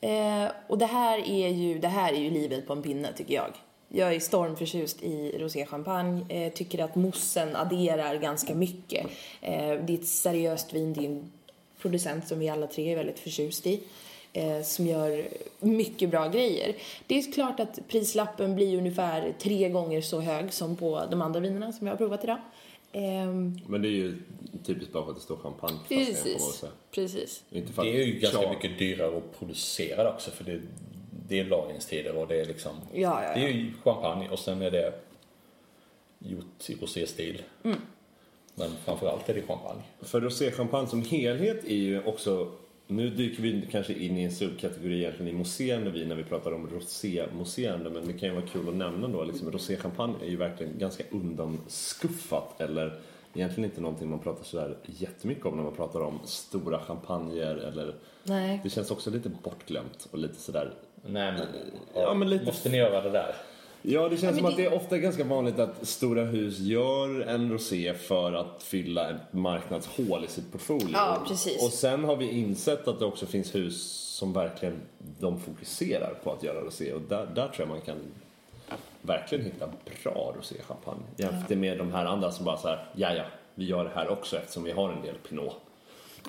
Eh, 0.00 0.44
och 0.66 0.78
det 0.78 0.86
här 0.86 1.18
är 1.18 1.48
ju, 1.48 1.78
det 1.78 1.88
här 1.88 2.12
är 2.12 2.18
ju 2.18 2.30
livet 2.30 2.66
på 2.66 2.72
en 2.72 2.82
pinne 2.82 3.12
tycker 3.12 3.34
jag. 3.34 3.50
Jag 3.88 4.14
är 4.14 4.20
stormförtjust 4.20 5.02
i 5.02 5.38
roséchampagne, 5.38 6.26
eh, 6.28 6.52
tycker 6.52 6.84
att 6.84 6.94
moussen 6.94 7.56
adderar 7.56 8.14
ganska 8.16 8.54
mycket. 8.54 9.06
Eh, 9.40 9.68
det 9.68 9.92
är 9.92 9.98
ett 9.98 10.06
seriöst 10.06 10.72
vin, 10.72 10.92
det 10.92 11.00
är 11.00 11.08
en 11.08 11.32
producent 11.78 12.28
som 12.28 12.38
vi 12.38 12.48
alla 12.48 12.66
tre 12.66 12.92
är 12.92 12.96
väldigt 12.96 13.18
förtjust 13.18 13.66
i 13.66 13.80
eh, 14.32 14.62
som 14.62 14.86
gör 14.86 15.28
mycket 15.60 16.10
bra 16.10 16.28
grejer. 16.28 16.74
Det 17.06 17.18
är 17.18 17.32
klart 17.32 17.60
att 17.60 17.78
prislappen 17.88 18.54
blir 18.54 18.78
ungefär 18.78 19.34
tre 19.38 19.68
gånger 19.68 20.00
så 20.00 20.20
hög 20.20 20.52
som 20.52 20.76
på 20.76 21.02
de 21.10 21.22
andra 21.22 21.40
vinerna 21.40 21.72
som 21.72 21.84
vi 21.84 21.90
har 21.90 21.96
provat 21.96 22.24
idag. 22.24 22.38
Ehm, 22.92 23.60
Men 23.66 23.82
det 23.82 23.88
är 23.88 23.92
ju 23.92 24.16
typiskt 24.64 24.92
bara 24.92 25.04
för 25.04 25.10
att 25.10 25.16
det 25.16 25.22
står 25.22 25.36
champagne 25.36 25.78
på 25.78 25.94
precis, 25.94 26.64
precis. 26.90 27.44
Inte 27.50 27.72
för 27.72 27.82
det 27.84 28.02
är 28.02 28.06
ju 28.06 28.12
ganska 28.12 28.40
klar- 28.40 28.50
mycket 28.54 28.78
dyrare 28.78 29.16
att 29.16 29.38
producera 29.38 30.12
också 30.12 30.30
för 30.30 30.44
det, 30.44 30.60
det 31.28 31.40
är 31.40 31.44
lagringstider 31.44 32.16
och 32.16 32.28
det 32.28 32.40
är 32.40 32.44
liksom... 32.44 32.72
Ja, 32.92 33.00
ja, 33.00 33.22
ja. 33.22 33.34
Det 33.34 33.40
är 33.40 33.48
ju 33.48 33.72
champagne 33.84 34.28
och 34.28 34.38
sen 34.38 34.62
är 34.62 34.70
det 34.70 34.92
gjort 36.18 36.70
i 36.70 36.74
rosé-stil. 36.74 37.42
Mm. 37.64 37.78
Men 38.54 38.70
framförallt 38.84 39.28
är 39.28 39.34
det 39.34 39.42
champagne. 39.42 39.82
För 40.00 40.20
roséchampagne 40.20 40.88
som 40.88 41.02
helhet 41.02 41.64
är 41.64 41.74
ju 41.76 42.04
också 42.04 42.52
nu 42.90 43.10
dyker 43.10 43.42
vi 43.42 43.68
kanske 43.70 43.92
in 43.92 44.16
i 44.18 44.22
en 44.24 44.32
subkategori 44.32 44.98
egentligen 44.98 45.28
i 45.34 45.38
mousserande 45.38 45.90
vin 45.90 46.08
när 46.08 46.16
vi 46.16 46.22
pratar 46.24 46.52
om 46.52 46.68
rosé-mousserande 46.68 47.90
men 47.90 48.06
det 48.06 48.12
kan 48.12 48.28
ju 48.28 48.34
vara 48.34 48.46
kul 48.46 48.68
att 48.68 48.74
nämna 48.74 49.08
då 49.08 49.24
liksom 49.24 49.50
roséchampagne 49.52 50.14
är 50.22 50.28
ju 50.30 50.36
verkligen 50.36 50.78
ganska 50.78 51.04
undanskuffat 51.10 52.60
eller 52.60 52.98
egentligen 53.34 53.70
inte 53.70 53.80
någonting 53.80 54.10
man 54.10 54.18
pratar 54.18 54.44
sådär 54.44 54.76
jättemycket 54.86 55.46
om 55.46 55.56
när 55.56 55.62
man 55.62 55.74
pratar 55.76 56.00
om 56.00 56.18
stora 56.24 56.80
champagner 56.80 57.54
eller 57.56 57.94
Nej. 58.24 58.60
det 58.62 58.70
känns 58.70 58.90
också 58.90 59.10
lite 59.10 59.28
bortglömt 59.28 60.08
och 60.10 60.18
lite 60.18 60.34
sådär 60.40 60.72
Nej 61.06 61.32
men, 61.32 61.46
Ja, 61.94 62.14
men 62.14 62.30
lite- 62.30 62.44
måste 62.44 62.68
ni 62.68 62.76
göra 62.76 63.00
det 63.00 63.10
där? 63.10 63.34
Ja, 63.82 64.08
det 64.08 64.16
känns 64.16 64.22
men 64.22 64.34
som 64.36 64.44
att 64.46 64.56
det- 64.56 64.62
det 64.62 64.68
är 64.68 64.74
ofta 64.74 64.98
ganska 64.98 65.24
vanligt 65.24 65.58
att 65.58 65.86
stora 65.88 66.24
hus 66.24 66.58
gör 66.58 67.20
en 67.20 67.52
rosé 67.52 67.94
för 67.94 68.32
att 68.32 68.62
fylla 68.62 69.10
ett 69.10 69.32
marknadshål 69.32 70.24
i 70.24 70.28
sitt 70.28 70.52
portfolio. 70.52 70.88
Ja, 70.92 71.24
precis. 71.28 71.62
Och 71.62 71.72
sen 71.72 72.04
har 72.04 72.16
vi 72.16 72.30
insett 72.30 72.88
att 72.88 72.98
det 72.98 73.04
också 73.04 73.26
finns 73.26 73.54
hus 73.54 73.82
som 74.18 74.32
verkligen 74.32 74.74
de 75.20 75.40
fokuserar 75.40 76.14
på 76.24 76.32
att 76.32 76.42
göra 76.42 76.60
rosé 76.60 76.92
och 76.92 77.00
där, 77.08 77.26
där 77.34 77.48
tror 77.48 77.54
jag 77.58 77.68
man 77.68 77.80
kan 77.80 77.96
verkligen 79.02 79.44
hitta 79.44 79.66
bra 80.02 80.34
roséchampagne 80.38 81.02
jämfört 81.16 81.58
med 81.58 81.78
de 81.78 81.92
här 81.92 82.04
andra 82.06 82.30
som 82.30 82.44
bara 82.44 82.56
så 82.56 82.68
här, 82.68 82.86
ja 82.96 83.14
ja, 83.14 83.22
vi 83.54 83.64
gör 83.64 83.84
det 83.84 83.90
här 83.94 84.08
också 84.08 84.36
eftersom 84.36 84.64
vi 84.64 84.72
har 84.72 84.92
en 84.92 85.02
del 85.02 85.14
pinot. 85.28 85.56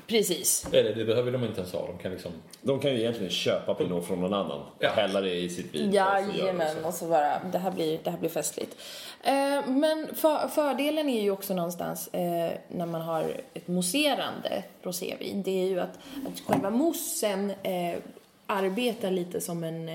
Precis. 0.08 0.68
Eller 0.74 0.96
det 0.96 1.06
behöver 1.06 1.32
de 1.32 1.44
inte 1.44 1.60
ens 1.60 1.74
ha. 1.74 1.88
De 1.88 1.98
kan 1.98 2.12
liksom... 2.12 2.32
De 2.62 2.80
kan 2.80 2.92
ju 2.92 3.00
egentligen 3.00 3.32
köpa 3.32 3.74
pinot 3.74 4.06
från 4.08 4.22
någon 4.22 4.34
annan 4.34 4.62
Ja. 4.80 4.90
och 4.90 4.96
hälla 4.96 5.22
det 5.22 5.36
i 5.36 5.50
sitt 5.50 5.76
vin. 5.76 5.88
och 5.90 5.94
Jajamän, 5.96 6.76
rosé. 6.76 6.88
och 6.88 6.94
så 6.94 7.06
bara, 7.06 7.42
det 7.52 7.58
här 7.58 7.72
blir, 7.72 8.00
det 8.04 8.10
här 8.12 8.18
blir 8.18 8.30
festligt. 8.30 8.76
Eh, 9.24 9.68
men 9.68 10.08
för, 10.16 10.48
fördelen 10.48 11.10
är 11.10 11.22
ju 11.22 11.32
också 11.32 11.54
någonstans 11.54 12.08
eh, 12.08 12.52
när 12.68 12.86
man 12.86 13.02
har 13.02 13.34
ett 13.54 13.68
mousserande 13.68 14.64
rosévin, 14.84 15.44
det 15.44 15.62
är 15.64 15.68
ju 15.68 15.80
att, 15.80 16.00
att 16.34 16.40
själva 16.48 16.70
moussen 16.70 17.50
eh, 17.64 17.98
arbetar 18.46 19.12
lite 19.12 19.42
som 19.42 19.64
en, 19.64 19.92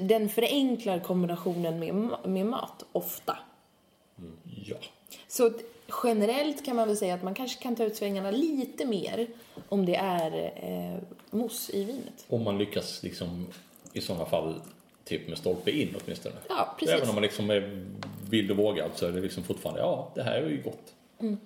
den 0.00 0.28
förenklar 0.28 0.98
kombinationen 0.98 1.78
med, 1.78 1.94
med 2.30 2.46
mat, 2.46 2.84
ofta. 2.92 3.38
Ja. 4.64 4.76
Så 5.28 5.50
generellt 6.04 6.64
kan 6.64 6.76
man 6.76 6.88
väl 6.88 6.96
säga 6.96 7.14
att 7.14 7.22
man 7.22 7.34
kanske 7.34 7.62
kan 7.62 7.76
ta 7.76 7.84
ut 7.84 7.96
svängarna 7.96 8.30
lite 8.30 8.84
mer 8.84 9.26
om 9.68 9.86
det 9.86 9.96
är 9.96 10.52
eh, 10.56 11.02
mousse 11.30 11.72
i 11.76 11.84
vinet. 11.84 12.24
Om 12.28 12.44
man 12.44 12.58
lyckas 12.58 13.02
liksom 13.02 13.46
i 13.92 14.00
sådana 14.00 14.26
fall 14.26 14.60
typ 15.04 15.28
med 15.28 15.38
stolpe 15.38 15.70
in 15.70 15.96
åtminstone. 16.04 16.34
Ja, 16.48 16.76
precis. 16.78 16.94
Även 16.94 17.08
om 17.08 17.14
man 17.14 17.22
liksom 17.22 17.50
är 17.50 17.86
vild 18.30 18.50
och 18.50 18.56
vågad 18.56 18.90
så 18.94 19.06
är 19.06 19.12
det 19.12 19.20
liksom 19.20 19.42
fortfarande, 19.42 19.80
ja 19.80 20.12
det 20.14 20.22
här 20.22 20.42
är 20.42 20.48
ju 20.48 20.62
gott. 20.62 20.94
Mm. 21.20 21.38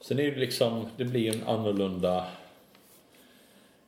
Sen 0.00 0.18
är 0.18 0.30
det 0.30 0.40
liksom, 0.40 0.86
det 0.96 1.04
blir 1.04 1.34
en 1.34 1.48
annorlunda 1.48 2.26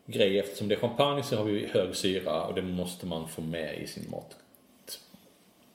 grej 0.07 0.38
eftersom 0.38 0.68
det 0.68 0.75
är 0.75 0.81
champagne 0.81 1.23
så 1.23 1.37
har 1.37 1.44
vi 1.44 1.66
hög 1.66 1.96
syra 1.96 2.46
och 2.46 2.55
det 2.55 2.62
måste 2.62 3.07
man 3.07 3.29
få 3.29 3.42
med 3.42 3.79
i 3.79 3.87
sin 3.87 4.11
mat. 4.11 4.37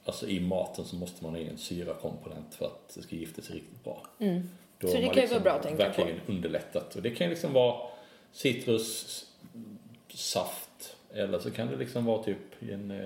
Alltså 0.06 0.28
i 0.28 0.40
maten 0.40 0.86
så 0.86 0.96
måste 0.96 1.24
man 1.24 1.34
ha 1.34 1.40
in 1.42 1.50
en 1.50 1.58
syrakomponent 1.58 2.56
för 2.56 2.66
att 2.66 2.92
det 2.96 3.02
ska 3.02 3.16
gifta 3.16 3.42
sig 3.42 3.56
riktigt 3.56 3.84
bra. 3.84 4.04
Då 4.18 4.26
Mm. 4.26 4.50
Så 4.82 4.88
har 4.88 5.02
det 5.02 5.08
kan 5.08 5.24
ju 5.24 5.28
vara 5.30 5.40
bra 5.40 5.52
att 5.54 5.64
tänka 5.64 5.78
på. 5.78 5.84
verkligen 6.02 6.20
underlättat. 6.28 6.96
Och 6.96 7.02
det 7.02 7.10
kan 7.10 7.28
ju 7.28 7.34
liksom 7.34 7.54
vara 7.54 7.76
citrussaft 8.32 10.96
eller 11.14 11.40
så 11.40 11.52
kan 11.52 11.68
det 11.68 11.76
liksom 11.78 12.06
vara 12.06 12.24
typ 12.24 12.38
en 12.72 12.92
eh, 12.92 13.00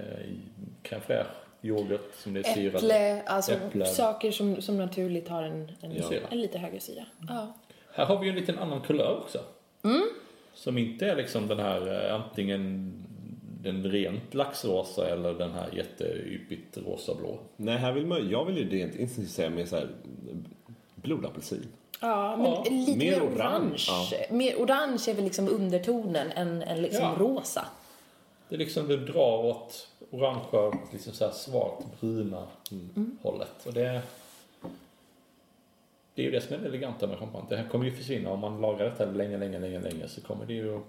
crème 0.83 1.01
fraîche, 1.07 1.25
yoghurt 1.61 2.15
som 2.17 2.33
det 2.33 2.39
är 2.39 2.43
syrad. 2.53 2.75
Äpple, 2.75 3.21
alltså 3.25 3.51
Äpple. 3.51 3.85
saker 3.85 4.31
som, 4.31 4.61
som 4.61 4.77
naturligt 4.77 5.27
har 5.27 5.43
en, 5.43 5.71
en, 5.81 5.95
Ja. 5.95 6.11
en 6.31 6.41
lite 6.41 6.57
högre 6.57 6.79
syra. 6.79 7.05
Ja. 7.27 7.53
Här 7.93 8.05
har 8.05 8.19
vi 8.19 8.25
ju 8.25 8.29
en 8.29 8.35
liten 8.39 8.59
annan 8.59 8.81
kulör 8.81 9.17
också. 9.23 9.39
Mm. 9.83 10.01
Som 10.53 10.77
inte 10.77 11.05
är 11.07 11.15
liksom 11.15 11.47
den 11.47 11.59
här 11.59 12.07
eh, 12.09 12.15
antingen 12.15 12.93
den 13.61 13.83
rent 13.91 14.33
laxrosa 14.33 15.09
eller 15.09 15.33
den 15.33 15.51
här 15.51 15.69
jätteyppigt 15.73 16.77
rosa-blå. 16.77 17.39
Nej, 17.57 17.77
här 17.77 17.91
vill 17.91 18.05
man, 18.05 18.29
jag 18.29 18.45
vill 18.45 18.57
ju 18.57 18.69
rent 18.69 18.95
instinktivt 18.95 19.35
säga 19.35 19.49
mer 19.49 19.65
såhär 19.65 19.87
blodapelsin. 20.95 21.65
Ja, 22.01 22.37
men 22.37 22.45
Ja, 22.51 22.63
lite 22.69 22.97
mer 22.97 23.11
mer 23.11 23.21
orange, 23.21 23.35
orange. 23.39 23.85
ja. 23.87 24.35
Mer 24.35 24.55
orange 24.55 25.03
är 25.09 25.13
väl 25.13 25.23
liksom 25.23 25.49
undertonen 25.49 26.31
än, 26.31 26.61
än 26.61 26.81
liksom 26.81 27.01
Ja. 27.03 27.15
rosa. 27.19 27.65
Det 28.49 28.55
är 28.55 28.59
liksom, 28.59 28.87
det 28.87 28.97
drar 28.97 29.45
åt 29.45 29.87
orangea, 30.11 30.79
liksom 30.91 31.13
så 31.13 31.25
här 31.25 31.31
svagt 31.31 31.85
bruna 31.99 32.47
Mm. 32.71 33.17
hållet. 33.21 33.65
Och 33.65 33.73
det, 33.73 34.01
det 36.15 36.21
är 36.21 36.25
ju 36.25 36.31
det 36.31 36.41
som 36.41 36.55
är 36.55 36.59
det 36.59 36.65
eleganta 36.67 37.07
med 37.07 37.17
champagne. 37.19 37.45
Det 37.49 37.57
här 37.57 37.67
kommer 37.69 37.85
ju 37.85 37.91
försvinna 37.91 38.31
om 38.31 38.39
man 38.39 38.61
lagar 38.61 38.85
detta 38.85 39.05
länge, 39.05 39.37
länge, 39.37 39.59
länge, 39.59 39.79
länge 39.79 40.07
så 40.07 40.21
kommer 40.21 40.45
det 40.45 40.53
ju 40.53 40.79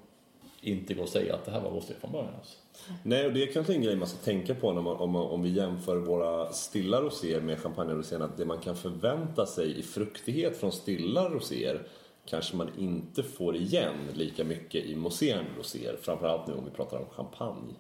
inte 0.61 0.95
gå 0.95 1.03
att 1.03 1.09
säga 1.09 1.35
att 1.35 1.45
det 1.45 1.51
här 1.51 1.61
var 1.61 1.71
rosé 1.71 1.95
från 2.01 2.13
början. 2.13 2.35
Alltså. 2.39 2.57
Nej, 3.03 3.27
och 3.27 3.33
det 3.33 3.43
är 3.43 3.53
kanske 3.53 3.75
en 3.75 3.83
grej 3.83 3.97
man 3.97 4.09
ska 4.09 4.19
tänka 4.19 4.55
på 4.55 4.73
när 4.73 4.83
man, 4.83 4.97
om, 4.97 5.11
man, 5.11 5.23
om 5.23 5.43
vi 5.43 5.49
jämför 5.49 5.97
våra 5.97 6.53
stilla 6.53 7.01
roséer 7.01 7.41
med 7.41 7.59
champagneroséer. 7.59 8.21
Att 8.21 8.37
det 8.37 8.45
man 8.45 8.59
kan 8.59 8.77
förvänta 8.77 9.47
sig 9.47 9.79
i 9.79 9.83
fruktighet 9.83 10.57
från 10.57 10.73
stilla 10.73 11.29
roséer 11.29 11.83
kanske 12.27 12.57
man 12.57 12.69
inte 12.79 13.23
får 13.23 13.57
igen 13.57 13.95
lika 14.15 14.45
mycket 14.45 14.85
i 14.85 14.97
mousserande 14.97 15.51
roséer. 15.59 15.97
Framförallt 16.01 16.47
nu 16.47 16.55
om 16.55 16.65
vi 16.65 16.71
pratar 16.71 16.99
om 16.99 17.07
champagne. 17.11 17.75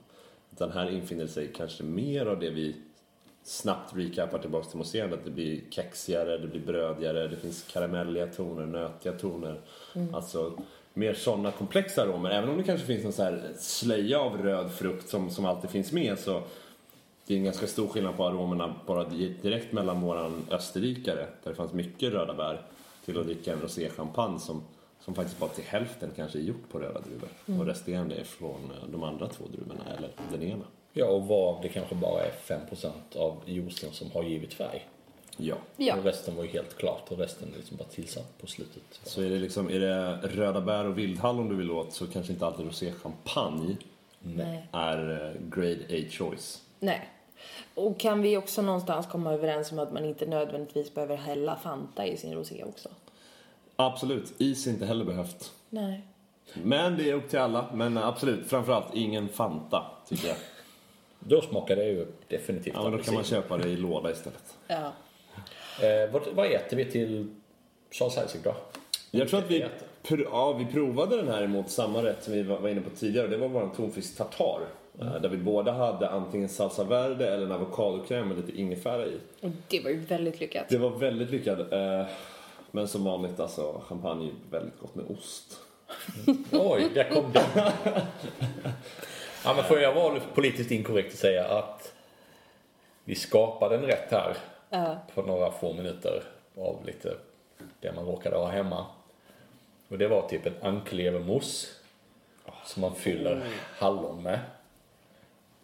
Utan 0.53 0.71
här 0.71 0.91
infinner 0.91 1.27
sig 1.27 1.53
kanske 1.57 1.83
mer 1.83 2.27
av 2.27 2.41
det 2.41 2.51
vi 2.51 2.77
snabbt 3.43 3.97
recapar 3.97 4.39
tillbaka 4.39 4.69
till 4.69 4.79
mousserande. 4.79 5.17
Att 5.17 5.25
det 5.25 5.31
blir 5.31 5.61
kexigare, 5.71 6.39
det 6.39 6.47
blir 6.47 6.61
brödigare, 6.61 7.29
det 7.29 7.37
finns 7.37 7.63
karamelliga 7.63 8.27
toner, 8.27 8.67
nötiga 8.67 9.13
toner. 9.13 9.61
Alltså 10.13 10.59
mer 10.95 11.15
sådana 11.15 11.51
komplexa 11.51 12.03
aromer. 12.03 12.31
Även 12.31 12.51
om 12.51 12.57
det 12.57 12.65
kanske 12.65 12.87
finns 12.87 13.05
en 13.05 13.13
så 13.13 13.23
här 13.23 13.43
slöja 13.59 14.21
av 14.21 14.43
röd 14.43 14.73
frukt 14.73 15.09
som, 15.09 15.31
som 15.31 15.45
alltid 15.45 15.71
finns 15.71 15.93
med 15.93 16.19
så 16.19 16.43
det 17.27 17.35
är 17.35 17.39
en 17.39 17.45
ganska 17.45 17.67
stor 17.67 17.89
skillnad 17.89 18.17
på 18.17 18.27
aromerna 18.27 18.75
bara 18.87 19.05
direkt 19.43 19.73
mellan 19.73 20.01
våran 20.01 20.47
österrikare 20.51 21.27
där 21.43 21.51
det 21.51 21.55
fanns 21.55 21.73
mycket 21.73 22.13
röda 22.13 22.35
bär 22.35 22.63
till 23.05 23.19
att 23.19 23.27
dricka 23.27 23.53
en 23.53 23.61
roséchampagne 23.61 24.39
som, 24.39 24.63
som 25.01 25.15
faktiskt 25.15 25.39
bara 25.39 25.51
till 25.51 25.65
hälften 25.65 26.11
kanske 26.17 26.39
är 26.39 26.43
gjort 26.43 26.69
på 26.73 26.79
röda 26.79 27.01
druvor 27.01 27.61
och 27.61 27.67
resterande 27.67 28.15
är 28.15 28.25
från 28.25 28.51
eh, 28.65 28.89
de 28.93 29.03
andra 29.03 29.29
två 29.29 29.45
druvorna 29.53 29.85
eller 29.97 30.11
den 30.33 30.43
ena. 30.43 30.65
Ja, 30.93 31.07
och 31.07 31.27
varav 31.27 31.63
det 31.63 31.69
kanske 31.69 31.95
bara 31.95 32.23
är 32.23 32.33
5% 32.47 32.91
av 33.17 33.37
juicen 33.47 33.93
som 33.93 34.11
har 34.11 34.23
givit 34.23 34.55
färg. 34.55 34.89
Ja. 35.41 35.57
Ja. 35.77 35.97
Och 35.97 36.05
resten 36.05 36.37
var 36.37 36.45
ju 36.45 36.51
helt 36.51 36.77
klart 36.79 37.05
och 37.09 37.19
resten 37.19 37.53
är 37.55 37.57
liksom 37.57 37.77
bara 37.77 37.89
tillsatt 37.89 38.39
på 38.39 38.47
slutet. 38.47 39.01
Så 39.03 39.23
är 39.23 39.31
det 39.31 39.39
liksom, 39.39 39.71
är 39.71 39.81
det 39.81 40.17
röda 40.23 40.61
bär 40.61 40.85
och 40.85 40.99
vildhallon 40.99 41.49
du 41.49 41.57
vill 41.57 41.71
åt 41.71 41.93
så 41.93 42.07
kanske 42.07 42.33
inte 42.33 42.47
alltid 42.47 42.67
roséchampagne 42.67 43.77
Nej. 44.19 44.69
är 44.73 45.11
eh, 45.11 45.49
grade 45.51 45.85
A 45.91 46.09
choice. 46.11 46.63
Nej. 46.79 47.09
Och 47.75 48.01
kan 48.01 48.23
vi 48.23 48.37
också 48.37 48.63
någonstans 48.63 49.07
komma 49.07 49.33
överens 49.33 49.73
om 49.73 49.79
att 49.79 49.93
man 49.93 50.05
inte 50.05 50.27
nödvändigtvis 50.27 50.95
behöver 50.95 51.17
hälla 51.17 51.57
Fanta 51.57 52.07
i 52.07 52.17
sin 52.17 52.35
rosé 52.35 52.65
också? 52.65 52.89
Absolut, 53.77 54.33
is 54.39 54.67
är 54.67 54.71
inte 54.71 54.87
heller 54.87 55.05
behövt. 55.05 55.53
Nej. 55.71 56.03
Men 56.55 56.97
det 56.97 57.11
är 57.11 57.15
upp 57.15 57.29
till 57.29 57.39
alla. 57.39 57.71
Men 57.75 57.99
absolut, 57.99 58.47
framförallt 58.47 58.95
ingen 58.95 59.29
Fanta 59.29 59.87
tycker 60.09 60.29
jag. 60.29 60.37
Då 61.19 61.41
smakar 61.41 61.77
det 61.77 61.85
ju 61.85 62.07
definitivt 62.29 62.75
Ja, 62.75 62.83
men 62.83 62.93
då 62.93 62.99
kan 62.99 63.15
man 63.15 63.25
köpa 63.25 63.59
det 63.59 63.69
i 63.69 63.77
låda 63.77 64.11
istället. 64.11 64.57
Ja. 64.67 64.93
Eh, 65.83 66.11
vad, 66.13 66.23
vad 66.35 66.47
äter 66.53 66.77
vi 66.77 66.85
till 66.85 67.27
Charles 67.91 68.17
Heisig 68.17 68.41
då? 68.45 68.55
Jag 69.11 69.29
tror 69.29 69.41
att 69.41 69.51
vi, 69.51 69.65
ja, 70.25 70.53
vi 70.53 70.65
provade 70.73 71.17
den 71.17 71.29
här 71.29 71.43
emot 71.43 71.71
samma 71.71 72.03
rätt 72.05 72.25
som 72.25 72.33
vi 72.33 72.43
var 72.43 72.69
inne 72.69 72.81
på 72.81 72.91
tidigare. 72.91 73.27
Det 73.27 73.37
var 73.37 73.49
vår 73.49 73.71
tonfisk 73.77 74.17
tartar. 74.17 74.61
eh, 75.01 75.15
Där 75.21 75.29
vi 75.29 75.37
båda 75.37 75.73
hade 75.73 76.09
antingen 76.11 76.49
salsa 76.49 76.85
verde 76.85 77.29
eller 77.35 77.47
en 77.47 77.53
avokadokräm 77.53 78.29
med 78.29 78.37
lite 78.37 78.61
ingefära 78.61 79.07
i. 79.07 79.17
Och 79.41 79.51
det 79.69 79.81
var 79.81 79.91
ju 79.91 79.99
väldigt 80.01 80.41
lyckat. 80.41 80.69
Det 80.69 80.79
var 80.79 80.91
väldigt 80.91 81.31
lyckat. 81.31 81.73
eh, 81.73 82.05
Men 82.71 82.89
som 82.89 83.05
vanligt, 83.05 83.41
alltså 83.41 83.83
champagne 83.89 84.27
är 84.27 84.51
väldigt 84.51 84.81
gott 84.81 84.95
med 84.95 85.05
ost. 85.11 85.59
Oj, 86.53 86.89
där 86.95 87.05
kom 87.11 87.33
den. 87.33 87.45
ja, 89.45 89.55
men 89.55 89.65
får 89.65 89.81
jag 89.81 89.95
vara 89.95 90.15
lite 90.15 90.27
politiskt 90.35 90.71
inkorrekt 90.71 91.13
och 91.13 91.19
säga 91.19 91.45
att 91.45 91.93
vi 93.05 93.15
skapade 93.15 93.75
en 93.77 93.83
rätt 93.83 94.11
här 94.11 94.37
Ja. 94.73 94.97
på 95.15 95.23
några 95.23 95.51
få 95.53 95.73
minuter 95.73 96.23
av 96.57 96.85
lite 96.87 97.17
det 97.81 97.93
man 97.93 98.05
råkade 98.07 98.37
ha 98.37 98.47
hemma. 98.51 98.87
Och 99.89 99.99
det 99.99 100.09
var 100.09 100.29
typ 100.29 100.47
en 100.47 100.55
anklevermousse 100.63 101.69
som 102.65 102.81
man 102.81 102.95
fyller 102.95 103.49
hallon 103.79 104.23
med. 104.23 104.41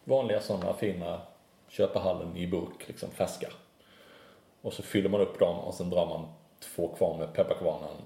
Vanliga 0.04 0.40
sådana 0.40 0.74
fina 0.74 1.20
köpahallon 1.68 2.36
i 2.36 2.46
burk, 2.46 2.88
liksom 2.88 3.10
färska. 3.10 3.48
Och 4.62 4.72
så 4.72 4.82
fyller 4.82 5.08
man 5.08 5.20
upp 5.20 5.38
dem 5.38 5.58
och 5.58 5.74
sen 5.74 5.90
drar 5.90 6.06
man 6.06 6.28
två 6.60 6.88
kvarn 6.88 7.18
med 7.18 7.32
pepparkvarnen. 7.32 7.96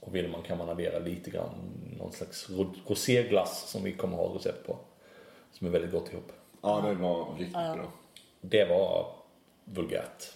Och 0.00 0.14
vill 0.14 0.28
man 0.28 0.42
kan 0.42 0.58
man 0.58 0.68
addera 0.68 0.98
lite 0.98 1.30
grann 1.30 1.50
någon 1.98 2.12
slags 2.12 2.50
ro- 2.50 2.74
roséglass 2.86 3.70
som 3.70 3.82
vi 3.84 3.92
kommer 3.92 4.16
ha 4.16 4.34
recept 4.34 4.66
på. 4.66 4.76
Som 5.52 5.66
är 5.66 5.70
väldigt 5.70 5.92
gott 5.92 6.12
ihop. 6.12 6.32
Ja, 6.62 6.80
det 6.86 6.94
var 6.94 7.24
riktigt 7.38 7.52
bra. 7.52 7.86
Det 8.40 8.64
var 8.64 9.06
vulgärt 9.74 10.32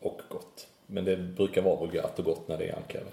och 0.00 0.20
gott. 0.28 0.66
Men 0.86 1.04
det 1.04 1.16
brukar 1.16 1.62
vara 1.62 1.80
vulgärt 1.80 2.18
och 2.18 2.24
gott 2.24 2.48
när 2.48 2.58
det 2.58 2.68
är 2.68 2.76
ankare. 2.76 3.04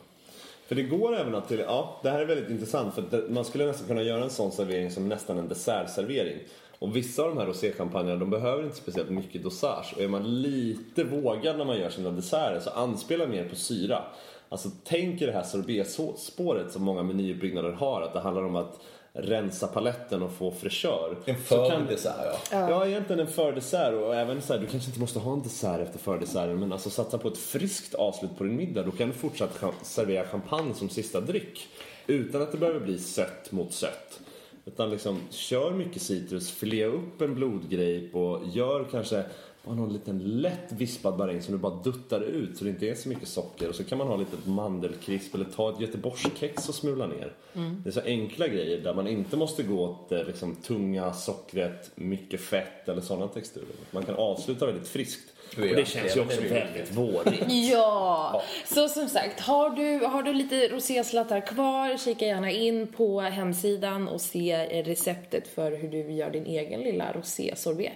För 0.68 0.76
det 0.76 0.84
går 0.84 1.16
även 1.16 1.36
att 1.36 1.52
ja 1.52 2.00
det 2.04 2.10
här 2.10 2.20
är 2.20 2.26
väldigt 2.26 2.50
intressant 2.50 2.96
för 2.96 3.30
man 3.30 3.46
skulle 3.46 3.66
nästan 3.66 3.88
kunna 3.88 4.02
göra 4.02 4.24
en 4.24 4.30
sån 4.30 4.52
servering 4.52 4.92
som 4.92 5.10
nästan 5.10 5.38
en 5.38 5.48
dessertservering. 5.48 6.38
Och 6.80 6.96
vissa 6.96 7.24
av 7.24 7.30
de 7.30 7.38
här 7.38 7.46
roséchampagnerna 7.46 8.20
de 8.20 8.30
behöver 8.30 8.64
inte 8.64 8.76
speciellt 8.76 9.10
mycket 9.10 9.44
dosage 9.44 9.94
och 9.96 10.02
är 10.02 10.08
man 10.08 10.42
lite 10.42 11.04
vågad 11.04 11.58
när 11.58 11.66
man 11.66 11.78
gör 11.78 11.90
sina 11.90 12.12
desserter 12.12 12.60
så 12.60 12.70
anspela 12.70 13.28
mer 13.28 13.50
på 13.50 13.56
syra. 13.56 14.04
Alltså 14.50 14.70
tänk 14.84 15.22
er 15.22 15.28
det 15.28 15.34
här 15.34 15.44
sorbetspåret 15.44 16.72
som 16.72 16.84
många 16.84 17.04
menyuppbyggnader 17.04 17.72
har 17.72 18.02
att 18.02 18.14
det 18.14 18.20
handlar 18.20 18.44
om 18.44 18.56
att 18.56 18.82
rensa 19.14 19.68
paletten 19.68 20.24
och 20.24 20.32
få 20.32 20.52
fräschör. 20.52 21.18
En 21.26 21.36
fördessert 21.36 22.50
ja. 22.52 22.70
Ja, 22.70 22.88
egentligen 22.88 23.20
en 23.20 23.28
fördessert 23.28 23.94
och 23.94 24.16
även 24.16 24.42
så 24.42 24.54
här, 24.54 24.60
du 24.60 24.68
kanske 24.68 24.90
inte 24.90 25.00
måste 25.00 25.20
ha 25.20 25.34
en 25.34 25.42
dessert 25.42 25.80
efter 25.80 26.00
fördesserten 26.00 26.60
men 26.60 26.74
alltså 26.74 26.90
satsa 26.90 27.18
på 27.18 27.28
ett 27.28 27.38
friskt 27.38 27.94
avslut 27.94 28.38
på 28.38 28.44
din 28.44 28.56
middag. 28.56 28.84
Då 28.84 28.92
kan 28.92 29.08
du 29.08 29.14
fortsatt 29.14 29.64
servera 29.82 30.28
champagne 30.28 30.74
som 30.74 30.90
sista 30.90 31.22
dryck 31.22 31.68
utan 32.08 32.42
att 32.42 32.52
det 32.52 32.58
behöver 32.58 32.80
bli 32.80 33.00
sött 33.00 33.52
mot 33.52 33.74
sött. 33.74 34.20
Utan 34.66 34.90
liksom, 34.90 35.20
kör 35.30 35.72
mycket 35.72 36.02
citrus, 36.02 36.52
filea 36.52 36.88
upp 36.88 37.22
en 37.22 37.36
blodgrape 37.36 38.10
och 38.14 38.48
gör 38.48 38.88
kanske 38.92 39.24
bara 39.64 39.76
någon 39.76 39.94
liten 39.94 40.20
lätt 40.42 40.72
vispad 40.72 41.18
maräng 41.18 41.42
som 41.42 41.54
du 41.54 41.58
bara 41.58 41.76
duttar 41.76 42.22
ut 42.22 42.58
så 42.58 42.64
det 42.64 42.70
inte 42.70 42.86
är 42.86 42.96
så 42.96 43.10
mycket 43.10 43.28
socker. 43.28 43.70
Och 43.70 43.76
så 43.76 43.84
kan 43.84 43.98
man 43.98 44.08
ha 44.08 44.16
lite 44.16 44.50
mandelkrisp 44.50 45.36
eller 45.36 45.46
ta 45.46 45.74
ett 45.74 45.80
göteborgskex 45.80 46.70
och 46.70 46.76
smula 46.76 47.08
ner. 47.08 47.34
Det 47.54 47.90
är 47.90 47.94
så 47.94 48.02
enkla 48.02 48.48
grejer 48.48 48.82
där 48.82 48.94
man 48.94 49.08
inte 49.08 49.38
måste 49.38 49.64
gå 49.64 49.84
åt 49.84 50.10
det 50.10 50.24
liksom, 50.24 50.56
tunga 50.56 51.14
sockret, 51.14 51.92
mycket 51.96 52.42
fett 52.42 52.90
eller 52.90 53.02
sådana 53.02 53.28
texturer. 53.28 53.68
Man 53.92 54.06
kan 54.06 54.16
avsluta 54.16 54.66
väldigt 54.66 54.88
friskt. 54.88 55.30
Och 55.58 55.66
Ja, 55.66 55.76
det 55.76 55.86
känns 55.86 56.18
ju 56.18 56.22
också 56.22 56.42
väldigt 56.42 56.92
vårigt. 56.92 57.44
Ja, 57.72 58.44
så 58.66 58.90
som 58.90 59.08
sagt, 59.08 59.40
har 59.40 59.70
du, 59.70 60.06
har 60.06 60.24
du 60.24 60.34
lite 60.34 60.68
roséslattar 60.68 61.48
kvar, 61.48 61.98
kika 61.98 62.26
gärna 62.26 62.52
in 62.52 62.88
på 62.88 63.22
hemsidan 63.22 64.08
och 64.08 64.22
se 64.22 64.84
receptet 64.84 65.48
för 65.48 65.72
hur 65.72 65.90
du 65.90 66.12
gör 66.12 66.30
din 66.30 66.46
egen 66.46 66.82
lilla 66.82 67.14
rosésorbet. 67.14 67.94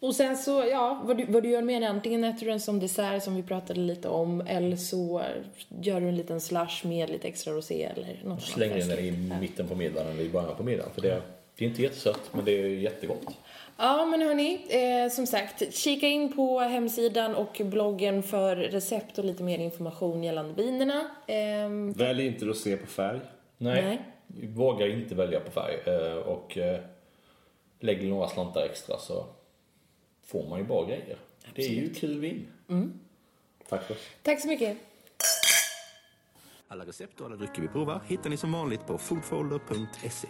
Och 0.00 0.14
sen 0.14 0.36
så, 0.36 0.64
ja, 0.70 1.02
vad 1.04 1.16
du, 1.16 1.24
vad 1.24 1.42
du 1.42 1.48
gör 1.50 1.62
med 1.62 1.82
den, 1.82 1.90
antingen 1.90 2.24
äter 2.24 2.40
du 2.40 2.46
den 2.50 2.60
som 2.60 2.80
dessert 2.80 3.22
som 3.22 3.34
vi 3.36 3.42
pratade 3.42 3.80
lite 3.80 4.08
om, 4.08 4.40
eller 4.40 4.76
så 4.76 5.22
gör 5.82 6.00
du 6.00 6.08
en 6.08 6.16
liten 6.16 6.40
slush 6.40 6.86
med 6.86 7.10
lite 7.10 7.28
extra 7.28 7.52
rosé 7.52 7.82
eller 7.84 8.06
något 8.24 8.26
annat 8.26 8.42
Slänger 8.42 9.00
in 9.00 9.28
den 9.28 9.38
i 9.38 9.40
mitten 9.40 9.68
på 9.68 9.74
middagen 9.74 10.12
eller 10.12 10.22
i 10.22 10.28
början 10.28 10.56
på 10.56 10.62
middagen. 10.62 10.90
För 10.94 11.02
det, 11.02 11.22
det 11.56 11.64
är 11.64 11.68
inte 11.68 11.82
jättesött 11.82 12.20
men 12.32 12.44
det 12.44 12.52
är 12.52 12.66
jättegott. 12.66 13.22
Ja, 13.76 14.06
men 14.06 14.22
hörni, 14.22 14.60
eh, 14.68 15.10
som 15.10 15.26
sagt, 15.26 15.74
kika 15.74 16.06
in 16.06 16.32
på 16.32 16.58
hemsidan 16.60 17.34
och 17.34 17.60
bloggen 17.64 18.22
för 18.22 18.56
recept 18.56 19.18
och 19.18 19.24
lite 19.24 19.42
mer 19.42 19.58
information 19.58 20.24
gällande 20.24 20.62
vinerna. 20.62 21.10
Ehm, 21.26 21.92
Välj 21.92 22.26
inte 22.26 22.44
rosé 22.44 22.76
på 22.76 22.86
färg. 22.86 23.20
Nej, 23.58 23.82
Nej. 23.84 23.98
vi 24.26 24.46
vågar 24.46 24.86
inte 24.86 25.14
välja 25.14 25.40
på 25.40 25.50
färg. 25.50 25.74
eh, 25.86 26.16
Och 26.16 26.58
eh, 26.58 26.80
lägg 27.80 28.08
några 28.08 28.28
slantar 28.28 28.62
extra 28.64 28.98
så 28.98 29.24
får 30.28 30.48
man 30.48 30.58
ju 30.58 30.64
bra 30.64 30.84
grejer. 30.84 31.18
Det 31.54 31.62
är 31.62 31.70
ju 31.70 31.94
kul 31.94 32.20
vin. 32.20 32.46
Tack 33.68 33.82
för 33.82 33.96
tack 34.22 34.40
så 34.40 34.48
mycket. 34.48 34.78
Alla 36.68 36.86
recept 36.86 37.20
och 37.20 37.26
alla 37.26 37.36
drycker 37.36 37.62
vi 37.62 37.68
provar 37.68 38.00
hittar 38.06 38.30
ni 38.30 38.36
som 38.36 38.52
vanligt 38.52 38.86
på 38.86 38.98
foodfolder.se. 38.98 40.28